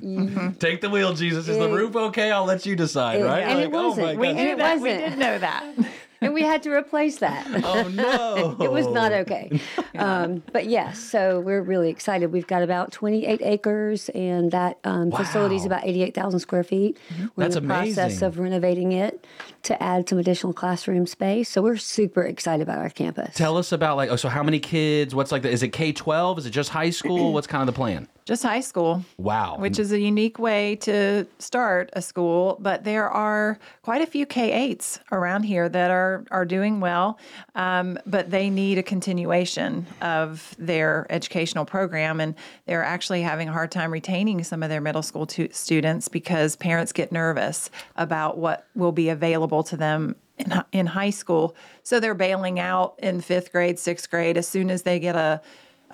[0.60, 1.48] Take the wheel, Jesus.
[1.50, 2.32] Is the roof okay?
[2.32, 3.44] I'll let you decide, it- right?
[3.44, 4.08] and it oh wasn't.
[4.08, 4.36] my We God.
[4.38, 5.10] knew- it That- we wasn't.
[5.12, 5.66] did know that.
[6.26, 7.46] and we had to replace that.
[7.66, 8.58] Oh no.
[8.62, 9.60] it was not okay.
[9.96, 12.32] Um, but yes, so we're really excited.
[12.34, 15.68] We've got about 28 acres, and that um, facility is Wow.
[15.68, 16.98] about 88,000 square feet.
[17.38, 19.26] We're That's in the process of renovating it
[19.64, 21.48] to add some additional classroom space.
[21.50, 23.36] So we're super excited about our campus.
[23.36, 25.16] Tell us about like oh so how many kids?
[25.16, 26.38] What's like the is it K twelve?
[26.40, 27.32] Is it just high school?
[27.34, 28.10] What's kind of the plan?
[28.26, 29.06] Just high school.
[29.18, 29.58] Wow.
[29.60, 34.26] Which is a unique way to start a school, but there are quite a few
[34.26, 37.20] K 8s around here that are, are doing well,
[37.54, 42.20] um, but they need a continuation of their educational program.
[42.20, 42.34] And
[42.66, 46.56] they're actually having a hard time retaining some of their middle school tu- students because
[46.56, 51.56] parents get nervous about what will be available to them in, in high school.
[51.84, 55.42] So they're bailing out in fifth grade, sixth grade as soon as they get a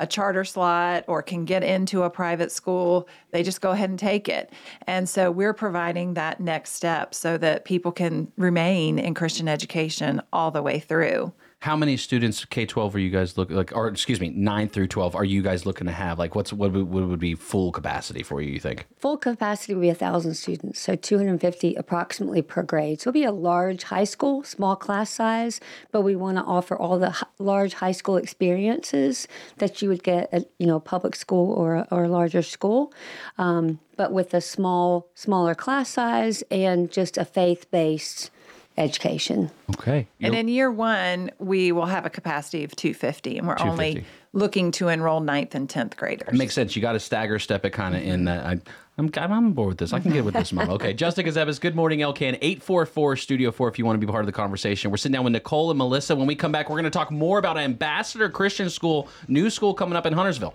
[0.02, 4.00] a charter slot or can get into a private school, they just go ahead and
[4.00, 4.52] take it.
[4.88, 10.20] And so we're providing that next step so that people can remain in Christian education
[10.34, 11.32] all the way through.
[11.62, 14.88] How many students K twelve are you guys looking like or excuse me, nine through
[14.88, 16.18] twelve are you guys looking to have?
[16.18, 18.88] Like what's what would, what would be full capacity for you, you think?
[18.98, 23.00] Full capacity would be a 1,000 students, so 250 approximately per grade.
[23.00, 25.60] So it'll be a large high school, small class size,
[25.92, 30.02] but we want to offer all the h- large high school experiences that you would
[30.02, 32.92] get at you know public school or a, or a larger school,
[33.38, 38.32] um, but with a small smaller class size and just a faith based
[38.78, 39.52] education.
[39.72, 40.08] Okay.
[40.20, 44.72] And in year one, we will have a capacity of 250, and we're only looking
[44.72, 46.30] to enroll ninth and 10th graders.
[46.30, 46.76] It makes sense.
[46.76, 48.46] You got to stagger step it kind of in that.
[48.46, 48.60] I,
[48.98, 49.94] I'm, I'm on board with this.
[49.94, 50.70] I can get with this, Mom.
[50.70, 50.94] Okay.
[50.94, 52.38] Justin Ckezepis, good morning, LKN.
[52.42, 54.92] 844 Studio 4 if you want to be part of the conversation.
[54.92, 56.16] We're sitting down with Nicole and Melissa.
[56.16, 59.74] When we come back, we're going to talk more about Ambassador Christian School, new school
[59.74, 60.54] coming up in Huntersville.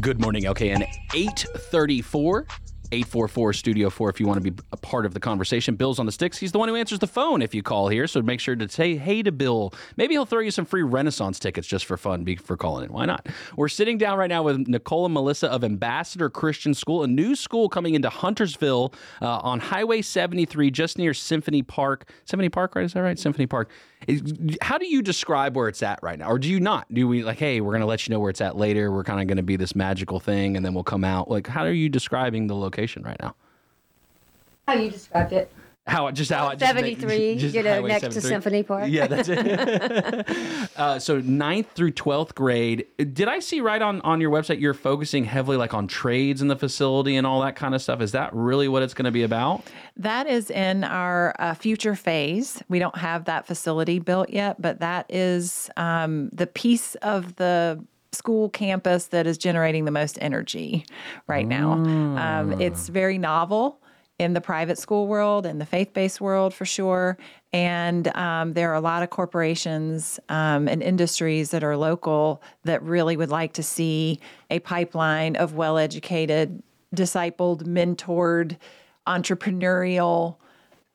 [0.00, 0.86] Good morning, LKN.
[1.14, 2.46] 834.
[2.92, 5.76] 844 Studio 4 if you want to be a part of the conversation.
[5.76, 6.38] Bill's on the sticks.
[6.38, 8.06] He's the one who answers the phone if you call here.
[8.06, 9.72] So make sure to say hey to Bill.
[9.96, 12.92] Maybe he'll throw you some free Renaissance tickets just for fun be- for calling in.
[12.92, 13.26] Why not?
[13.56, 17.34] We're sitting down right now with Nicole and Melissa of Ambassador Christian School, a new
[17.34, 22.10] school coming into Huntersville uh, on Highway 73, just near Symphony Park.
[22.24, 22.84] Symphony Park, right?
[22.84, 23.18] Is that right?
[23.18, 23.70] Symphony Park.
[24.62, 26.28] How do you describe where it's at right now?
[26.28, 26.92] Or do you not?
[26.94, 28.92] Do we like, hey, we're going to let you know where it's at later?
[28.92, 31.28] We're kind of going to be this magical thing and then we'll come out.
[31.28, 33.34] Like, how are you describing the location right now?
[34.66, 35.50] How you described it?
[35.88, 38.88] How just how I just make- 73, you know, Highway next to Symphony Park.
[38.88, 40.70] Yeah, that's it.
[40.76, 42.84] uh, so ninth through twelfth grade.
[42.98, 46.48] Did I see right on on your website you're focusing heavily like on trades in
[46.48, 48.02] the facility and all that kind of stuff?
[48.02, 49.62] Is that really what it's going to be about?
[49.96, 52.62] That is in our uh, future phase.
[52.68, 57.82] We don't have that facility built yet, but that is um, the piece of the
[58.12, 60.84] school campus that is generating the most energy
[61.26, 61.72] right now.
[61.72, 63.80] Um, it's very novel
[64.18, 67.16] in the private school world and the faith based world for sure.
[67.52, 72.82] And um, there are a lot of corporations um, and industries that are local that
[72.82, 74.18] really would like to see
[74.50, 76.62] a pipeline of well educated,
[76.94, 78.56] discipled, mentored,
[79.06, 80.36] entrepreneurial,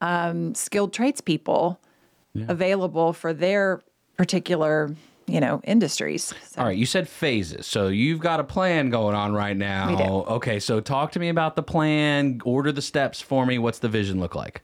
[0.00, 1.80] um, skilled tradespeople
[2.48, 3.80] available for their
[4.16, 4.94] particular,
[5.26, 6.32] you know, industries.
[6.58, 7.66] All right, you said phases.
[7.66, 9.90] So you've got a plan going on right now.
[9.90, 10.10] We do.
[10.34, 12.40] Okay, so talk to me about the plan.
[12.44, 13.58] Order the steps for me.
[13.58, 14.62] What's the vision look like?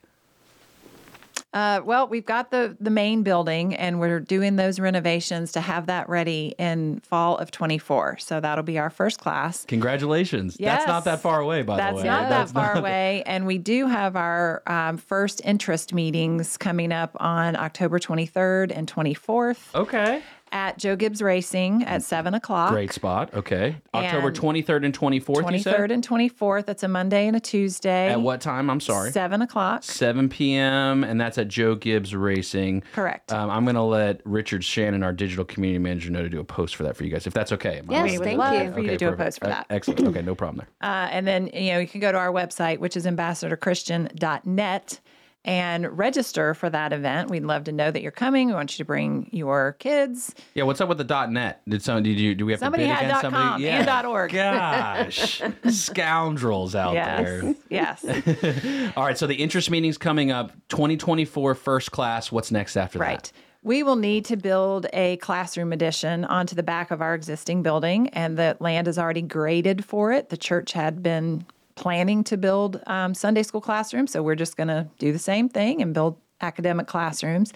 [1.52, 5.86] Uh, well, we've got the the main building, and we're doing those renovations to have
[5.86, 8.18] that ready in fall of 24.
[8.18, 9.64] So that'll be our first class.
[9.64, 10.56] Congratulations.
[10.56, 12.02] That's not that far away, by That's the way.
[12.04, 13.24] That's not that far away.
[13.26, 18.92] And we do have our um, first interest meetings coming up on October 23rd and
[18.92, 20.22] 24th Okay.
[20.52, 22.70] At Joe Gibbs Racing at 7 o'clock.
[22.72, 23.32] Great spot.
[23.34, 23.76] Okay.
[23.94, 25.76] October 23rd and 24th, you said?
[25.76, 26.66] 23rd and 24th.
[26.66, 28.08] That's a Monday and a Tuesday.
[28.10, 28.68] At what time?
[28.70, 29.12] I'm sorry.
[29.12, 29.82] 7 o'clock.
[29.84, 31.04] 7 p.m.
[31.04, 32.82] and that's at Joe Gibbs Racing.
[32.94, 33.32] Correct.
[33.32, 36.44] Um, I'm going to let Richard Shannon, our digital community manager, know to do a
[36.44, 37.78] post for that for you guys, if that's okay.
[37.78, 38.72] Am Yes, right We would thank love you.
[38.72, 39.66] for you to do a post for Uh, that.
[39.70, 40.00] excellent.
[40.00, 40.90] Okay, no problem there.
[40.90, 45.00] Uh, and then, you know, you can go to our website, which is ambassadorchristian.net
[45.44, 47.30] and register for that event.
[47.30, 48.48] We'd love to know that you're coming.
[48.48, 50.34] We want you to bring your kids.
[50.54, 51.62] Yeah, what's up with the dot .net?
[51.68, 53.64] Did some did you do we have Somebody to bid had dot somebody?
[53.68, 54.32] com and org.
[54.32, 57.54] Gosh, scoundrels out there.
[57.68, 58.04] Yes.
[58.04, 58.92] Yes.
[58.96, 60.52] All right, so the interest meeting's coming up.
[60.68, 62.30] 2024 first class.
[62.30, 63.22] What's next after Right.
[63.22, 63.32] that?
[63.62, 68.08] We will need to build a classroom addition onto the back of our existing building,
[68.08, 70.30] and the land is already graded for it.
[70.30, 71.44] The church had been
[71.80, 75.48] planning to build um, Sunday school classrooms, so we're just going to do the same
[75.48, 77.54] thing and build academic classrooms.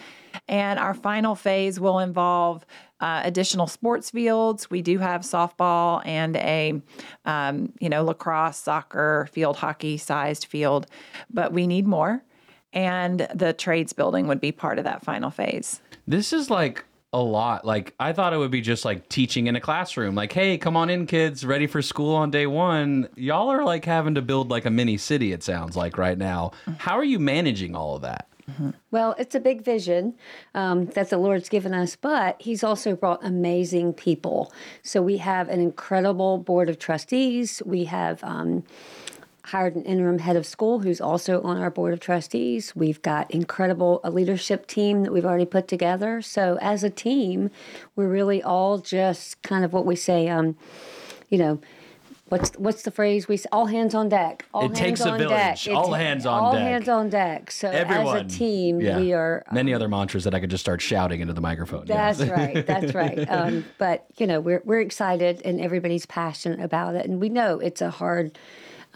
[0.49, 2.65] And our final phase will involve
[3.01, 4.71] uh, additional sports fields.
[4.71, 6.81] We do have softball and a,
[7.27, 10.87] um, you know, lacrosse, soccer, field hockey sized field,
[11.31, 12.23] but we need more.
[12.73, 15.83] And the trades building would be part of that final phase.
[16.07, 16.85] This is like
[17.15, 17.65] a lot.
[17.65, 20.17] Like I thought it would be just like teaching in a classroom.
[20.17, 23.09] Like, hey, come on in, kids, ready for school on day one.
[23.15, 25.33] Y'all are like having to build like a mini city.
[25.33, 26.51] It sounds like right now.
[26.79, 28.29] How are you managing all of that?
[28.91, 30.15] Well, it's a big vision
[30.55, 34.53] um, that the Lord's given us, but He's also brought amazing people.
[34.83, 37.63] So we have an incredible board of trustees.
[37.65, 38.65] We have um,
[39.45, 42.75] hired an interim head of school who's also on our board of trustees.
[42.75, 46.23] We've got incredible a leadership team that we've already put together.
[46.23, 47.51] So as a team,
[47.95, 50.57] we're really all just kind of what we say, um,
[51.29, 51.61] you know.
[52.31, 53.49] What's what's the phrase we say?
[53.53, 54.47] All hands on deck.
[54.55, 55.65] All It hands takes a on village.
[55.67, 55.75] Deck.
[55.77, 56.63] All hands on all deck.
[56.63, 57.51] hands on deck.
[57.51, 58.17] So Everyone.
[58.17, 58.99] as a team, Yeah.
[58.99, 61.85] we are Many other mantras that I could just start shouting into the microphone.
[61.85, 62.67] that's right.
[62.67, 63.19] That's right.
[63.31, 67.59] Um, but you know, we're we're excited, and everybody's passionate about it, and we know
[67.61, 68.39] it's a hard,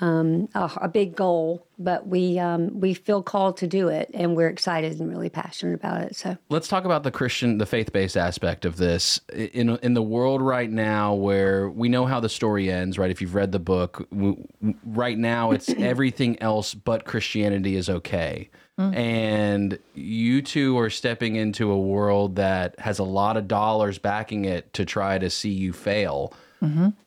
[0.01, 4.37] um, a, a big goal, but we um, we feel called to do it, and
[4.37, 6.17] we're excited and really passionate about it.
[6.17, 10.41] So Let's talk about the Christian, the faith-based aspect of this in in the world
[10.41, 12.99] right now, where we know how the story ends.
[12.99, 17.77] Right, if you've read the book, w- w- right now it's everything else but Christianity
[17.77, 18.51] is okay.
[18.81, 24.45] And you two are stepping into a world that has a lot of dollars backing
[24.45, 26.33] it to try to see you fail.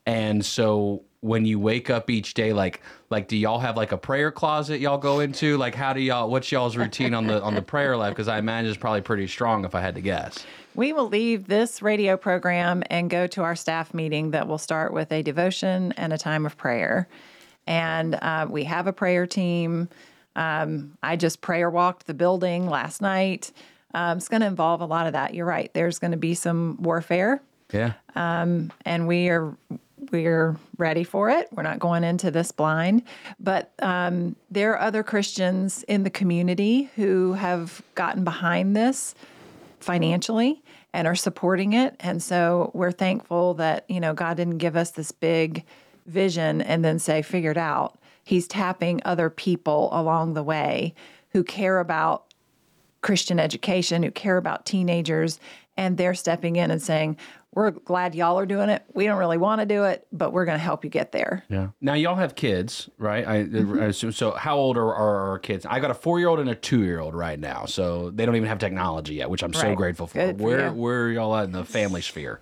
[0.05, 3.97] And so when you wake up each day, like like do y'all have like a
[3.97, 5.57] prayer closet y'all go into?
[5.57, 8.11] Like how do y'all what's y'all's routine on the on the prayer life?
[8.11, 10.45] Because I imagine it's probably pretty strong if I had to guess.
[10.73, 14.93] We will leave this radio program and go to our staff meeting that will start
[14.93, 17.07] with a devotion and a time of prayer.
[17.67, 19.89] And uh, we have a prayer team.
[20.35, 23.51] Um, I just prayer walked the building last night.
[23.93, 25.33] Um, it's going to involve a lot of that.
[25.33, 25.69] You're right.
[25.73, 27.41] There's going to be some warfare,
[27.73, 27.93] Yeah.
[28.15, 29.53] um, and we are
[30.11, 31.47] we're ready for it.
[31.51, 33.03] We're not going into this blind,
[33.39, 39.13] but um, there are other Christians in the community who have gotten behind this
[39.79, 40.63] financially
[40.93, 41.95] and are supporting it.
[41.99, 45.63] And so we're thankful that, you know, God didn't give us this big
[46.07, 47.97] vision and then say, figured out.
[48.23, 50.93] He's tapping other people along the way
[51.29, 52.33] who care about
[53.01, 55.39] Christian education, who care about teenagers,
[55.77, 57.17] and they're stepping in and saying,
[57.53, 58.83] We're glad y'all are doing it.
[58.93, 61.43] We don't really want to do it, but we're going to help you get there.
[61.49, 61.69] Yeah.
[61.81, 63.27] Now y'all have kids, right?
[63.27, 63.81] I, I mm-hmm.
[63.83, 64.31] assume so.
[64.31, 65.65] How old are, are our kids?
[65.65, 68.25] I got a four year old and a two year old right now, so they
[68.25, 70.17] don't even have technology yet, which I'm so grateful for.
[70.17, 70.73] Good where you.
[70.73, 72.39] where are y'all at in the family sphere?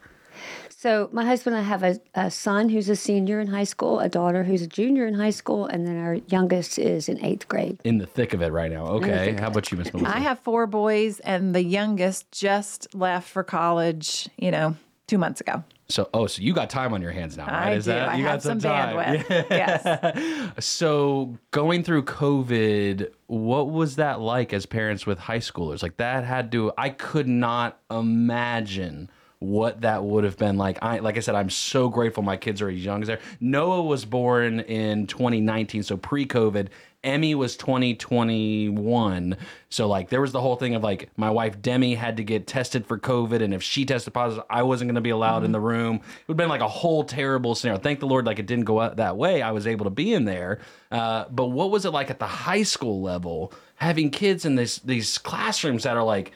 [0.69, 3.99] So my husband and I have a, a son who's a senior in high school,
[3.99, 7.49] a daughter who's a junior in high school, and then our youngest is in eighth
[7.49, 7.79] grade.
[7.83, 8.85] In the thick of it right now.
[8.85, 9.35] Okay.
[9.37, 10.15] How about you, Miss Melissa?
[10.15, 14.77] I have four boys, and the youngest just left for college, you know,
[15.09, 15.63] two months ago.
[15.89, 17.69] So, oh, so you got time on your hands now, right?
[17.69, 17.91] I Is do.
[17.91, 18.95] that I you have got some time?
[18.95, 19.49] bandwidth.
[19.49, 20.63] Yes.
[20.63, 25.81] So, going through COVID, what was that like as parents with high schoolers?
[25.81, 26.71] Like that had to.
[26.77, 29.09] I could not imagine
[29.39, 30.77] what that would have been like.
[30.81, 33.19] I like I said, I'm so grateful my kids are as young as they're.
[33.39, 36.67] Noah was born in 2019, so pre-COVID.
[37.01, 39.37] Emmy was 2021.
[39.69, 42.45] So like there was the whole thing of like my wife Demi had to get
[42.45, 45.53] tested for COVID and if she tested positive, I wasn't going to be allowed in
[45.53, 45.95] the room.
[45.95, 47.79] It would have been like a whole terrible scenario.
[47.79, 49.41] Thank the Lord like it didn't go out that way.
[49.41, 50.59] I was able to be in there.
[50.91, 54.79] Uh, but what was it like at the high school level having kids in this
[54.79, 56.33] these classrooms that are like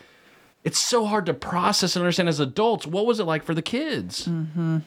[0.63, 2.85] it's so hard to process and understand as adults.
[2.87, 4.25] What was it like for the kids?
[4.25, 4.79] hmm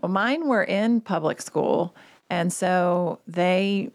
[0.00, 1.94] Well, mine were in public school.
[2.30, 3.90] And so they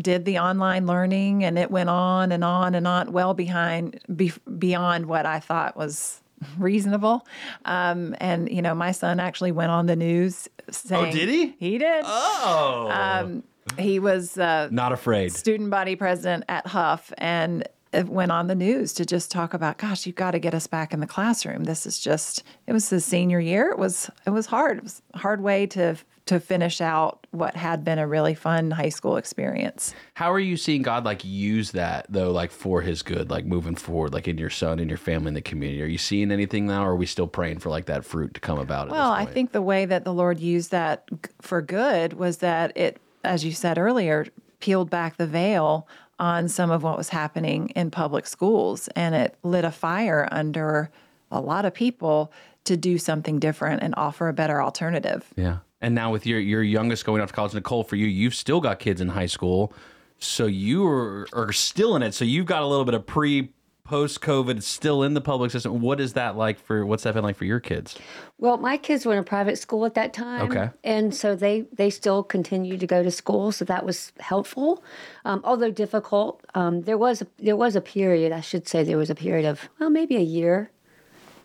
[0.00, 4.32] did the online learning and it went on and on and on, well behind, be,
[4.58, 6.20] beyond what I thought was
[6.58, 7.26] reasonable.
[7.64, 11.06] Um, and, you know, my son actually went on the news saying.
[11.08, 11.54] "Oh, did he?
[11.58, 12.04] He did.
[12.06, 12.88] Oh.
[12.90, 13.42] Um,
[13.78, 15.32] he was uh, Not afraid.
[15.32, 17.68] student body president at Hough and
[18.08, 20.92] went on the news to just talk about gosh you've got to get us back
[20.92, 24.46] in the classroom this is just it was the senior year it was it was
[24.46, 28.34] hard it was a hard way to to finish out what had been a really
[28.34, 32.80] fun high school experience How are you seeing God like use that though, like for
[32.80, 35.82] His good, like moving forward, like in your son, in your family, in the community?
[35.82, 38.40] Are you seeing anything now, or are we still praying for like that fruit to
[38.40, 38.88] come about?
[38.88, 42.76] Well i think the way that the lord used that g- for good was that
[42.76, 44.26] it as you said earlier
[44.60, 45.88] peeled back the veil
[46.22, 50.88] on some of what was happening in public schools and it lit a fire under
[51.32, 52.32] a lot of people
[52.62, 55.58] to do something different and offer a better alternative Yeah.
[55.80, 58.60] And now with your your youngest going off to college, Nicole, for you, you've still
[58.60, 59.72] got kids in high school,
[60.20, 62.14] so you are, are still in it.
[62.14, 63.50] So you've got a little bit of pre
[63.84, 65.80] post COVID, still in the public system.
[65.80, 66.86] What is that like for?
[66.86, 67.98] What's that been like for your kids?
[68.38, 70.50] Well, my kids were in a private school at that time.
[70.50, 70.70] Okay.
[70.84, 73.52] And so they, they still continued to go to school.
[73.52, 74.82] So that was helpful,
[75.24, 76.44] um, although difficult.
[76.54, 79.46] Um, there was a, there was a period, I should say, there was a period
[79.46, 80.70] of, well, maybe a year.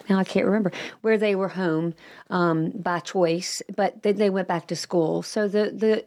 [0.09, 1.93] Now I can't remember where they were home
[2.29, 5.21] um, by choice, but then they went back to school.
[5.21, 6.05] So the the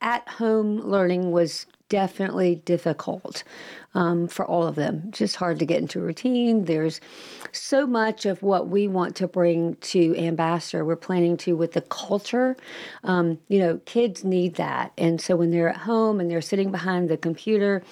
[0.00, 3.44] at home learning was definitely difficult
[3.92, 5.10] um, for all of them.
[5.10, 6.64] Just hard to get into routine.
[6.64, 7.02] There's
[7.52, 10.82] so much of what we want to bring to Ambassador.
[10.82, 12.56] We're planning to with the culture.
[13.04, 16.70] Um, you know, kids need that, and so when they're at home and they're sitting
[16.70, 17.82] behind the computer.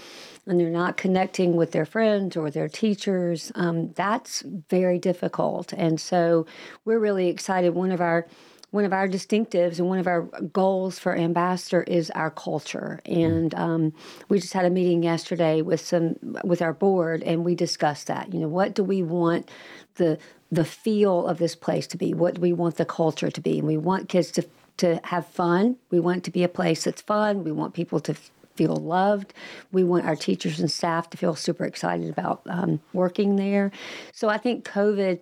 [0.47, 3.53] And they're not connecting with their friends or their teachers.
[3.55, 6.47] Um, that's very difficult, and so
[6.87, 7.75] we're really excited.
[7.75, 8.27] One of our
[8.71, 10.23] one of our distinctives and one of our
[10.53, 13.01] goals for ambassador is our culture.
[13.07, 13.93] And um,
[14.29, 18.33] we just had a meeting yesterday with some with our board and we discussed that.
[18.33, 19.51] You know what do we want
[19.95, 20.19] the
[20.51, 22.13] the feel of this place to be?
[22.13, 23.59] What do we want the culture to be?
[23.59, 24.47] And we want kids to
[24.79, 25.77] to have fun.
[25.91, 27.45] We want it to be a place that's fun.
[27.45, 28.15] We want people to
[28.55, 29.33] feel loved.
[29.73, 33.71] We want our teachers and staff to feel super excited about um, working there.
[34.13, 35.21] So I think COVID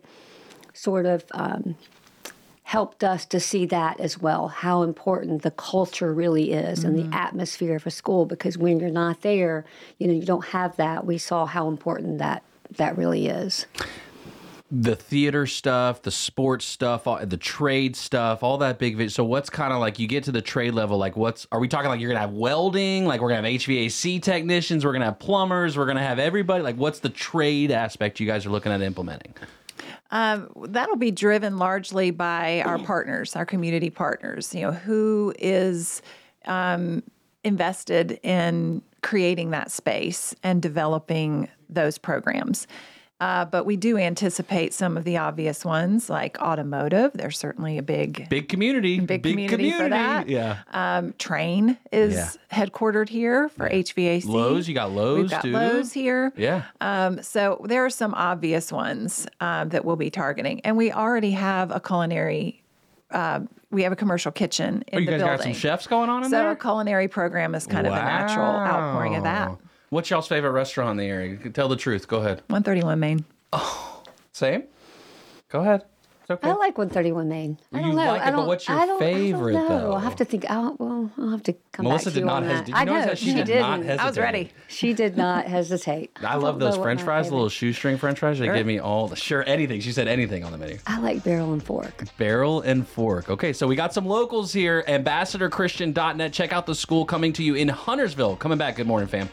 [0.72, 1.76] sort of um,
[2.66, 7.02] helped us to see that as well how important the culture really is and the
[7.02, 7.12] mm-hmm.
[7.12, 9.64] atmosphere of a school because when you're not there
[9.98, 12.42] you know you don't have that we saw how important that
[12.76, 13.66] that really is
[14.70, 18.96] the theater stuff, the sports stuff, all, the trade stuff, all that big.
[18.96, 20.98] vi- So what's kind of like you get to the trade level?
[20.98, 23.06] Like what's are we talking like you're gonna have welding?
[23.06, 24.84] Like we're gonna have HVAC technicians?
[24.84, 25.78] We're gonna have plumbers?
[25.78, 26.64] We're gonna have everybody?
[26.64, 29.34] Like what's the trade aspect you guys are looking at implementing?
[30.10, 34.54] Um, that'll be driven largely by our partners, our community partners.
[34.54, 36.02] You know, who is
[36.44, 37.02] um,
[37.44, 42.66] invested in creating that space and developing those programs.
[43.18, 47.12] Uh, but we do anticipate some of the obvious ones, like automotive.
[47.14, 50.28] There's certainly a big, Big community, big, community, for that.
[50.28, 50.58] Yeah.
[50.72, 52.28] Um, Trane is Yeah.
[52.66, 54.26] headquartered here for HVAC.
[54.26, 55.52] Lowe's, you got Lowe's We've got too.
[55.52, 56.30] Lowe's here.
[56.36, 56.64] Yeah.
[56.82, 61.30] Um, so there are some obvious ones um, that we'll be targeting, and we already
[61.30, 62.62] have a culinary.
[63.10, 63.40] Uh,
[63.70, 65.36] we have a commercial kitchen in Oh, you the guys building.
[65.38, 66.50] got some chefs going on in so there?
[66.50, 69.52] a culinary program is kind of a natural outpouring of that.
[69.90, 71.36] What's y'all's favorite restaurant in the area?
[71.50, 72.08] Tell the truth.
[72.08, 72.38] Go ahead.
[72.48, 73.24] 131 Main.
[73.52, 74.02] Oh.
[74.32, 74.64] Same.
[75.48, 75.84] Go ahead.
[76.28, 76.48] It's okay.
[76.50, 77.56] I like 131 Main.
[77.72, 78.04] I You don't know.
[78.04, 79.78] like it, I but don't, what's your I don't, favorite, I don't know.
[79.78, 79.92] though?
[79.92, 80.44] I'll have to think.
[80.50, 82.56] I'll, well, I'll have to come Melissa back to did you not on hesitate.
[82.58, 82.64] that.
[82.66, 83.60] Did you I know that she did didn't.
[83.62, 84.00] not hesitate?
[84.00, 84.50] I was ready.
[84.66, 86.10] She did not hesitate.
[86.20, 88.40] I love those French fries, the little shoestring French fries.
[88.40, 88.56] They Sure.
[88.56, 89.80] give me all the sure anything.
[89.80, 90.78] She said anything on the menu.
[90.88, 92.02] I like barrel and fork.
[92.18, 93.30] Barrel and fork.
[93.30, 94.82] Okay, so we got some locals here.
[94.88, 96.32] AmbassadorChristian.net.
[96.32, 98.34] Check out the school coming to you in Huntersville.
[98.34, 98.74] Coming back.
[98.74, 99.28] Good morning, fam.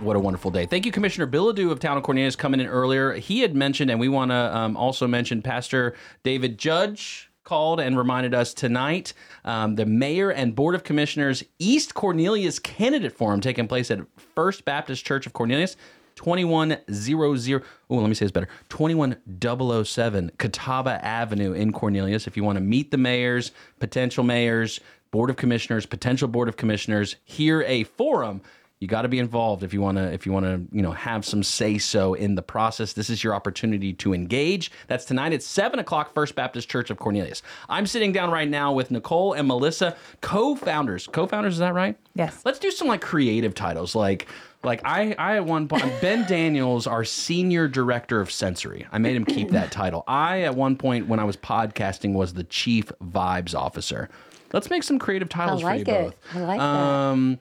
[0.00, 0.66] What a wonderful day.
[0.66, 3.12] Thank you, Commissioner Bilodeau of Town of Cornelius, coming in earlier.
[3.12, 7.98] He had mentioned, and we want to um, also mention Pastor David Judge called and
[7.98, 9.12] reminded us tonight
[9.44, 14.00] um, the Mayor and Board of Commissioners East Cornelius Candidate Forum taking place at
[14.34, 15.76] First Baptist Church of Cornelius.
[16.20, 17.64] 2100.
[17.88, 18.48] Oh, let me say this better.
[18.68, 22.26] 21007 Catawba Avenue in Cornelius.
[22.26, 24.80] If you want to meet the mayors, potential mayors,
[25.12, 28.42] board of commissioners, potential board of commissioners, hear a forum.
[28.80, 30.92] You got to be involved if you want to if you want to, you know,
[30.92, 32.94] have some say so in the process.
[32.94, 34.72] This is your opportunity to engage.
[34.86, 37.42] That's tonight at 7 o'clock, First Baptist Church of Cornelius.
[37.68, 41.06] I'm sitting down right now with Nicole and Melissa, co-founders.
[41.08, 41.94] Co-founders, is that right?
[42.14, 42.40] Yes.
[42.46, 44.28] Let's do some like creative titles, like
[44.64, 48.86] like I I at one point Ben Daniels, our senior director of sensory.
[48.90, 50.04] I made him keep that title.
[50.08, 54.08] I at one point when I was podcasting was the chief vibes officer.
[54.54, 56.02] Let's make some creative titles like for you it.
[56.02, 56.16] both.
[56.34, 56.64] I like that.
[56.64, 57.38] Um,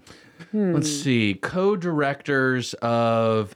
[0.54, 3.56] um, Let's see, co-directors of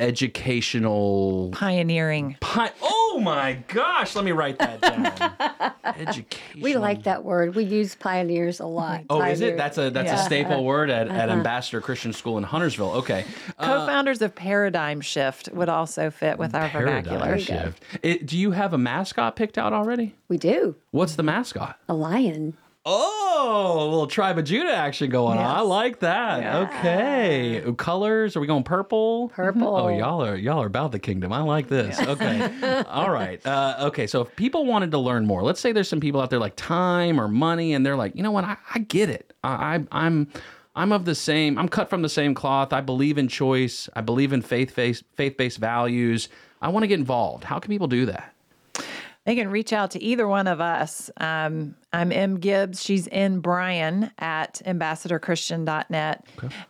[0.00, 1.50] educational.
[1.52, 2.36] Pioneering.
[2.40, 4.16] Pi- oh my gosh!
[4.16, 5.74] Let me write that down.
[5.96, 6.24] Education.
[6.62, 7.54] We like that word.
[7.56, 9.04] We use pioneers a lot.
[9.10, 9.56] Oh, is it?
[9.56, 10.22] That's a that's Yeah.
[10.22, 11.36] a staple word at, at Uh-huh.
[11.38, 12.92] Ambassador Christian School in Huntersville.
[12.92, 13.24] Okay.
[13.58, 17.38] Uh, Co-founders of Paradigm Shift would also fit with our vernacular.
[17.38, 17.82] Shift.
[18.02, 20.14] It, do you have a mascot picked out already?
[20.28, 20.74] We do.
[20.92, 21.78] What's the mascot?
[21.88, 22.56] A lion.
[22.86, 25.44] Oh, a little tribe of Judah action going on.
[25.46, 26.68] I like that.
[26.68, 27.64] Okay.
[27.78, 28.36] Colors?
[28.36, 29.30] Are we going purple?
[29.30, 29.74] Purple.
[29.74, 31.32] Oh, y'all are y'all are about the kingdom.
[31.32, 31.98] I like this.
[31.98, 32.84] Okay.
[32.88, 33.44] All right.
[33.46, 34.06] Uh, okay.
[34.06, 36.56] So if people wanted to learn more, let's say there's some people out there like
[36.56, 39.32] time or money, and they're like, you know what, I, I get it.
[39.42, 40.28] I, I I'm
[40.76, 41.58] I'm of the same.
[41.58, 42.74] I'm cut from the same cloth.
[42.74, 43.88] I believe in choice.
[43.96, 46.28] I believe in faith based faith based values.
[46.60, 47.44] I want to get involved.
[47.44, 48.34] How can people do that?
[49.24, 51.10] They can reach out to either one of us.
[51.16, 52.38] Um, I'm M.
[52.38, 52.82] Gibbs.
[52.82, 53.40] She's N.
[53.40, 56.26] Bryan at ambassadorchristian.net.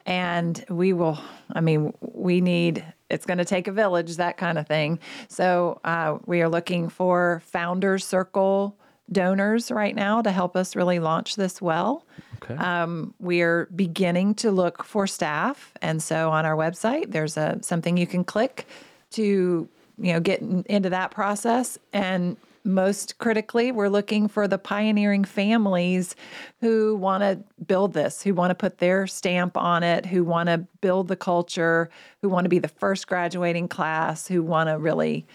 [0.07, 1.19] And we will,
[1.53, 5.01] I mean, we need, it's going to take a village, that kind of thing.
[5.29, 8.79] So uh, we are looking for Founders Circle
[9.11, 12.07] donors right now to help us really launch this well.
[12.43, 12.55] Okay.
[12.55, 17.59] Um, we are beginning to look for staff, and so on our website, there's a
[17.63, 18.67] something you can click
[19.13, 19.69] to
[19.99, 21.79] you know get in- into that process.
[21.93, 26.16] And most critically, we're looking for the pioneering families
[26.61, 30.49] who want to build this, who want to put their stamp on it, who want
[30.49, 31.91] to build the culture,
[32.23, 35.27] who want to be the first graduating class, who want to really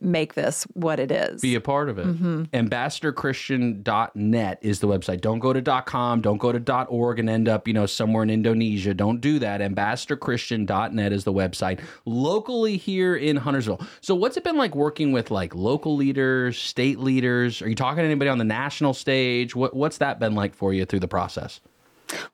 [0.00, 1.40] make this what it is.
[1.40, 2.06] Be a part of it.
[2.06, 2.48] Mhm.
[2.50, 5.20] Ambassadorchristian.net is the website.
[5.20, 8.30] Don't go to .com, don't go to .org and end up, you know, somewhere in
[8.30, 8.94] Indonesia.
[8.94, 9.60] Don't do that.
[9.60, 13.80] Ambassadorchristian.net is the website locally here in Huntersville.
[14.00, 17.62] So what's it been like working with like local leaders, state leaders?
[17.62, 19.54] Are you talking to anybody on the national stage?
[19.54, 21.60] What what's that been like for you through the process?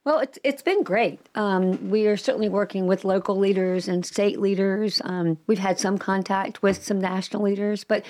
[0.05, 1.21] Well, it's, it's been great.
[1.35, 5.01] Um, we are certainly working with local leaders and state leaders.
[5.05, 8.05] Um, we've had some contact with some national leaders, but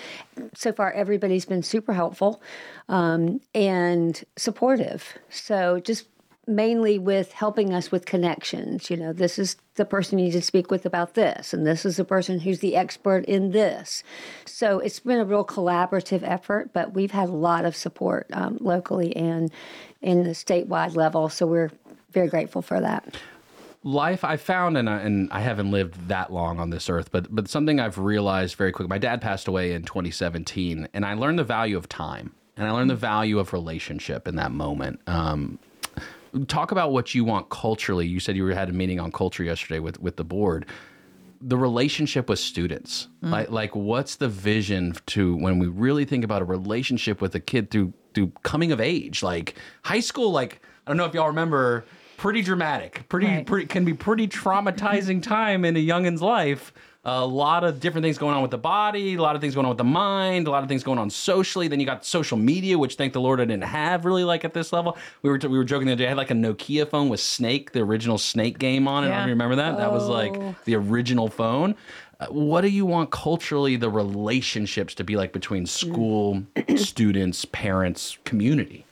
[0.54, 2.42] so far everybody's been super helpful
[2.88, 5.14] um, and supportive.
[5.30, 6.06] So just
[6.46, 8.88] mainly with helping us with connections.
[8.88, 11.84] You know, this is the person you need to speak with about this, and this
[11.84, 14.04] is the person who's the expert in this.
[14.44, 18.58] So it's been a real collaborative effort, but we've had a lot of support um,
[18.60, 19.50] locally and
[20.02, 21.28] in the statewide level.
[21.28, 21.70] So we're
[22.10, 23.16] very grateful for that.
[23.82, 27.32] life I found, and I, and I haven't lived that long on this earth, but
[27.34, 28.88] but something I've realized very quick.
[28.88, 32.72] My dad passed away in 2017, and I learned the value of time, and I
[32.72, 35.00] learned the value of relationship in that moment.
[35.06, 35.58] Um,
[36.48, 38.06] talk about what you want culturally.
[38.06, 40.66] You said you had a meeting on culture yesterday with with the board.
[41.40, 43.30] The relationship with students, Mm.
[43.30, 47.40] like like what's the vision to when we really think about a relationship with a
[47.40, 49.54] kid through through coming of age, like
[49.84, 50.30] high school.
[50.32, 51.84] Like I don't know if y'all remember,
[52.16, 56.72] pretty dramatic, pretty pretty can be pretty traumatizing time in a youngin's life.
[57.08, 59.64] A lot of different things going on with the body, a lot of things going
[59.64, 61.68] on with the mind, a lot of things going on socially.
[61.68, 64.54] Then you got social media, which thank the Lord I didn't have really like at
[64.54, 64.98] this level.
[65.22, 66.06] We were we were joking the other day.
[66.06, 69.06] I had like a Nokia phone with Snake, the original Snake game on it.
[69.06, 69.26] I don't know if Yeah.
[69.26, 69.76] you remember that.
[69.76, 70.12] That was Oh.
[70.12, 71.76] like the original phone.
[72.18, 76.42] Uh, what do you want culturally the relationships to be like between school,
[76.74, 78.84] students, parents, community?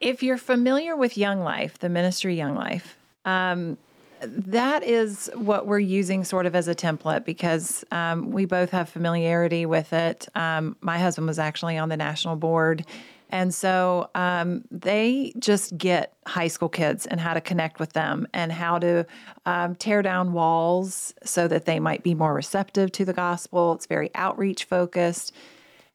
[0.00, 2.96] if you're familiar with Young Life, the ministry Young Life,
[3.26, 3.76] um,
[4.22, 8.88] that is what we're using sort of as a template because um, we both have
[8.88, 10.28] familiarity with it.
[10.34, 12.84] Um, my husband was actually on the national board.
[13.32, 18.26] And so um, they just get high school kids and how to connect with them
[18.34, 19.06] and how to
[19.46, 23.74] um, tear down walls so that they might be more receptive to the gospel.
[23.74, 25.32] It's very outreach focused.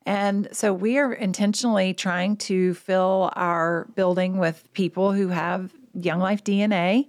[0.05, 6.19] And so we are intentionally trying to fill our building with people who have Young
[6.19, 7.07] Life DNA.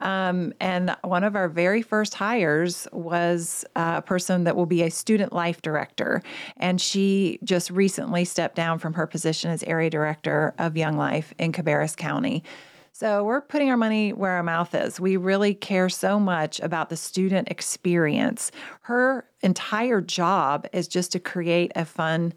[0.00, 4.82] Um, and one of our very first hires was uh, a person that will be
[4.82, 6.22] a student life director.
[6.56, 11.32] And she just recently stepped down from her position as area director of Young Life
[11.38, 12.42] in Cabarrus County.
[12.92, 14.98] So we're putting our money where our mouth is.
[14.98, 18.50] We really care so much about the student experience.
[18.80, 22.34] Her entire job is just to create a fun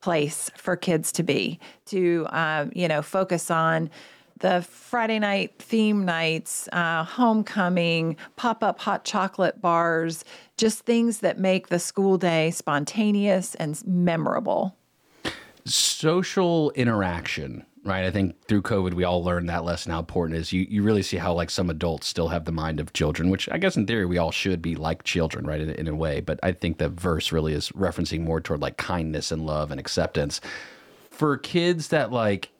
[0.00, 3.90] place for kids to be, to um, you know focus on
[4.40, 10.24] the Friday night theme nights, uh, homecoming, pop up hot chocolate bars,
[10.56, 14.76] just things that make the school day spontaneous and memorable.
[15.64, 18.04] social interaction right?
[18.04, 20.52] I think through covid we all learned that lesson how important it is.
[20.52, 23.48] You, you really see how like some adults still have the mind of children which
[23.50, 26.20] i guess in theory we all should be like children right in, in a way.
[26.20, 29.80] But i think the verse really is referencing more toward like kindness and love and
[29.80, 30.40] acceptance.
[31.10, 32.50] For kids that like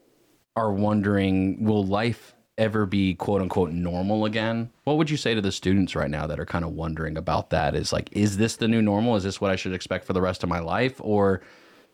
[0.56, 4.70] are wondering will life ever be quote unquote normal again?
[4.84, 7.50] What would you say to the students right now that are kind of wondering about
[7.50, 7.74] that?
[7.74, 9.16] Is like is this the new normal?
[9.16, 11.00] Is this what i should expect for the rest of my life?
[11.00, 11.40] Or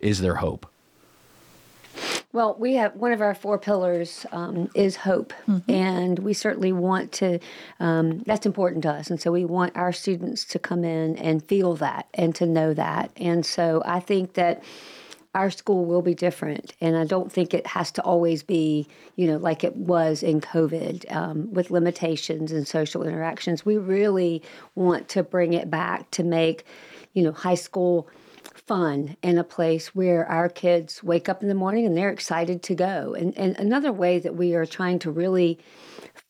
[0.00, 0.66] is there hope?
[2.32, 5.32] Well, we have one of our four pillars um, is hope,
[5.68, 7.38] and we certainly want to.
[7.80, 11.42] Um, that's important to us, and so we want our students to come in and
[11.42, 13.10] feel that and to know that.
[13.16, 14.62] And so I think that
[15.36, 19.26] our school will be different, and I don't think it has to always be, you
[19.26, 23.64] know, like it was in COVID um, with limitations and social interactions.
[23.64, 24.42] We really
[24.74, 26.64] want to bring it back to make,
[27.12, 28.08] you know, high school
[28.66, 32.62] fun and a place where our kids wake up in the morning and they're excited
[32.62, 33.14] to go.
[33.14, 35.58] And, and another way that we are trying to really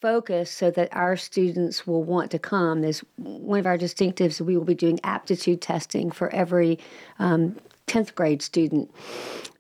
[0.01, 4.57] focus so that our students will want to come is one of our distinctives we
[4.57, 6.81] will be doing aptitude testing for every
[7.21, 7.57] um,
[7.87, 8.91] 10th grade student.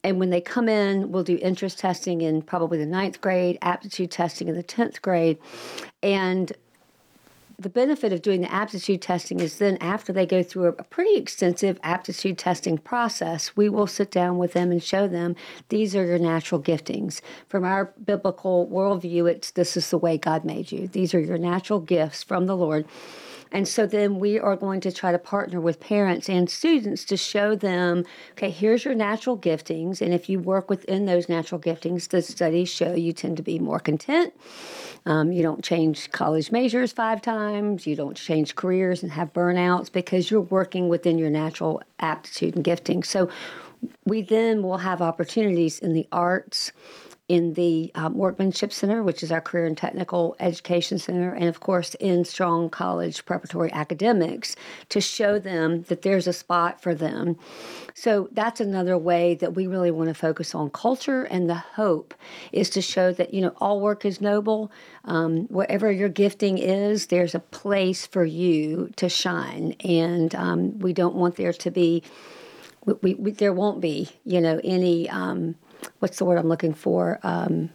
[0.02, 4.10] And when they come in, we'll do interest testing in probably the ninth grade, aptitude
[4.10, 5.38] testing in the 10th grade.
[6.02, 6.52] And
[7.58, 10.84] the benefit of doing the aptitude testing is then after they go through a, a
[10.84, 15.34] pretty extensive aptitude testing process, we will sit down with them and show them
[15.70, 17.20] these are your natural giftings.
[17.48, 20.86] From our biblical worldview, it's this is the way God made you.
[20.86, 22.86] These are your natural gifts from the Lord.
[23.52, 27.16] And so then we are going to try to partner with parents and students to
[27.16, 30.00] show them, okay, here's your natural giftings.
[30.00, 33.58] And if you work within those natural giftings, the studies show you tend to be
[33.58, 34.34] more content.
[35.06, 37.86] Um, you don't change college majors five times.
[37.86, 42.64] You don't change careers and have burnouts because you're working within your natural aptitude and
[42.64, 43.04] gifting.
[43.04, 43.30] So
[44.04, 46.72] we then will have opportunities in the arts
[47.28, 51.58] in the um, Workmanship Center, which is our career and technical education center, and of
[51.58, 54.54] course in Strong College Preparatory Academics
[54.90, 57.36] to show them that there's a spot for them.
[57.94, 62.14] So that's another way that we really want to focus on culture, and the hope
[62.52, 64.70] is to show that you know all work is noble.
[65.04, 70.92] Um, whatever your gifting is, there's a place for you to shine, and um, we
[70.92, 72.04] don't want there to be.
[73.02, 75.56] We, we, there won't be, you know, any um,
[76.00, 77.18] what's the word I'm looking for?
[77.22, 77.70] Um,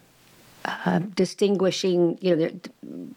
[0.64, 2.52] uh, distinguishing, you know,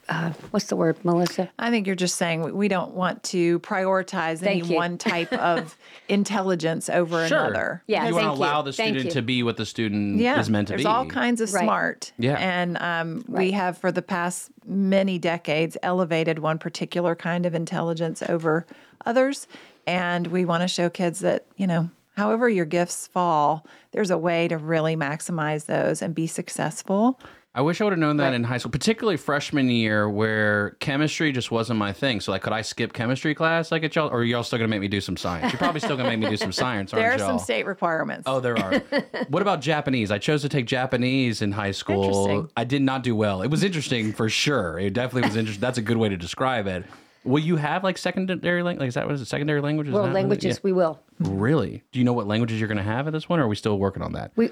[0.08, 1.50] uh, what's the word, Melissa?
[1.58, 4.76] I think you're just saying we don't want to prioritize Thank any you.
[4.76, 5.76] one type of
[6.08, 7.38] intelligence over Sure.
[7.38, 7.82] another.
[7.86, 8.44] Yeah, you want to thank you.
[8.44, 9.10] allow the Thank student you.
[9.12, 10.84] to be what the student Yeah, is meant to be.
[10.84, 11.64] there's all kinds of Right.
[11.64, 12.12] smart.
[12.18, 12.36] Yeah.
[12.38, 18.22] and um, we have for the past many decades elevated one particular kind of intelligence
[18.26, 18.64] over
[19.04, 19.46] others,
[19.86, 21.90] and we want to show kids that you know.
[22.16, 27.20] However, your gifts fall, there's a way to really maximize those and be successful.
[27.56, 31.30] I wish I would have known that in high school, particularly freshman year, where chemistry
[31.30, 32.20] just wasn't my thing.
[32.20, 34.66] So, like, could I skip chemistry class like at y'all, or are y'all still gonna
[34.66, 35.52] make me do some science?
[35.52, 37.28] You're probably still gonna make me do some science, aren't There are y'all?
[37.28, 38.24] some state requirements.
[38.26, 38.78] Oh, there are.
[39.28, 40.10] what about Japanese?
[40.10, 42.02] I chose to take Japanese in high school.
[42.02, 42.50] Interesting.
[42.56, 43.40] I did not do well.
[43.42, 44.76] It was interesting for sure.
[44.80, 45.60] It definitely was interesting.
[45.60, 46.84] That's a good way to describe it.
[47.24, 48.80] Will you have like secondary language?
[48.80, 49.26] Like, is that what is it?
[49.26, 49.92] Secondary languages?
[49.94, 50.60] World Is that what it- languages, yeah.
[50.62, 51.00] we will.
[51.20, 51.82] Really?
[51.92, 53.56] Do you know what languages you're going to have at this one, or are we
[53.56, 54.32] still working on that?
[54.36, 54.50] We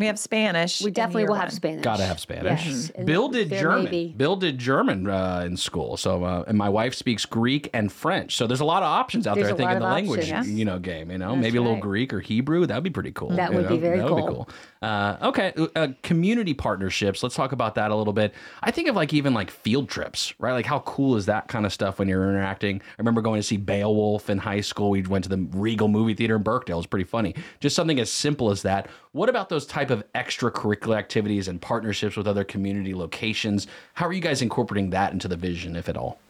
[0.00, 0.82] we have Spanish.
[0.82, 1.52] we definitely year will have.
[1.52, 1.82] Spanish.
[1.84, 2.66] Gotta have Spanish.
[2.66, 2.90] Yes.
[2.94, 3.90] And Bill did there may German.
[3.90, 5.96] be- Bill did German uh, in school.
[5.96, 8.34] So, uh, and my wife speaks Greek and French.
[8.36, 9.52] So there's a lot of options out There's there.
[9.52, 10.50] I a think lot in the of language, options.
[10.58, 11.10] you know, game.
[11.10, 11.82] You know, That's maybe a little right.
[11.82, 12.66] Greek or Hebrew.
[12.66, 13.30] That'd be pretty cool.
[13.30, 14.34] That you would be very that Would be cool.
[14.46, 14.48] cool.
[14.82, 17.22] Uh, okay, uh, community partnerships.
[17.22, 18.32] Let's talk about that a little bit.
[18.62, 20.52] I think of like even like field trips, right?
[20.52, 22.80] Like how cool is that kind of stuff when you're interacting?
[22.80, 24.88] I remember going to see Beowulf in high school.
[24.90, 26.76] We went to the Regal movie theater in Birkdale.
[26.76, 27.34] It was pretty funny.
[27.60, 28.88] Just something as simple as that.
[29.12, 33.66] What about those type of extracurricular activities and partnerships with other community locations?
[33.94, 36.20] How are you guys incorporating that into the vision, if at all?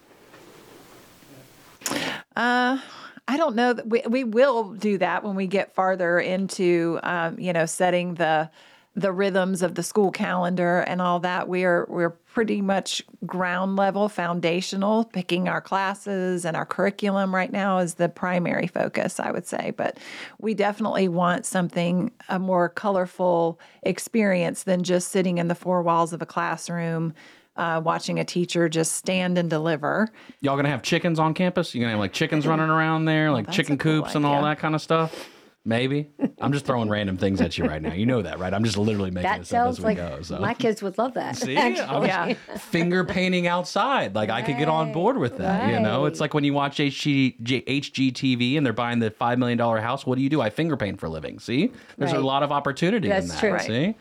[3.31, 7.53] I don't know we, we will do that when we get farther into um, you
[7.53, 8.51] know setting the
[8.97, 11.49] the rhythms of the school calendar and all that.
[11.49, 17.79] We're we're pretty much ground level, foundational, picking our classes and our curriculum right now
[17.79, 19.73] is the primary focus, I would say.
[19.77, 19.99] But
[20.39, 26.13] we definitely want something a more colorful experience than just sitting in the four walls
[26.13, 27.15] of a classroom.
[27.57, 30.09] Uh, watching a teacher just stand and deliver.
[30.41, 31.75] Y'all gonna have chickens on campus?
[31.75, 34.43] You gonna have like chickens running around there, like that's chicken cool coops and all
[34.45, 35.29] that kind of stuff?
[35.63, 36.09] Maybe.
[36.41, 37.93] I'm just throwing random things at you right now.
[37.93, 38.53] You know that, right?
[38.55, 40.23] I'm just literally making That this up as we like go.
[40.23, 41.37] So my kids would love that.
[41.37, 42.09] See, I'm actually.
[42.09, 42.35] Yeah.
[42.57, 44.15] finger painting outside.
[44.15, 45.71] Like I could get on board with that.
[45.71, 49.59] You know, it's like when you watch HG, HGTV and they're buying the five million
[49.59, 50.07] dollar house.
[50.07, 50.41] What do you do?
[50.41, 51.39] I finger paint for a living.
[51.39, 53.41] See, there's a lot of opportunity in That's that.
[53.41, 53.59] true.
[53.59, 53.95] See,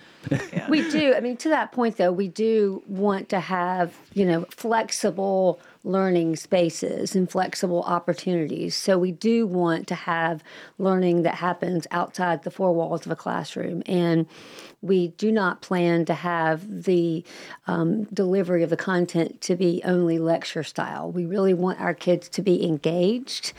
[0.70, 1.14] we do.
[1.14, 6.36] I mean, to that point, though, we do want to have, you know, flexible learning
[6.36, 8.76] spaces and flexible opportunities.
[8.76, 10.44] So we do want to have
[10.78, 13.82] learning that happens outside the four walls of a classroom.
[13.86, 14.28] And
[14.82, 17.24] we do not plan to have the
[17.68, 21.12] um, delivery of the content to be only lecture style.
[21.12, 23.54] We really want our kids to be engaged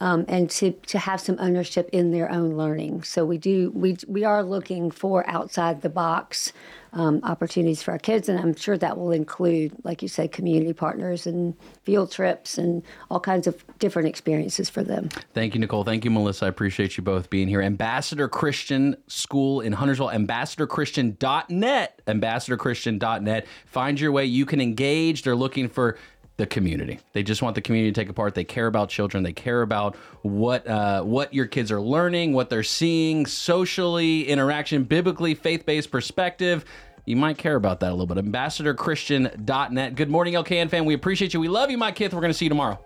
[0.00, 3.04] um, and to, to have some ownership in their own learning.
[3.04, 6.52] So we do we we are looking for outside the box
[6.94, 10.72] um, opportunities for our kids, and I'm sure that will include, like you said, community
[10.72, 15.08] partners and field trips and all kinds of different experiences for them.
[15.34, 15.84] Thank you, Nicole.
[15.84, 16.46] Thank you, Melissa.
[16.46, 17.60] I appreciate you both being here.
[17.60, 23.46] Ambassador Christian School in Huntersville, ambassadorchristian.net, ambassadorchristian.net.
[23.66, 24.24] Find your way.
[24.24, 25.22] You can engage.
[25.22, 25.98] They're looking for
[26.36, 26.98] the community.
[27.12, 28.34] They just want the community to take a part.
[28.34, 29.22] They care about children.
[29.22, 34.82] They care about what uh, what your kids are learning, what they're seeing socially, interaction,
[34.82, 36.64] biblically, faith-based perspective.
[37.04, 38.24] You might care about that a little bit.
[38.24, 39.94] Ambassadorchristian.net.
[39.94, 40.84] Good morning, LKN fan.
[40.84, 41.40] We appreciate you.
[41.40, 42.14] We love you, my kids.
[42.14, 42.82] We're going to see you tomorrow.